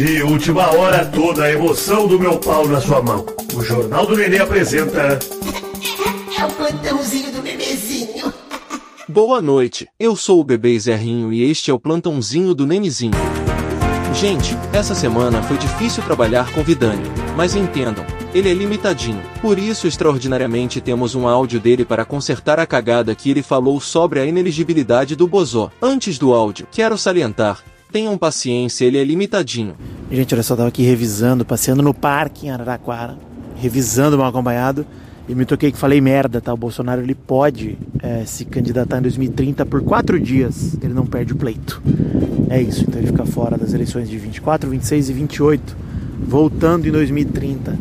[0.00, 3.26] De última hora, toda a emoção do meu pau na sua mão.
[3.54, 5.18] O Jornal do Nenê apresenta.
[6.38, 8.32] É o plantãozinho do bebezinho.
[9.06, 13.12] Boa noite, eu sou o bebê Zerrinho e este é o plantãozinho do Nenezinho.
[14.14, 17.04] Gente, essa semana foi difícil trabalhar com Vidani,
[17.36, 19.20] mas entendam, ele é limitadinho.
[19.42, 24.18] Por isso, extraordinariamente temos um áudio dele para consertar a cagada que ele falou sobre
[24.18, 25.70] a ineligibilidade do Bozó.
[25.80, 29.74] Antes do áudio, quero salientar, tenham paciência, ele é limitadinho.
[30.10, 33.18] Gente, olha só, tava aqui revisando, passeando no parque em Araraquara,
[33.56, 34.86] revisando mal acompanhado,
[35.28, 36.52] e me toquei que falei merda, tá?
[36.52, 41.32] O Bolsonaro ele pode eh, se candidatar em 2030 por quatro dias, ele não perde
[41.32, 41.80] o pleito.
[42.48, 45.76] É isso, então ele fica fora das eleições de 24, 26 e 28,
[46.26, 47.76] voltando em 2030,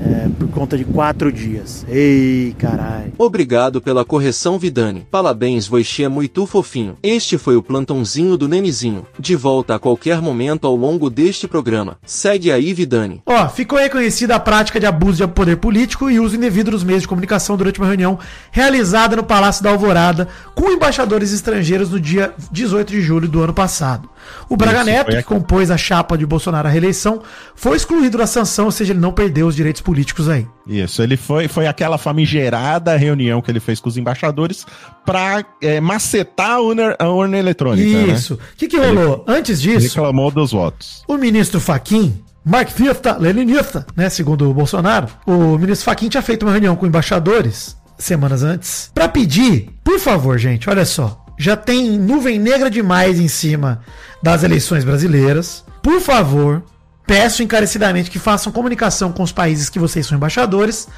[0.00, 1.84] eh, por conta de quatro dias.
[1.88, 3.12] Ei, caralho.
[3.18, 5.06] Obrigado pela correção, Vidani.
[5.10, 6.96] Parabéns, você é muito fofinho.
[7.02, 9.06] Este foi o plantãozinho do Nenezinho.
[9.18, 11.98] De volta a qualquer momento ao longo deste programa.
[12.06, 13.22] Segue aí, Vidani.
[13.26, 17.02] Ó, ficou reconhecida a prática de abuso de poder político e uso indevido dos meios
[17.02, 18.18] de comunicação durante uma reunião
[18.50, 23.52] realizada no Palácio da Alvorada com embaixadores estrangeiros no dia 18 de julho do ano
[23.52, 24.08] passado.
[24.48, 27.22] O Braga Isso, Neto, que compôs a chapa de Bolsonaro à reeleição,
[27.54, 30.46] foi excluído da sanção, ou seja, ele não perdeu os direitos políticos aí.
[30.66, 34.66] Isso, ele foi, foi aquela famigerada reunião que ele fez com os embaixadores
[35.04, 38.34] pra é, macetar a urna, a urna eletrônica, Isso.
[38.34, 39.24] O que, que rolou?
[39.26, 39.72] Antes né?
[39.72, 41.02] disso, Reclamou dos votos.
[41.08, 46.52] O ministro Faquim, marxista, leninista, né, segundo o Bolsonaro, o ministro Faquim tinha feito uma
[46.52, 52.38] reunião com embaixadores semanas antes para pedir, por favor, gente, olha só, já tem nuvem
[52.38, 53.80] negra demais em cima
[54.22, 55.64] das eleições brasileiras.
[55.82, 56.62] Por favor,
[57.06, 60.88] peço encarecidamente que façam comunicação com os países que vocês são embaixadores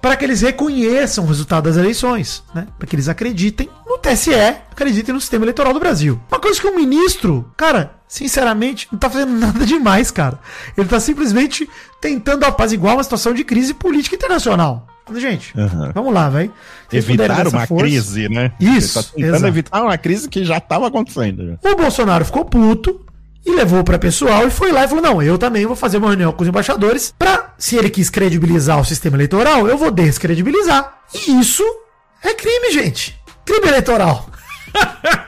[0.00, 2.68] para que eles reconheçam o resultado das eleições, né?
[2.78, 4.32] Para que eles acreditem no TSE,
[4.70, 6.20] acreditem no sistema eleitoral do Brasil.
[6.30, 10.38] Uma coisa que um ministro, cara, sinceramente, não tá fazendo nada demais, cara.
[10.76, 11.68] Ele tá simplesmente
[12.00, 14.86] tentando apaziguar uma situação de crise política internacional.
[15.16, 15.92] Gente, Aham.
[15.94, 16.50] vamos lá, vai.
[16.92, 18.52] Evitar uma crise, né?
[18.60, 19.46] Isso, Ele tá tentando exato.
[19.46, 21.58] evitar uma crise que já estava acontecendo.
[21.62, 23.04] O Bolsonaro ficou puto
[23.46, 26.08] e levou pra pessoal e foi lá e falou: Não, eu também vou fazer uma
[26.08, 30.98] reunião com os embaixadores pra, se ele quis credibilizar o sistema eleitoral, eu vou descredibilizar.
[31.26, 31.64] E isso
[32.22, 33.18] é crime, gente.
[33.44, 34.28] Crime eleitoral.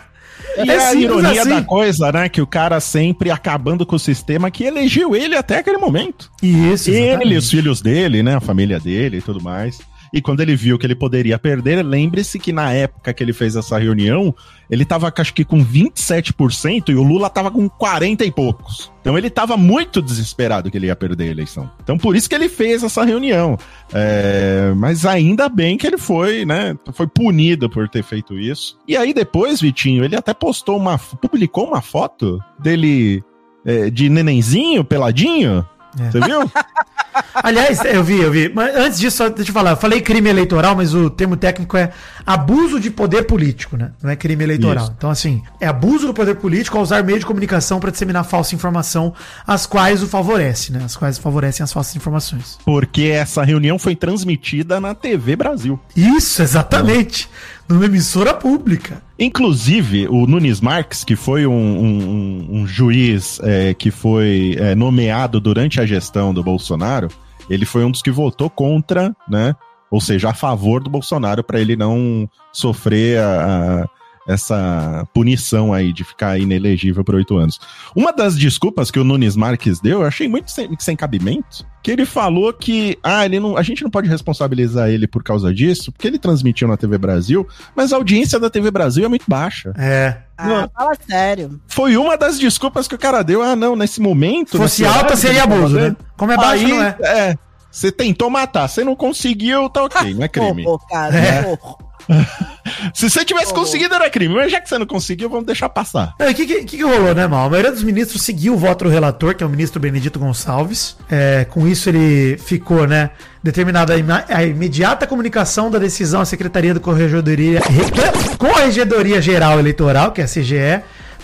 [0.59, 1.51] E É a simples ironia assim.
[1.51, 2.29] da coisa, né?
[2.29, 6.31] Que o cara sempre acabando com o sistema que elegeu ele até aquele momento.
[6.43, 7.37] Isso, Ele, exatamente.
[7.37, 8.37] os filhos dele, né?
[8.37, 9.79] A família dele e tudo mais.
[10.13, 13.55] E quando ele viu que ele poderia perder, lembre-se que na época que ele fez
[13.55, 14.35] essa reunião,
[14.69, 18.91] ele tava acho que com 27% e o Lula tava com 40 e poucos.
[19.01, 21.71] Então ele tava muito desesperado que ele ia perder a eleição.
[21.83, 23.57] Então por isso que ele fez essa reunião.
[23.93, 26.77] É, mas ainda bem que ele foi, né?
[26.93, 28.79] Foi punido por ter feito isso.
[28.89, 30.99] E aí depois, Vitinho, ele até postou uma.
[30.99, 33.23] publicou uma foto dele
[33.65, 35.67] é, de nenenzinho, peladinho.
[35.99, 36.11] É.
[36.11, 36.51] Você viu?
[37.35, 38.51] Aliás, eu vi, eu vi.
[38.55, 39.71] Mas antes disso, só deixa eu falar.
[39.71, 41.91] Eu falei crime eleitoral, mas o termo técnico é
[42.27, 43.93] abuso de poder político, né?
[44.03, 44.85] Não é crime eleitoral.
[44.85, 44.95] Isso.
[44.97, 48.55] Então, assim, é abuso do poder político ao usar meio de comunicação para disseminar falsa
[48.55, 49.13] informação,
[49.47, 50.83] as quais o favorece, né?
[50.85, 52.59] As quais favorecem as falsas informações.
[52.65, 55.79] Porque essa reunião foi transmitida na TV Brasil.
[55.97, 57.29] Isso, exatamente.
[57.71, 59.01] Numa emissora pública.
[59.17, 65.41] Inclusive, o Nunes Marques, que foi um, um- um- juiz é, que foi é, nomeado
[65.41, 67.07] durante a gestão do Bolsonaro,
[67.49, 69.55] ele foi um dos que votou contra, né?
[69.91, 73.89] Ou seja, a favor do Bolsonaro para ele não sofrer a- a-
[74.27, 77.59] essa punição aí de ficar inelegível por oito anos.
[77.95, 81.91] Uma das desculpas que o Nunes Marques deu, eu achei muito sem, sem cabimento, que
[81.91, 85.91] ele falou que ah, ele não, a gente não pode responsabilizar ele por causa disso,
[85.91, 89.73] porque ele transmitiu na TV Brasil, mas a audiência da TV Brasil é muito baixa.
[89.77, 90.17] É.
[90.37, 91.61] Ah, fala sério.
[91.67, 93.43] Foi uma das desculpas que o cara deu.
[93.43, 94.53] Ah, não, nesse momento.
[94.53, 95.97] Se fosse alta, horário seria abuso, tava né?
[96.17, 96.97] Como é baixo, Aí, não é.
[97.03, 97.39] é.
[97.71, 100.67] Você tentou matar, você não conseguiu, tá ok, não é crime.
[100.67, 101.17] Horror, cara.
[101.17, 101.47] É.
[101.47, 101.90] horror.
[102.95, 106.15] Se você tivesse conseguido, era crime, mas já que você não conseguiu, vamos deixar passar.
[106.19, 107.47] O que, que, que rolou, né, Mal?
[107.47, 110.97] A maioria dos ministros seguiu o voto do relator, que é o ministro Benedito Gonçalves.
[111.11, 113.11] É, com isso, ele ficou, né,
[113.43, 120.13] determinada a a imediata comunicação da decisão à Secretaria do Corregedoria, Re- Corregedoria Geral Eleitoral,
[120.13, 120.81] que é a CGE,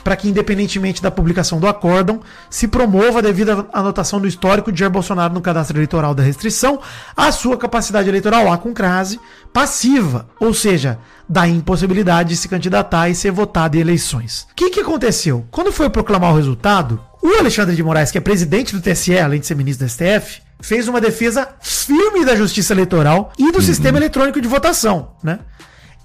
[0.07, 4.78] para que, independentemente da publicação do acórdão, se promova a devida anotação do histórico de
[4.78, 6.81] Jair Bolsonaro no cadastro eleitoral da restrição,
[7.16, 9.19] a sua capacidade eleitoral lá com crase
[9.53, 14.47] passiva, ou seja, da impossibilidade de se candidatar e ser votado em eleições.
[14.53, 15.45] O que, que aconteceu?
[15.51, 19.41] Quando foi proclamar o resultado, o Alexandre de Moraes, que é presidente do TSE, além
[19.41, 23.99] de ser ministro do STF, fez uma defesa firme da justiça eleitoral e do sistema
[23.99, 25.41] eletrônico de votação, né?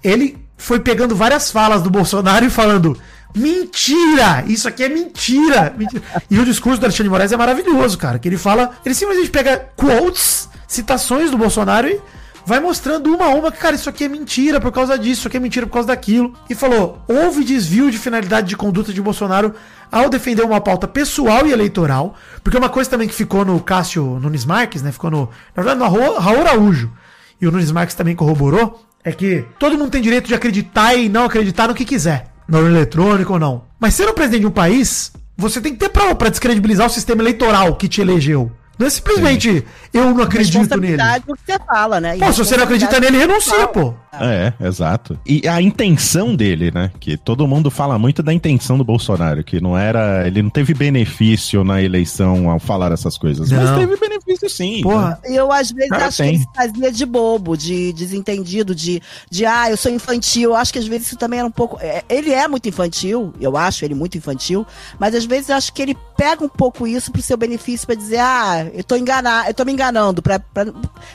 [0.03, 2.97] Ele foi pegando várias falas do Bolsonaro e falando:
[3.35, 4.43] mentira!
[4.47, 5.73] Isso aqui é mentira!
[5.77, 8.19] mentira." E o discurso do Alexandre de Moraes é maravilhoso, cara.
[8.19, 11.99] Que ele fala, ele simplesmente pega quotes, citações do Bolsonaro e
[12.45, 15.27] vai mostrando uma a uma que, cara, isso aqui é mentira por causa disso, isso
[15.27, 16.33] aqui é mentira por causa daquilo.
[16.49, 19.53] E falou: houve desvio de finalidade de conduta de Bolsonaro
[19.91, 22.15] ao defender uma pauta pessoal e eleitoral.
[22.43, 24.91] Porque uma coisa também que ficou no Cássio Nunes Marques, né?
[24.91, 25.29] Ficou no.
[25.55, 26.91] Na verdade, no Raul Araújo.
[27.39, 28.83] E o Nunes Marques também corroborou.
[29.03, 32.30] É que todo mundo tem direito de acreditar e não acreditar no que quiser.
[32.47, 33.63] No eletrônico ou não.
[33.79, 37.21] Mas sendo presidente de um país, você tem que ter prova pra descredibilizar o sistema
[37.21, 38.51] eleitoral que te elegeu.
[38.81, 39.63] Não é simplesmente
[39.93, 40.97] eu não acredito nele.
[41.27, 42.17] Do que você fala, né?
[42.17, 43.93] E Pô, se você não acredita nele, renuncia, pô.
[44.13, 45.17] É, exato.
[45.25, 46.91] E a intenção dele, né?
[46.99, 50.27] Que todo mundo fala muito da intenção do Bolsonaro, que não era.
[50.27, 53.51] Ele não teve benefício na eleição ao falar essas coisas.
[53.51, 53.79] Mas Não.
[53.79, 54.77] teve benefício sim.
[54.77, 54.81] né?
[54.83, 55.19] Porra.
[55.25, 56.31] Eu, às vezes, Cara, acho tem.
[56.31, 60.51] que ele se fazia de bobo, de desentendido, de, de ah, eu sou infantil.
[60.51, 61.77] Eu acho que às vezes isso também era um pouco.
[61.79, 64.65] é, Ele é muito infantil, eu acho ele muito infantil,
[64.99, 67.95] mas às vezes eu acho que ele pega um pouco isso pro seu benefício pra
[67.95, 70.65] dizer, ah, eu tô enganar, eu tô me enganando, pra, pra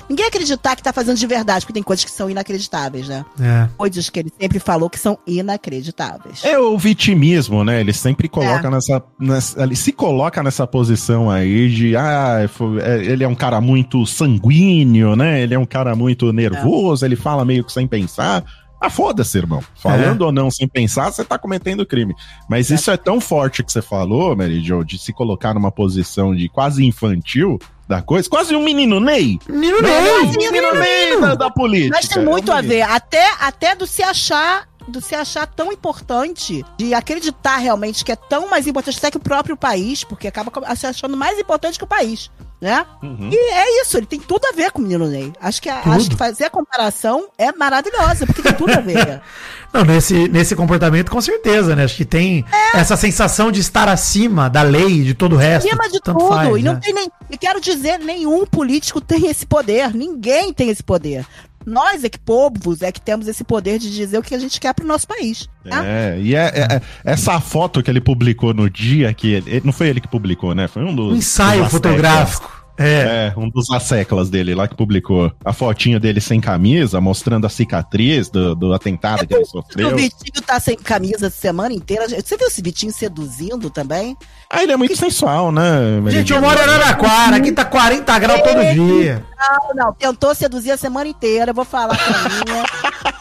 [0.08, 3.24] ninguém acreditar que tá fazendo de verdade, porque tem coisas que são inacreditáveis, né?
[3.40, 3.68] É.
[3.76, 6.44] Coisas que ele sempre falou que são inacreditáveis.
[6.44, 7.80] É o vitimismo, né?
[7.80, 8.70] Ele sempre coloca É.
[8.70, 11.96] nessa, nessa- Ele se coloca nessa posição aí de.
[11.96, 12.38] Ah,
[12.82, 15.40] é, ele é um cara muito sanguíneo, né?
[15.42, 18.44] Ele é um cara muito nervoso, ele fala meio que sem pensar.
[18.86, 19.60] Ah, foda-se, irmão.
[19.74, 22.14] Falando ou não sem pensar, você tá cometendo crime.
[22.48, 26.32] Mas isso é tão forte que você falou, Mary Jo, de se colocar numa posição
[26.32, 27.58] de quase infantil
[27.88, 29.40] da coisa, quase um menino Ney.
[29.48, 29.82] Menino?
[29.82, 30.26] Ney!
[30.36, 31.96] Menino Ney da, da política.
[31.96, 35.48] Mas tem muito É um a ver, até, até do se achar de se achar
[35.48, 40.04] tão importante, de acreditar realmente que é tão mais importante até que o próprio país,
[40.04, 42.30] porque acaba se achando mais importante que o país.
[42.58, 42.86] Né?
[43.02, 43.28] Uhum.
[43.30, 45.30] E é isso, ele tem tudo a ver com o menino Ney.
[45.38, 49.20] Acho que, a- acho que fazer a comparação é maravilhosa, porque tem tudo a ver.
[49.74, 51.84] Não, nesse, nesse comportamento, com certeza, né?
[51.84, 55.66] Acho que tem essa sensação de estar acima da lei, de todo o resto.
[55.68, 56.28] Acima de tudo.
[56.28, 56.80] faz, e não né?
[56.82, 57.10] tem nem.
[57.30, 59.92] E quero dizer, nenhum político tem esse poder.
[59.94, 61.26] Ninguém tem esse poder.
[61.66, 64.60] Nós é que povos é que temos esse poder de dizer o que a gente
[64.60, 65.48] quer pro nosso país.
[65.68, 65.84] Tá?
[65.84, 69.72] É, e é, é- é- essa foto que ele publicou no dia que ele, não
[69.72, 70.68] foi ele que publicou, né?
[70.68, 72.56] Foi um dos Um ensaio dos fotográfico.
[72.78, 73.32] É.
[73.34, 77.48] É, um dos asseclas dele lá que publicou a fotinho dele sem camisa, mostrando a
[77.48, 79.96] cicatriz do, do atentado que ele O sofreu.
[79.96, 82.06] Vitinho tá sem camisa a semana inteira.
[82.06, 84.14] Você viu esse Vitinho seduzindo também?
[84.50, 85.64] Ah, ele é muito sensual, né?
[86.08, 89.24] Gente, eu moro em Araraquara, aqui tá 40 graus todo dia.
[89.38, 89.92] Não, não.
[89.92, 91.50] Tentou seduzir a semana inteira.
[91.50, 92.64] Eu vou falar com a minha.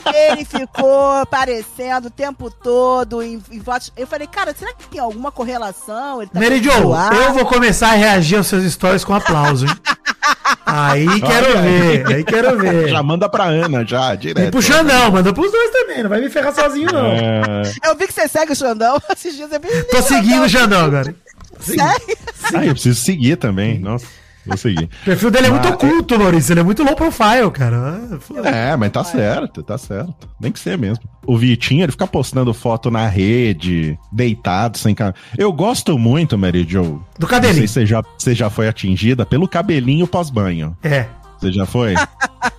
[0.32, 3.92] Ele ficou aparecendo o tempo todo em, em votos.
[3.98, 6.22] Eu falei, cara, será que tem alguma correlação?
[6.22, 9.74] Ele tá Mary Jo, eu vou começar a reagir aos seus stories com aplauso, hein?
[10.66, 12.90] Aí quero ver, aí quero ver.
[12.90, 14.52] Já manda pra Ana, já, E direto.
[14.52, 17.06] pro Xandão, manda pros dois também, não vai me ferrar sozinho, não.
[17.08, 18.98] É, Eu vi que você segue o Xandão.
[19.12, 19.84] Esses dias eu vi.
[19.86, 21.16] Tô seguindo o Xandão agora.
[21.60, 22.18] Segue.
[22.54, 23.80] ah, eu preciso seguir também.
[23.80, 24.06] Nossa,
[24.46, 24.86] vou seguir.
[25.02, 26.54] O perfil dele é muito oculto, Maurício.
[26.54, 28.00] Ele é muito low profile, cara.
[28.44, 30.28] É, mas tá certo, tá certo.
[30.42, 31.04] Tem que ser mesmo.
[31.26, 35.16] O Vitinho, ele fica postando foto na rede, deitado, sem camisa.
[35.38, 36.82] Eu gosto muito, Mary Jo.
[36.84, 37.68] Do Não sei cabelinho.
[37.68, 40.76] se você já, você já foi atingida pelo cabelinho pós-banho.
[40.84, 41.06] É.
[41.40, 41.94] Você já foi?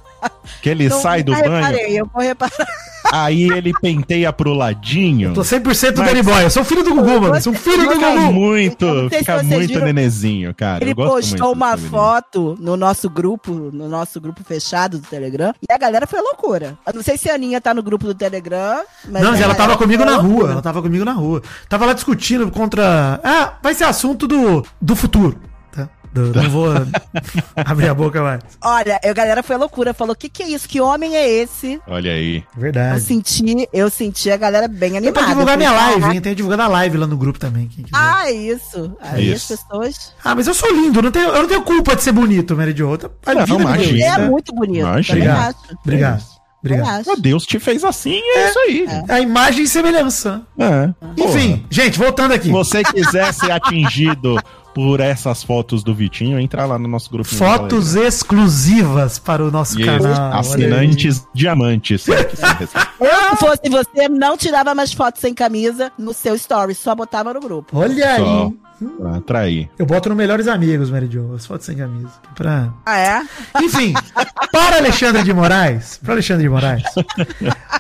[0.63, 2.67] que ele Não, sai do banho, Reparei, eu vou reparar.
[3.13, 5.33] aí ele penteia pro ladinho.
[5.33, 6.43] Tô 100% Mas- Danny Boy.
[6.45, 7.41] Eu sou filho do Gugu, mano.
[7.41, 8.05] Sou filho do Gugu.
[8.05, 10.83] Eu muito, se fica muito viram, nenezinho, cara.
[10.83, 15.73] Ele Eu postou uma foto no nosso grupo, no nosso grupo fechado do Telegram, e
[15.73, 16.77] a galera foi loucura.
[16.87, 19.23] Eu não sei se a Aninha tá no grupo do Telegram, mas.
[19.23, 20.51] Não, ela tava comigo na rua.
[20.51, 21.43] Ela tava comigo na rua.
[21.69, 23.21] Tava lá discutindo contra.
[23.23, 25.39] Ah, vai ser assunto do, do futuro.
[26.17, 26.23] Tá?
[26.41, 26.69] Do- não vou
[27.57, 28.41] abrir a boca mais.
[28.63, 29.93] Olha, a galera foi loucura.
[29.95, 30.69] Falou: o que, que é isso?
[30.69, 31.81] Que homem é esse?
[31.87, 32.37] Olha aí.
[32.55, 33.01] Eu Verdade.
[33.01, 35.19] senti, eu senti a galera bem Eu animada.
[35.21, 36.21] pra divulgar Eu minha live, "Caraca, hein?
[36.21, 37.71] Tem divulgando a live lá no grupo também.
[37.93, 38.97] Ah, Ah, isso.
[39.01, 39.53] Aí Isso.
[39.53, 40.13] as pessoas.
[40.25, 42.99] mas eu sou lindo, não tenho, eu não tenho culpa de ser bonito, Mary Jo.
[43.27, 43.99] A Não, vida imagina.
[43.99, 44.29] isso, é né?
[44.29, 44.81] muito bonito.
[44.81, 45.55] Imagina.
[45.85, 46.17] Obrigado.
[46.17, 46.37] acho.
[46.65, 47.11] Obrigado.
[47.11, 48.87] Ah, Deus te fez assim, é, isso aí.
[49.09, 50.43] A imagem e semelhança.
[50.59, 50.89] É.
[51.23, 52.47] Enfim, gente, voltando aqui.
[52.47, 54.37] Se você quiser ser atingido
[54.77, 57.27] por essas fotos do Vitinho, entra lá no nosso grupo.
[57.27, 60.03] Fotos exclusivas para o nosso canal.
[60.03, 60.39] olha aí.
[60.39, 62.07] assinantes diamantes.
[62.07, 67.33] Eu, se fosse você, não tirava mais fotos sem camisa no seu story, só botava
[67.33, 67.75] no grupo.
[67.79, 68.49] Olha Só
[68.83, 68.89] aí.
[68.99, 69.71] pra atrair.
[69.79, 72.13] Eu boto no Melhores Amigos, Mary Jo, as fotos sem camisa.
[72.35, 72.69] Pra...
[72.85, 73.23] Ah, é?
[73.63, 73.95] Enfim,
[74.53, 76.83] para Alexandre de Moraes, para Alexandre de Moraes,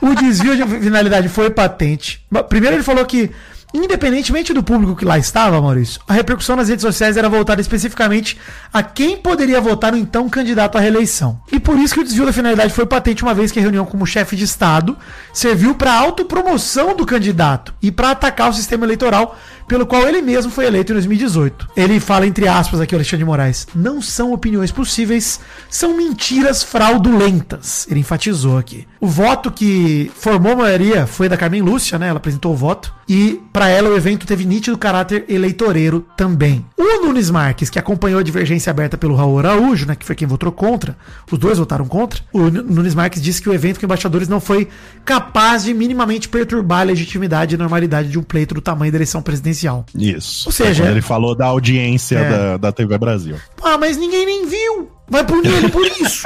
[0.01, 2.24] o desvio de finalidade foi patente.
[2.48, 3.31] Primeiro ele falou que,
[3.74, 8.38] independentemente do público que lá estava, Maurício, a repercussão nas redes sociais era voltada especificamente
[8.72, 11.40] a quem poderia votar no então candidato à reeleição.
[11.51, 13.84] E por isso que o desvio da finalidade foi patente, uma vez que a reunião
[13.84, 14.97] como chefe de Estado
[15.32, 19.36] serviu para autopromoção do candidato e para atacar o sistema eleitoral
[19.66, 21.68] pelo qual ele mesmo foi eleito em 2018.
[21.76, 26.62] Ele fala, entre aspas, aqui, o Alexandre de Moraes, não são opiniões possíveis, são mentiras
[26.62, 27.86] fraudulentas.
[27.90, 28.86] Ele enfatizou aqui.
[29.01, 32.09] O voto que formou a maioria foi da Carmen Lúcia, né?
[32.09, 32.94] Ela apresentou o voto.
[33.09, 36.66] E para ela o evento teve nítido caráter eleitoreiro também.
[36.76, 39.94] O Nunes Marques, que acompanhou a divergência aberta pelo Raul Araújo, né?
[39.94, 40.97] Que foi quem votou contra.
[41.30, 42.20] Os dois votaram contra.
[42.32, 44.68] O Nunes Marques disse que o evento com embaixadores não foi
[45.05, 49.22] capaz de minimamente perturbar a legitimidade e normalidade de um pleito do tamanho da eleição
[49.22, 49.56] presidencial.
[49.95, 50.49] Isso.
[50.49, 52.31] Ou seja, Quando ele falou da audiência É.
[52.31, 53.37] da, da TV Brasil.
[53.62, 54.91] Ah, mas ninguém nem viu.
[55.09, 56.24] Vai punir ele por isso.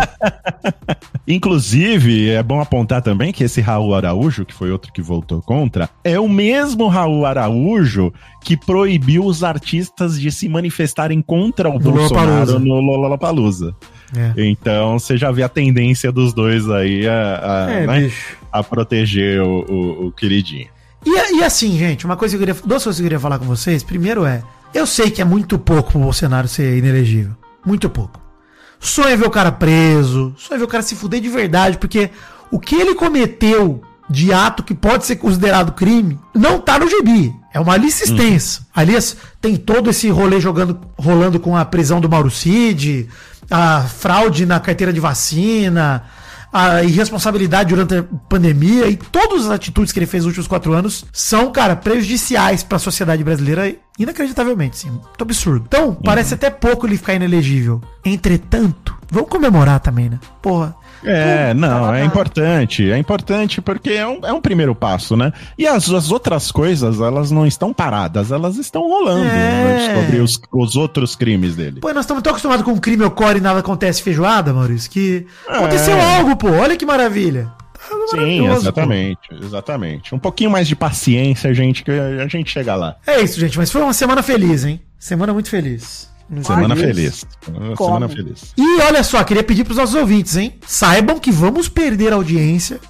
[1.28, 5.88] Inclusive, é bom apontar também que esse Raul Araújo, que foi outro que votou contra,
[6.02, 8.12] é o mesmo Raul Araújo
[8.42, 12.58] que proibiu os artistas de se manifestarem contra o Do Bolsonaro Lollapalooza.
[12.58, 13.74] no Lollapalooza.
[14.16, 14.32] É.
[14.48, 18.12] Então, você já vê a tendência dos dois aí a, a, É, né,
[18.50, 20.68] a proteger o, o- o queridinho.
[21.04, 22.62] E, e assim, gente, uma coisa que eu queria.
[22.66, 23.82] Duas coisas que eu queria falar com vocês.
[23.82, 24.42] Primeiro é.
[24.72, 27.34] Eu sei que é muito pouco pro Bolsonaro ser inelegível.
[27.64, 28.20] Muito pouco.
[28.78, 30.34] Sonho é ver o cara preso.
[30.36, 31.78] Sonho é ver o cara se fuder de verdade.
[31.78, 32.10] Porque
[32.50, 37.34] o que ele cometeu de ato que pode ser considerado crime não tá no gibi.
[37.52, 38.66] É uma lista extensa.
[38.74, 43.08] Aliás, tem todo esse rolê jogando, rolando com a prisão do Mauro Cid,
[43.50, 46.04] a fraude na carteira de vacina,
[46.52, 50.72] a irresponsabilidade durante a pandemia e todas as atitudes que ele fez nos últimos quatro
[50.72, 54.90] anos são, cara, prejudiciais para a sociedade brasileira inacreditavelmente, sim.
[54.90, 55.64] Muito absurdo.
[55.66, 57.80] Então, parece até pouco ele ficar inelegível.
[58.04, 60.20] Entretanto, Vamos comemorar também, né?
[60.40, 60.74] Porra.
[61.04, 62.90] É, não, é importante.
[62.90, 65.32] É importante porque é um, é um primeiro passo, né?
[65.56, 69.28] E as, as outras coisas, elas não estão paradas, elas estão rolando É.
[69.28, 71.80] né, sobre os, os outros crimes dele.
[71.80, 75.56] Pô, nós estamos tão acostumados com crime ocorre e nada acontece feijoada, Maurício, que É.
[75.56, 76.48] aconteceu algo, pô.
[76.50, 77.50] Olha que maravilha.
[77.72, 78.58] Tá Sim, maravilhoso, pô.
[78.60, 80.14] exatamente, exatamente.
[80.14, 82.96] Um pouquinho mais de paciência, gente, que a gente chega lá.
[83.06, 84.80] É isso, gente, mas foi uma semana feliz, hein?
[84.98, 86.09] Semana muito feliz.
[86.42, 87.24] Semana feliz.
[87.48, 87.94] Uma Como?
[87.94, 88.52] Semana feliz.
[88.56, 90.54] E olha só, queria pedir pros nossos ouvintes, hein?
[90.66, 92.80] Saibam que vamos perder a audiência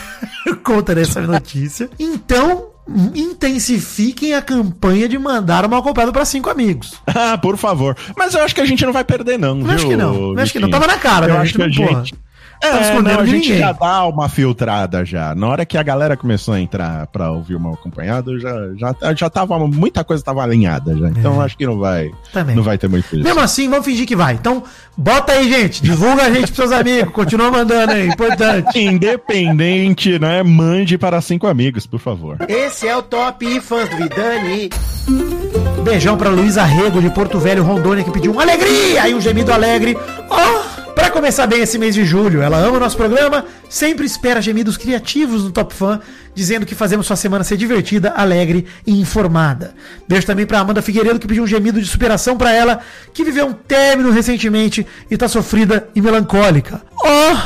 [0.62, 1.88] conta dessa notícia.
[1.98, 2.68] Então,
[3.14, 6.94] intensifiquem a campanha de mandar o mal comprado para cinco amigos.
[7.06, 7.96] Ah, por favor.
[8.16, 9.54] Mas eu acho que a gente não vai perder, não.
[9.54, 10.32] Não acho viu, que não.
[10.32, 10.70] Não acho que não.
[10.70, 11.40] Tava na cara, Eu né?
[11.40, 12.14] acho que a gente.
[12.62, 13.58] É, escondendo não, a gente ninguém.
[13.58, 15.34] já dá uma filtrada já.
[15.34, 19.14] Na hora que a galera começou a entrar pra ouvir o mal acompanhado, já, já,
[19.14, 19.58] já tava.
[19.66, 21.08] Muita coisa tava alinhada já.
[21.08, 22.10] Então eu acho que não vai.
[22.32, 22.54] Também.
[22.54, 23.24] Não vai ter muito isso.
[23.24, 24.34] Mesmo assim, vamos fingir que vai.
[24.34, 24.62] Então,
[24.96, 25.82] bota aí, gente.
[25.82, 27.12] Divulga a gente pros seus amigos.
[27.12, 28.08] Continua mandando aí.
[28.08, 28.78] Importante.
[28.78, 30.42] Independente, né?
[30.42, 32.36] Mande para cinco amigos, por favor.
[32.48, 34.70] Esse é o Top Fãs do Vidani.
[35.82, 39.52] Beijão pra Luísa Rego de Porto Velho, Rondônia, que pediu um alegria e um gemido
[39.52, 39.96] alegre.
[40.30, 44.40] Oh, pra começar bem esse mês de julho, ela ama o nosso programa, sempre espera
[44.40, 46.00] gemidos criativos no Top Fã,
[46.34, 49.74] dizendo que fazemos sua semana ser divertida, alegre e informada.
[50.08, 52.80] Beijo também pra Amanda Figueiredo, que pediu um gemido de superação pra ela,
[53.12, 56.82] que viveu um término recentemente e tá sofrida e melancólica.
[57.04, 57.36] Oh,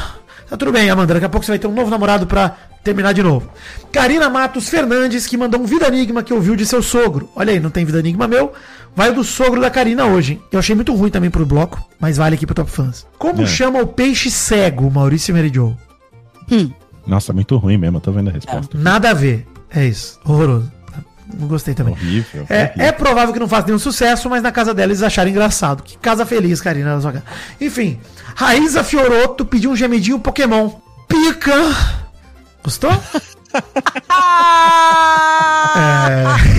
[0.49, 3.13] tá tudo bem, Amanda, daqui a pouco você vai ter um novo namorado pra terminar
[3.15, 3.51] de novo.
[3.91, 7.29] Karina Matos Fernandes, que mandou um Vida Enigma que ouviu de seu sogro.
[7.35, 8.53] Olha aí, não tem Vida Enigma meu.
[8.95, 10.35] Vai do sogro da Karina hoje.
[10.35, 10.43] hein?
[10.53, 13.07] Eu achei muito ruim também pro bloco, mas vale aqui pro Top Fãs.
[13.19, 13.47] Como É.
[13.47, 15.77] chama o peixe cego, Maurício Meridio?
[17.07, 18.77] Nossa, muito ruim mesmo, eu tô vendo a resposta.
[18.79, 19.47] Nada a ver.
[19.71, 20.21] É isso.
[20.25, 20.71] Horroroso.
[21.39, 21.95] Não gostei também.
[21.95, 22.47] Horrível.
[22.49, 22.85] É, horrível.
[22.85, 25.83] é provável que não faça nenhum sucesso, mas na casa dela eles acharam engraçado.
[25.83, 26.95] Que casa feliz, Karina.
[26.95, 27.25] na sua casa.
[27.61, 27.99] Enfim,
[28.37, 30.71] Raíza Fioroto pediu um gemidinho Pokémon.
[31.09, 32.04] Pica!
[32.65, 32.91] Gostou?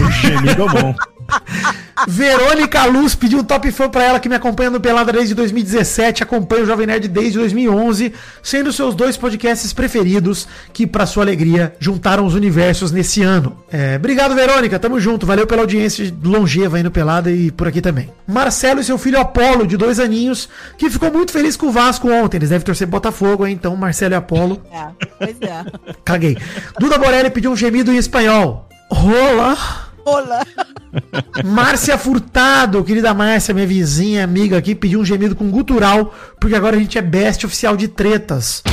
[0.05, 0.95] O gemido é bom.
[2.07, 6.23] Verônica Luz pediu um top fã pra ela que me acompanha no Pelada desde 2017,
[6.23, 8.13] acompanha o Jovem Nerd desde 2011,
[8.43, 13.57] sendo seus dois podcasts preferidos, que pra sua alegria juntaram os universos nesse ano.
[13.71, 17.81] É, obrigado Verônica, tamo junto, valeu pela audiência longeva aí no Pelada e por aqui
[17.81, 18.11] também.
[18.27, 22.09] Marcelo e seu filho Apolo, de dois aninhos, que ficou muito feliz com o Vasco
[22.11, 23.53] ontem, eles devem torcer Botafogo, hein?
[23.53, 25.63] então Marcelo e Apolo, É, pois é.
[26.03, 26.37] caguei.
[26.79, 28.67] Duda Borelli pediu um gemido em espanhol.
[28.91, 29.84] Rola.
[30.05, 30.45] Olá.
[31.43, 36.75] Márcia Furtado, querida Márcia, minha vizinha, amiga aqui, pediu um gemido com gutural, porque agora
[36.77, 38.61] a gente é best oficial de tretas.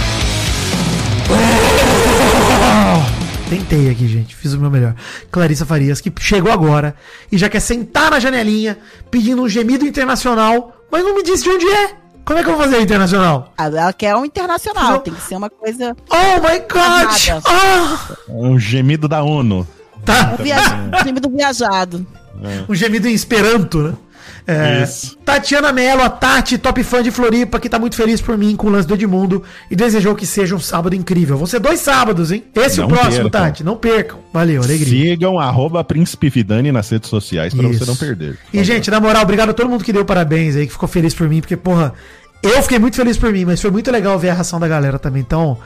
[3.49, 4.95] Tentei aqui, gente, fiz o meu melhor.
[5.31, 6.95] Clarissa Farias, que chegou agora
[7.31, 8.79] e já quer sentar na janelinha
[9.11, 11.91] pedindo um gemido internacional, mas não me disse de onde é.
[12.25, 13.53] Como é que eu vou fazer internacional?
[13.59, 15.95] Ah, Ela quer um internacional, tem que ser uma coisa.
[16.09, 17.43] Oh my god!
[17.45, 17.99] Ah,
[18.29, 19.67] Um gemido da ONU.
[20.05, 20.37] Tá.
[20.39, 20.91] Um viaja...
[21.05, 22.07] time do viajado.
[22.69, 23.95] Um gemido em Esperanto, né?
[24.47, 25.17] É, Isso.
[25.25, 28.67] Tatiana Mello, a Tati, top fã de Floripa, que tá muito feliz por mim com
[28.67, 31.37] o lance do Edmundo e desejou que seja um sábado incrível.
[31.37, 32.43] Vão ser dois sábados, hein?
[32.55, 33.31] Esse é o próximo, percam.
[33.31, 33.65] Tati.
[33.65, 34.19] Não percam.
[34.33, 35.13] Valeu, alegria.
[35.13, 37.79] Sigam arroba Príncipe Vidani nas redes sociais pra Isso.
[37.79, 38.37] você não perder.
[38.53, 41.15] E, gente, na moral, obrigado a todo mundo que deu parabéns aí, que ficou feliz
[41.15, 41.95] por mim, porque, porra,
[42.43, 44.99] eu fiquei muito feliz por mim, mas foi muito legal ver a reação da galera
[44.99, 45.23] também.
[45.23, 45.57] Então,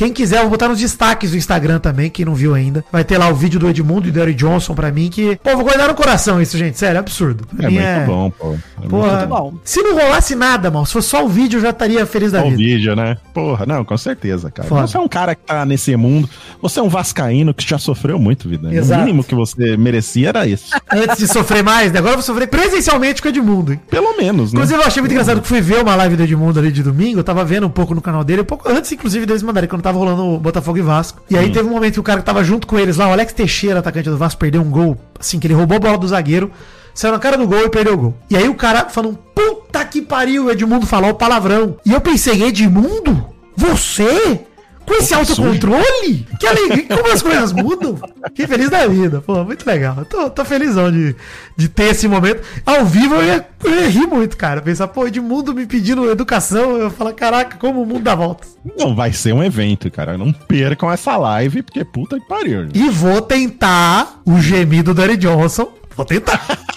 [0.00, 2.82] quem quiser, eu vou botar nos destaques do Instagram também, quem não viu ainda.
[2.90, 5.50] Vai ter lá o vídeo do Edmundo e do Eric Johnson pra mim, que, pô,
[5.50, 6.78] vou guardar no coração isso, gente.
[6.78, 7.46] Sério, é absurdo.
[7.54, 8.56] Pra É muito bom, pô.
[8.82, 9.52] É Porra, muito bom.
[9.62, 12.40] se não rolasse nada, mal, se fosse só o vídeo, eu já estaria feliz da
[12.40, 12.62] Só o vida.
[12.62, 13.18] vídeo, né?
[13.34, 14.66] Porra, não, com certeza, cara.
[14.66, 14.86] Foda.
[14.86, 16.30] Você é um cara que tá nesse mundo.
[16.62, 18.74] Você é um vascaíno que já sofreu muito, vida.
[18.74, 19.02] Exato.
[19.02, 20.70] O mínimo que você merecia era isso.
[20.90, 21.98] Antes de sofrer mais, né?
[21.98, 23.80] agora eu vou sofrer presencialmente com o Edmundo, hein?
[23.90, 24.60] Pelo menos, né?
[24.60, 27.20] Inclusive, eu achei muito engraçado que fui ver uma live do Edmundo ali de domingo.
[27.20, 29.82] Eu tava vendo um pouco no canal dele, um pouco antes, inclusive, deles mandarem, quando
[29.90, 31.20] tava rolando o Botafogo e Vasco.
[31.28, 33.12] E aí teve um momento que o cara que tava junto com eles lá, o
[33.12, 34.96] Alex Teixeira, atacante do Vasco, perdeu um gol.
[35.18, 36.50] Assim, que ele roubou a bola do zagueiro,
[36.94, 38.14] saiu na cara do gol e perdeu o gol.
[38.30, 41.76] E aí o cara falando, puta que pariu, o Edmundo falou o palavrão.
[41.84, 43.26] E eu pensei, Edmundo?
[43.56, 44.46] Você?
[44.90, 46.26] Com esse autocontrole?
[46.40, 47.96] Que alegria, como as coisas mudam.
[48.34, 50.04] Que feliz da vida, pô, muito legal.
[50.04, 51.14] Tô, tô felizão de,
[51.56, 52.42] de ter esse momento.
[52.66, 54.60] Ao vivo eu ia, eu ia rir muito, cara.
[54.60, 58.58] Pensar, pô, Edmundo me pedindo educação, eu falo, caraca, como o mundo dá voltas.
[58.76, 60.18] Não vai ser um evento, cara.
[60.18, 62.66] Não percam essa live, porque puta que pariu.
[62.74, 65.72] E vou tentar o gemido do Eric Johnson.
[65.94, 66.44] Vou tentar.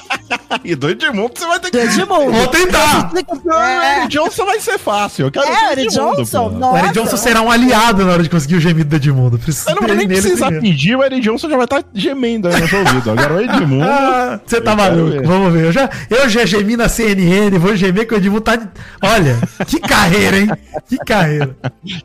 [0.64, 1.78] e do Edmundo você vai ter que...
[1.78, 2.32] Do Edmundo.
[2.32, 3.12] Vou tentar.
[3.14, 5.28] O Eric Johnson vai ser fácil.
[5.28, 6.50] Eu quero É, Eric Johnson?
[6.50, 6.58] pô.
[6.58, 6.74] Nossa.
[6.74, 9.38] O Eric Johnson será um aliado na hora de conseguir o gemido do Edmundo.
[9.40, 10.62] Precisa Eu não vou nem precisar primeiro.
[10.76, 13.12] pedir, o Eric Johnson já vai estar gemendo aí no seu ouvido.
[13.12, 13.84] Agora o Edmundo...
[13.86, 15.24] Ah, você tá maluco, ver.
[15.28, 15.66] vamos ver.
[15.66, 18.56] Eu já, eu já gemi na CNN, vou gemer que o Edmundo tá.
[18.56, 18.68] de-
[19.02, 19.38] Olha,
[19.68, 20.50] que carreira, hein?
[20.88, 21.56] Que carreira.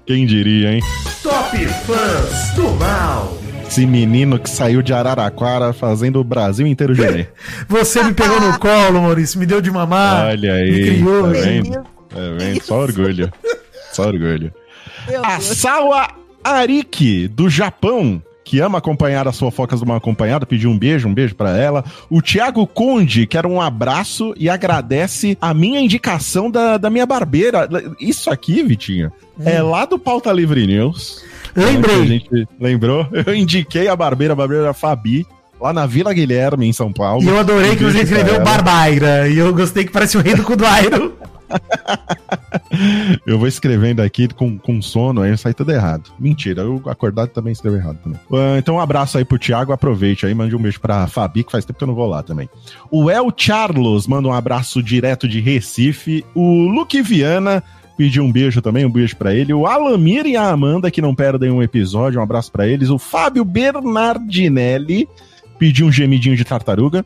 [0.06, 0.82] Quem diria, hein?
[1.22, 1.56] Top
[1.86, 3.38] Fãs do Mal.
[3.68, 7.30] Esse menino que saiu de Araraquara fazendo o Brasil inteiro gemer.
[7.68, 10.28] Você me pegou no colo, Maurício, me deu de mamar.
[10.28, 11.22] Olha me aí, criou.
[11.24, 11.72] tá vendo?
[11.72, 12.62] Tá vendo?
[12.64, 13.32] Só orgulho.
[13.92, 14.54] Só orgulho.
[15.22, 15.38] A.
[15.40, 16.08] Sawa
[16.42, 21.12] Ariki, do Japão, que ama acompanhar as fofocas de uma acompanhada, pediu um beijo, um
[21.12, 21.84] beijo pra ela.
[22.08, 27.68] O Thiago Conde, quer um abraço e agradece a minha indicação da, da minha barbeira.
[28.00, 29.12] Isso aqui, Vitinho,
[29.44, 31.27] é lá do Pauta Livre News.
[31.54, 31.96] Lembrei.
[31.96, 33.06] Que A gente lembrou?
[33.26, 35.26] Eu indiquei a barbeira, a barbeira Fabi,
[35.60, 37.22] lá na Vila Guilherme, em São Paulo.
[37.22, 38.40] E eu adorei que você escreveu.
[38.42, 39.28] Barbaira.
[39.28, 41.16] E eu gostei que parece o rei do Kudairo.
[43.26, 46.10] Eu vou escrevendo aqui com, com sono, aí sai tudo errado.
[46.18, 48.20] Mentira, eu acordado também escrevo errado também.
[48.32, 51.52] Ah, então um abraço aí pro Thiago, aproveite aí, mande um beijo pra Fabi, que
[51.52, 52.48] faz tempo que eu não vou lá também.
[52.90, 56.24] O El Charlos manda um abraço direto de Recife.
[56.34, 57.62] O Luque Viana
[57.98, 59.52] pediu um beijo também, um beijo pra ele.
[59.52, 62.88] O Alamir e a Amanda, que não perdem um episódio, um abraço pra eles.
[62.88, 65.08] O Fábio Bernardinelli
[65.58, 67.04] pediu um gemidinho de tartaruga.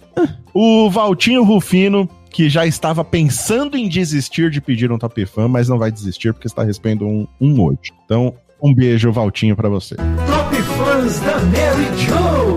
[0.52, 5.66] O Valtinho Rufino, que já estava pensando em desistir de pedir um top fã, mas
[5.66, 7.90] não vai desistir porque está recebendo um, um hoje.
[8.04, 9.94] Então, um beijo, Valtinho, pra você.
[9.96, 12.51] Top Fãs da Mary Jo.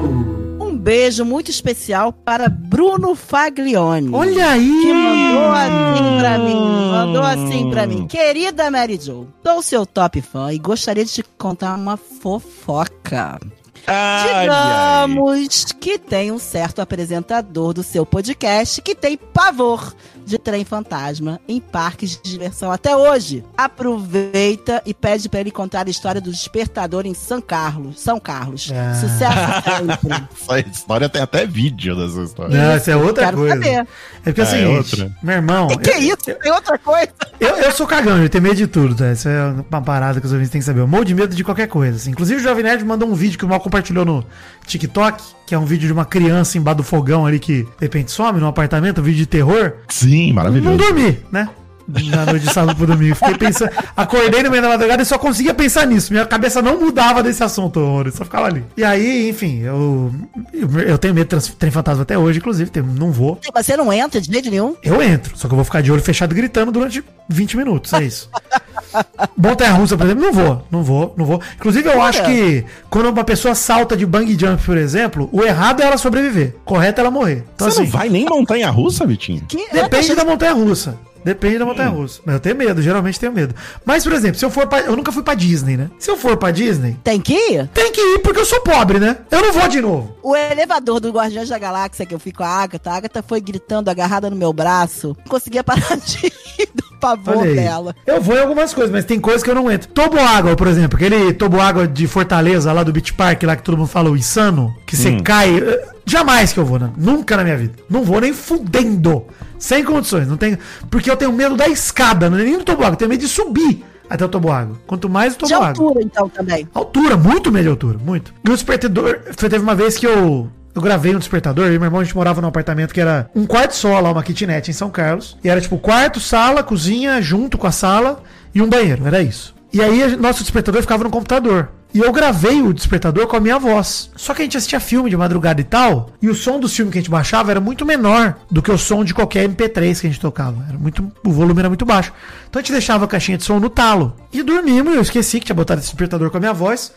[0.85, 4.13] Um beijo muito especial para Bruno Faglione.
[4.13, 4.69] Olha aí!
[4.69, 8.05] Que mandou assim pra mim, mandou assim pra mim.
[8.05, 13.39] Querida Mary Jo, sou seu top fã e gostaria de te contar uma fofoca.
[13.87, 19.91] Digamos que tem um certo apresentador do seu podcast que tem pavor
[20.25, 23.43] de trem fantasma em parques de diversão até hoje.
[23.57, 27.99] Aproveita e pede pra ele contar a história do despertador em São Carlos.
[28.01, 28.71] São Carlos.
[28.73, 28.93] Ah.
[28.95, 29.37] Sucesso
[30.03, 30.27] sempre.
[30.59, 32.57] Essa história tem até vídeo dessa história.
[32.57, 33.53] Não, essa é outra Quero coisa.
[33.55, 33.69] saber.
[33.75, 33.85] É
[34.25, 35.11] porque Ah, assim, é outra.
[35.21, 35.67] meu irmão.
[35.67, 36.17] Que eu- isso?
[36.41, 37.09] Tem outra coisa?
[37.39, 39.11] Eu, eu sou cagão, eu tenho medo de tudo, tá?
[39.11, 40.79] Isso é uma parada que os ouvintes têm que saber.
[40.79, 41.97] Eu morro de medo de qualquer coisa.
[41.97, 42.11] assim.
[42.11, 44.25] Inclusive, o Jovem Nerd mandou um vídeo que o Mal compartilhou no
[44.65, 48.11] TikTok, que é um vídeo de uma criança embaixo do fogão ali que de repente
[48.11, 49.73] some num apartamento, um vídeo de terror.
[49.89, 50.77] Sim, Não maravilhoso.
[50.77, 51.47] dormi, né?
[51.87, 53.15] Na noite de sábado pro domingo.
[53.15, 53.71] Fiquei pensando.
[53.95, 56.11] Acordei no meio da madrugada e só conseguia pensar nisso.
[56.11, 58.11] Minha cabeça não mudava desse assunto, horror.
[58.11, 58.63] Só ficava ali.
[58.75, 60.11] E aí, enfim, eu.
[60.53, 62.69] Eu, eu tenho medo de trem fantasma até hoje, inclusive.
[62.69, 63.39] tem- Não vou.
[63.53, 64.75] Mas você não entra de jeito nenhum?
[64.83, 68.03] Eu entro, só que eu vou ficar de olho fechado gritando durante 20 minutos, é
[68.03, 68.29] isso.
[69.37, 71.41] Montanha russa, por exemplo, não vou, não vou, não vou.
[71.55, 72.03] Inclusive, eu Olha.
[72.09, 75.97] acho que quando uma pessoa salta de bang jump, por exemplo, o errado é ela
[75.97, 76.55] sobreviver.
[76.63, 77.43] Correto é ela morrer.
[77.55, 79.41] Então, Você assim, não vai nem montanha russa, Vitinho?
[79.47, 80.97] Que, depende da montanha russa.
[81.25, 82.21] Depende da montanha russa.
[82.25, 83.53] Mas eu tenho medo, geralmente tenho medo.
[83.83, 84.79] Mas, por exemplo, se eu for pra.
[84.81, 85.89] Eu nunca fui pra Disney, né?
[85.99, 87.67] Se eu for pra Disney, Tem que ir?
[87.73, 89.17] tem que ir porque eu sou pobre, né?
[89.31, 90.15] Eu não vou de novo.
[90.21, 93.41] O elevador do Guardiões da Galáxia que eu fui com a Agatha, a Agatha foi
[93.41, 95.17] gritando agarrada no meu braço.
[95.17, 96.17] Não conseguia parar de
[96.57, 97.95] rir do pavor dela.
[98.05, 99.89] Eu vou em algumas coisas, mas tem coisas que eu não entro.
[99.89, 103.87] Toboágua, por exemplo, aquele toboágua de Fortaleza, lá do Beach Park, lá que todo mundo
[103.87, 105.19] fala o insano, que você Hum.
[105.23, 105.57] cai.
[105.57, 106.91] eh, Jamais que eu vou, né?
[106.95, 107.73] Nunca na minha vida.
[107.89, 109.25] Não vou nem fudendo.
[109.57, 110.27] Sem condições.
[110.27, 110.57] Não tenho.
[110.89, 113.27] Porque eu tenho medo da escada, não é nem do toboágua, eu tenho medo de
[113.27, 114.77] subir até o toboágua.
[114.85, 115.67] Quanto mais o De toboágua.
[115.69, 116.67] altura, então, também.
[116.73, 118.33] Altura, muito medo de altura, muito.
[118.43, 122.01] E o despertador, teve uma vez que eu, eu gravei um despertador, e meu irmão,
[122.01, 124.89] a gente morava num apartamento que era um quarto só lá, uma kitnet em São
[124.89, 125.37] Carlos.
[125.43, 128.21] E era tipo quarto, sala, cozinha, junto com a sala
[128.53, 129.55] e um banheiro, era isso.
[129.73, 131.69] E aí, nosso despertador ficava no computador.
[131.95, 134.11] E eu gravei o despertador com a minha voz.
[134.17, 136.91] Só que a gente assistia filme de madrugada e tal, e o som dos filmes
[136.91, 140.07] que a gente baixava era muito menor do que o som de qualquer MP3 que
[140.07, 140.61] a gente tocava.
[140.67, 142.11] Era muito, o volume era muito baixo.
[142.49, 144.13] Então a gente deixava a caixinha de som no talo.
[144.33, 146.91] E dormimos, eu esqueci que tinha botado esse despertador com a minha voz.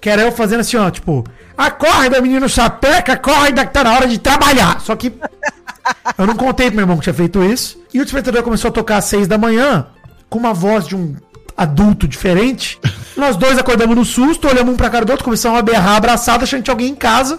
[0.00, 1.24] Que era eu fazendo assim, ó, tipo,
[1.56, 4.80] acorda, menino sapeca, acorda que tá na hora de trabalhar.
[4.80, 5.12] Só que
[6.18, 7.80] eu não contei pro meu irmão que tinha feito isso.
[7.94, 9.86] E o despertador começou a tocar às seis da manhã,
[10.28, 11.14] com uma voz de um
[11.62, 12.78] adulto diferente.
[13.16, 16.42] Nós dois acordamos no susto, olhamos um pra cara do outro, começamos a berrar abraçado,
[16.44, 17.38] achando que tinha alguém em casa.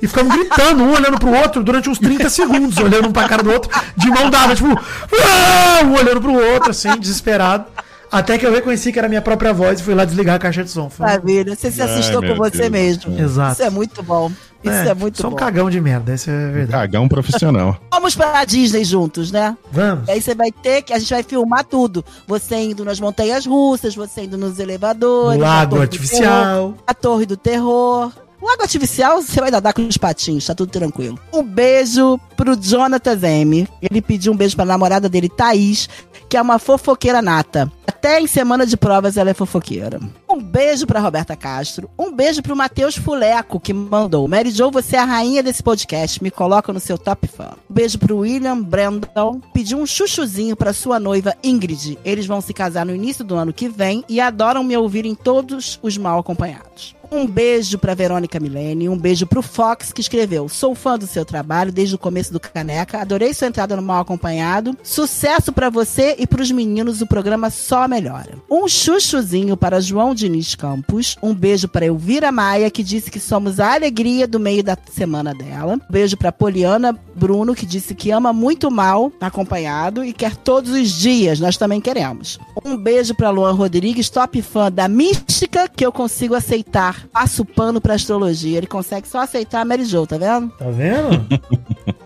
[0.00, 3.42] E ficamos gritando, um olhando pro outro, durante uns 30 segundos, olhando um pra cara
[3.42, 4.68] do outro, de mão dada, tipo,
[5.12, 7.64] "Ah!" um olhando pro outro, assim, desesperado.
[8.10, 10.38] Até que eu reconheci que era a minha própria voz e fui lá desligar a
[10.38, 10.88] caixa de som.
[10.88, 11.54] Foi- Maravilha.
[11.54, 12.70] Você se Ai, assustou meu com você Deus.
[12.70, 13.20] mesmo.
[13.20, 13.52] Exato.
[13.54, 14.30] Isso é muito bom.
[14.62, 15.36] Isso é, muito Sou bom.
[15.36, 16.72] um cagão de merda, essa é a verdade.
[16.82, 17.78] Cagão profissional.
[17.92, 19.56] Vamos pra Disney juntos, né?
[19.70, 20.08] Vamos.
[20.08, 20.92] E aí você vai ter que.
[20.92, 22.04] A gente vai filmar tudo.
[22.26, 25.40] Você indo nas montanhas russas, você indo nos elevadores.
[25.40, 26.72] a Lago artificial.
[26.72, 28.12] Terror, a Torre do Terror.
[28.40, 31.18] O água artificial você vai dar com os patinhos, tá tudo tranquilo.
[31.32, 33.68] Um beijo pro Jonathan M.
[33.82, 35.88] Ele pediu um beijo pra namorada dele, Thaís,
[36.28, 37.70] que é uma fofoqueira nata.
[37.86, 39.98] Até em semana de provas ela é fofoqueira.
[40.28, 41.90] Um beijo pra Roberta Castro.
[41.98, 44.28] Um beijo pro Matheus Fuleco, que mandou.
[44.28, 46.22] Mary Jo, você é a rainha desse podcast.
[46.22, 47.50] Me coloca no seu top fã.
[47.68, 49.40] Um beijo pro William Brandon.
[49.52, 51.98] Pediu um chuchuzinho pra sua noiva Ingrid.
[52.04, 55.14] Eles vão se casar no início do ano que vem e adoram me ouvir em
[55.14, 56.97] todos os mal acompanhados.
[57.10, 61.24] Um beijo pra Verônica Milene, um beijo pro Fox que escreveu: Sou fã do seu
[61.24, 64.76] trabalho desde o começo do Caneca, adorei sua entrada no Mal Acompanhado.
[64.82, 68.36] Sucesso pra você e pros meninos, o programa só melhora.
[68.50, 73.58] Um chuchuzinho para João Diniz Campos, um beijo pra Elvira Maia que disse que somos
[73.58, 75.74] a alegria do meio da semana dela.
[75.74, 80.72] Um beijo pra Poliana Bruno que disse que ama muito Mal Acompanhado e quer todos
[80.72, 82.38] os dias, nós também queremos.
[82.64, 87.44] Um beijo pra Luan Rodrigues, top fã da mística que eu consigo aceitar passa o
[87.44, 88.58] pano pra astrologia.
[88.58, 90.48] Ele consegue só aceitar a Mary Jo, tá vendo?
[90.50, 91.26] Tá vendo?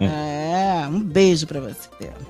[0.01, 1.89] É, um beijo pra você.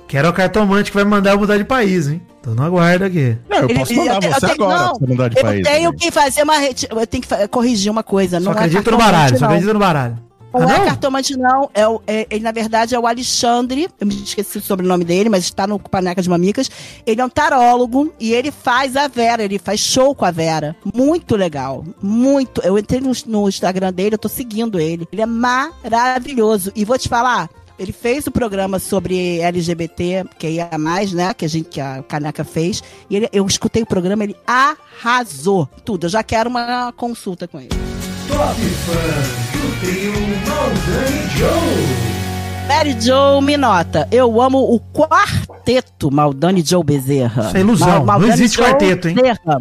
[0.08, 2.20] Quero o cartomante que vai mandar eu mudar de país, hein?
[2.42, 3.36] Tô no aguardo aqui.
[3.48, 5.36] Não, eu posso mandar eu te- eu você tenho- agora não, pra você mudar de
[5.38, 5.62] eu país.
[5.68, 5.98] tenho também.
[5.98, 6.54] que fazer uma.
[6.64, 8.38] Eu tenho que corrigir uma coisa.
[8.40, 9.48] Só não é acredito no cartomante, baralho, só não.
[9.52, 10.18] acredito no baralho.
[10.52, 10.84] Não, Ah, é não?
[10.86, 11.70] cartomante, não.
[11.72, 13.88] É, o- é- ele, na verdade, é o Alexandre.
[14.00, 16.70] Eu me esqueci o sobrenome dele, mas está no Paneca de Mamicas.
[17.06, 19.42] Ele é um tarólogo e ele faz a Vera.
[19.42, 20.76] Ele faz show com a Vera.
[20.94, 21.84] Muito legal.
[22.02, 22.60] Muito.
[22.62, 25.06] Eu entrei no, no Instagram dele, eu tô seguindo ele.
[25.10, 26.70] Ele é maravilhoso.
[26.74, 27.48] E vou te falar.
[27.78, 31.32] Ele fez o programa sobre LGBT, que ia mais, né?
[31.34, 32.82] Que a gente, que a Caneca fez.
[33.10, 35.68] E ele, eu escutei o programa, ele arrasou.
[35.84, 36.04] Tudo.
[36.06, 37.70] Eu já quero uma consulta com ele.
[38.28, 40.12] Top Fãs do trio
[40.46, 42.21] Maldani Joe.
[42.68, 44.08] Mary Jo me nota.
[44.10, 47.46] Eu amo o quarteto Maldani Joe Bezerra.
[47.46, 48.04] Isso é ilusão.
[48.04, 49.14] Não existe quarteto, hein?
[49.14, 49.60] Bezerra.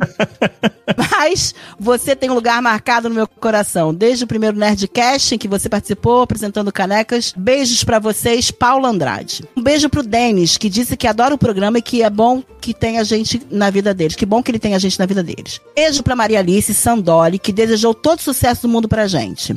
[1.12, 3.94] Mas você tem um lugar marcado no meu coração.
[3.94, 7.34] Desde o primeiro Nerdcast em que você participou, apresentando canecas.
[7.36, 9.44] Beijos pra vocês, Paulo Andrade.
[9.56, 12.74] Um beijo pro Denis, que disse que adora o programa e que é bom que
[12.74, 14.16] tem a gente na vida deles.
[14.16, 15.60] Que bom que ele tem a gente na vida deles.
[15.76, 19.56] Beijo pra Maria Alice Sandoli, que desejou todo o sucesso do mundo pra gente.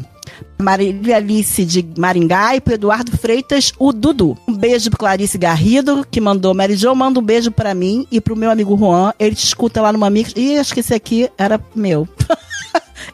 [0.61, 4.37] Marília Alice de Maringá e pro Eduardo Freitas, o Dudu.
[4.49, 8.21] Um beijo pro Clarice Garrido, que mandou Mary Jo, manda um beijo pra mim e
[8.21, 9.13] pro meu amigo Juan.
[9.19, 10.33] Ele te escuta lá no Mamix.
[10.37, 12.09] Ih, acho que esse aqui era meu.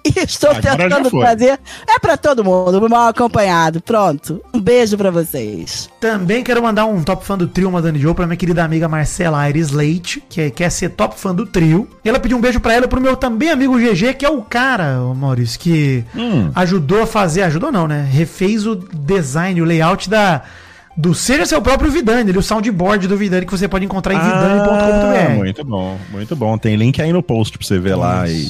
[0.04, 1.58] e estou Agora tentando fazer.
[1.88, 3.80] É pra todo mundo, mal acompanhado.
[3.80, 4.40] Pronto.
[4.52, 5.88] Um beijo pra vocês.
[6.00, 9.38] Também quero mandar um top fã do trio Madame Joe pra minha querida amiga Marcela
[9.38, 11.88] Aires Leite, que quer ser top fã do trio.
[12.04, 14.30] E ela pediu um beijo pra ela e pro meu também amigo GG, que é
[14.30, 16.50] o cara, Maurício, que Hum.
[16.54, 18.06] ajudou a fazer, ajudou não, né?
[18.10, 20.42] Refez o design, o layout da
[20.96, 24.22] do Seja Seu Próprio Vidani, o soundboard do Vidani que você pode encontrar em Ah,
[24.22, 25.36] vidani.com.br.
[25.36, 26.58] muito bom, muito bom.
[26.58, 28.48] Tem link aí no post pra você ver lá e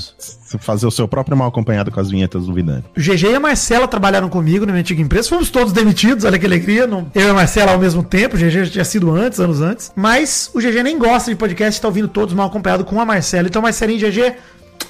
[0.58, 2.82] fazer o seu próprio mal acompanhado com as vinhetas do Vidani.
[2.96, 5.28] O GG e a Marcela trabalharam comigo na minha antiga empresa.
[5.28, 6.86] Fomos todos demitidos, olha que alegria.
[6.88, 8.34] Não- Eu e a Marcela ao mesmo tempo.
[8.36, 9.92] O GG já tinha sido antes, anos antes.
[9.94, 13.46] Mas o GG nem gosta de podcast, tá ouvindo todos mal acompanhado com a Marcela.
[13.46, 14.32] Então, Marcelinha e GG,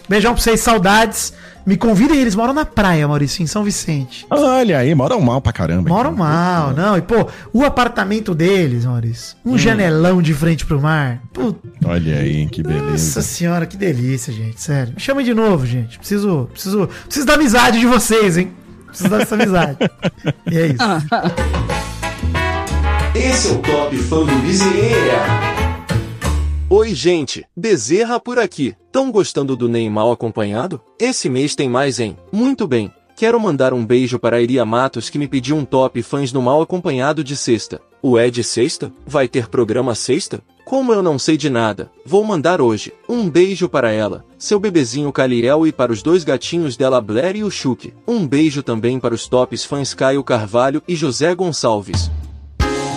[0.09, 1.35] beijão pra vocês, saudades.
[1.67, 4.27] Me convidem, eles moram na praia, Maurício, em São Vicente.
[4.31, 5.89] Olha aí, moram mal pra caramba.
[5.89, 6.25] Moram então.
[6.25, 6.97] mal, não.
[6.97, 11.21] E, pô, o apartamento deles, Maurício, um janelão de frente pro mar.
[11.33, 13.23] Puta Olha aí, que nossa beleza.
[13.23, 14.61] senhora, que delícia, gente.
[14.61, 14.95] Sério.
[14.95, 15.99] Me chamem de novo, gente.
[15.99, 18.53] Preciso, preciso, preciso da amizade de vocês, hein?
[18.87, 19.79] Preciso dessa amizade.
[20.51, 20.79] e é isso.
[23.15, 25.51] Esse é o Top Fã do Bezerra.
[26.71, 27.45] Oi, gente.
[27.57, 28.75] Bezerra por aqui.
[28.93, 30.81] Tão gostando do Ney mal acompanhado?
[30.99, 32.17] Esse mês tem mais, hein?
[32.33, 32.91] Muito bem.
[33.15, 36.43] Quero mandar um beijo para a Iria Matos que me pediu um top fãs no
[36.43, 37.81] mal acompanhado de sexta.
[38.03, 38.93] O é de sexta?
[39.07, 40.43] Vai ter programa sexta?
[40.65, 42.93] Como eu não sei de nada, vou mandar hoje.
[43.09, 47.45] Um beijo para ela, seu bebezinho Caliel e para os dois gatinhos dela Blair e
[47.45, 47.93] o Chuck.
[48.09, 52.11] Um beijo também para os tops fãs Caio Carvalho e José Gonçalves.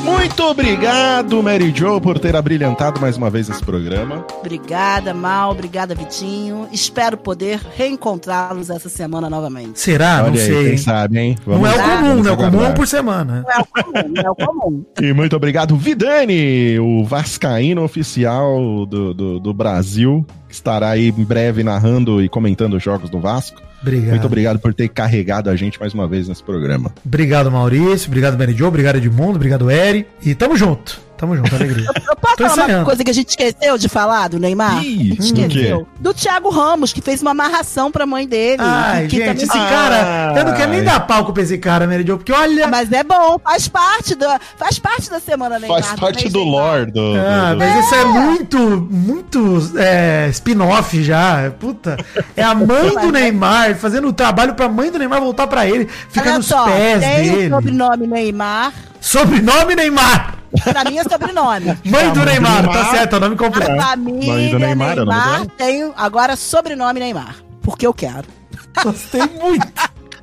[0.04, 4.26] Muito obrigado, Mary Jo, por ter abrilhantado mais uma vez esse programa.
[4.40, 5.52] Obrigada, Mal.
[5.52, 6.68] Obrigada, Vitinho.
[6.74, 9.80] Espero poder reencontrá-los essa semana novamente.
[9.80, 10.18] Será?
[10.18, 10.70] não Olha aí, sei.
[10.70, 11.38] quem sabe, hein?
[11.48, 12.32] Não é o comum, vamos né?
[12.32, 13.46] O comum é um por semana.
[13.46, 14.86] Não é o comum, não é o comum.
[15.02, 21.64] E muito obrigado, Vidani, o Vascaíno oficial do, do, do Brasil, estará aí em breve
[21.64, 23.62] narrando e comentando os jogos do Vasco.
[23.82, 24.10] Obrigado.
[24.12, 26.92] Muito obrigado por ter carregado a gente mais uma vez nesse programa.
[27.06, 28.08] Obrigado, Maurício.
[28.08, 28.68] Obrigado, Jo.
[28.68, 29.36] Obrigado, Edmundo.
[29.36, 30.08] Obrigado, Eri.
[30.24, 31.12] E tamo junto.
[31.24, 31.86] Tamo junto, alegria.
[32.06, 34.84] Eu posso Tô falar uma coisa que a gente esqueceu de falar do Neymar?
[34.84, 35.88] Ih, do Esqueceu.
[36.02, 38.58] Do Thiago Ramos, que fez uma amarração pra mãe dele.
[38.62, 40.86] Ai, gente, esse também- cara, eu não quero nem Ai.
[40.86, 42.68] dar palco pra esse cara, Mary Jo, porque olha...
[42.68, 44.26] Mas é bom, faz parte, do,
[44.58, 45.82] faz parte da semana Neymar.
[45.82, 47.00] Faz parte do lore do.
[47.18, 51.52] Ah, do- mas isso é muito, muito é, spin-off já.
[51.58, 51.98] Puta.
[52.36, 55.88] É a mãe do Neymar fazendo o trabalho pra mãe do Neymar voltar pra ele,
[56.10, 57.48] ficar Olha nos só, pés tem dele.
[57.48, 58.74] o sobrenome Neymar.
[59.00, 60.43] Sobrenome Neymar!
[60.64, 61.66] Pra mim é sobrenome.
[61.86, 63.72] Mãe do mãe Neymar, tá certo, é o nome completo.
[63.72, 65.52] A Mãe família do Neymar, é o nome Neymar dela?
[65.58, 67.36] tem agora sobrenome Neymar.
[67.62, 68.26] Porque eu quero.
[68.84, 69.68] Gostei muito.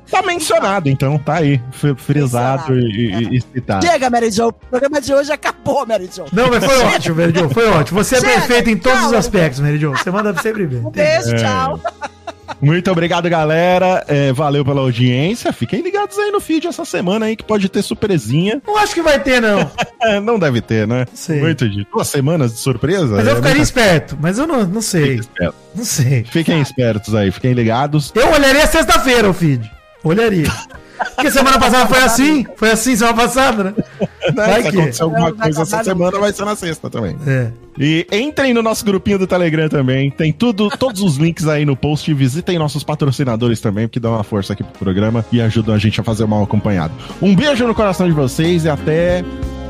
[0.09, 1.61] Tá mencionado, então, tá aí.
[1.71, 2.83] fri- Frisado e,
[3.31, 3.85] e, e citado.
[3.85, 4.47] Chega, Mary Jo.
[4.49, 6.25] O programa de hoje acabou, Mary Jo.
[6.33, 8.03] Não, mas foi ótimo, Mary Jo, foi ótimo.
[8.03, 9.91] Você é Chega, perfeito em todos tchau, os aspectos, Mary Jo.
[9.91, 10.79] Você manda sempre bem.
[10.85, 11.79] Um beijo, tchau.
[12.61, 14.03] Muito obrigado, galera.
[14.07, 15.51] É, valeu pela audiência.
[15.51, 18.61] Fiquem ligados aí no feed essa semana aí, que pode ter surpresinha.
[18.65, 19.71] Não acho que vai ter, não.
[20.23, 21.05] Não deve ter, né?
[21.13, 21.39] Sei.
[21.39, 23.15] Muito de duas semanas de surpresa.
[23.17, 25.21] Mas eu É ficaria esperto, mas eu não, não sei.
[25.75, 26.23] Não sei.
[26.23, 28.11] Fiquem espertos aí, fiquem ligados.
[28.15, 29.69] Eu olharia sexta-feira o feed.
[30.03, 30.51] Olharia.
[31.15, 32.45] Porque semana passada foi assim.
[32.55, 33.73] Foi assim semana passada, né?
[34.35, 37.17] Vai Se que- acontecer alguma coisa essa semana, vai ser na sexta também.
[37.25, 37.49] É.
[37.79, 40.11] E entrem no nosso grupinho do Telegram também.
[40.11, 42.13] Tem tudo, todos os links aí no post.
[42.13, 45.99] Visitem nossos patrocinadores também, que dão uma força aqui pro programa e ajudam a gente
[45.99, 46.93] a fazer mal acompanhado.
[47.19, 49.23] Um beijo no coração de vocês e até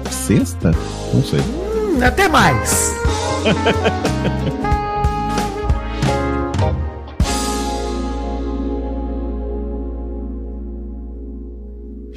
[0.10, 0.72] sexta?
[1.14, 1.40] Não sei.
[1.40, 2.94] Hum, até mais.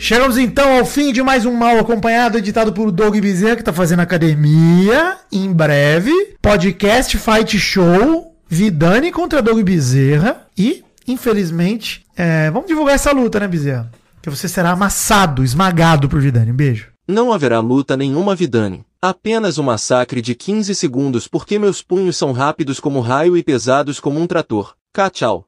[0.05, 3.72] Chegamos então ao fim de mais um Mal Acompanhado, editado por Doug Bezerra, que tá
[3.72, 5.16] fazendo academia.
[5.32, 6.12] Em breve,
[6.43, 10.47] podcast Fight Show, Vidani contra Doug Bezerra.
[10.59, 13.90] E, infelizmente, é, vamos divulgar essa luta, né, Bezerra?
[14.20, 16.52] Que você será amassado, esmagado por Vidani.
[16.52, 16.89] Um beijo.
[17.09, 18.85] Não haverá luta nenhuma Vidani.
[19.01, 23.98] Apenas um massacre de 15 segundos porque meus punhos são rápidos como raio e pesados
[24.01, 24.74] como um trator.
[24.93, 25.47] Cá tchau.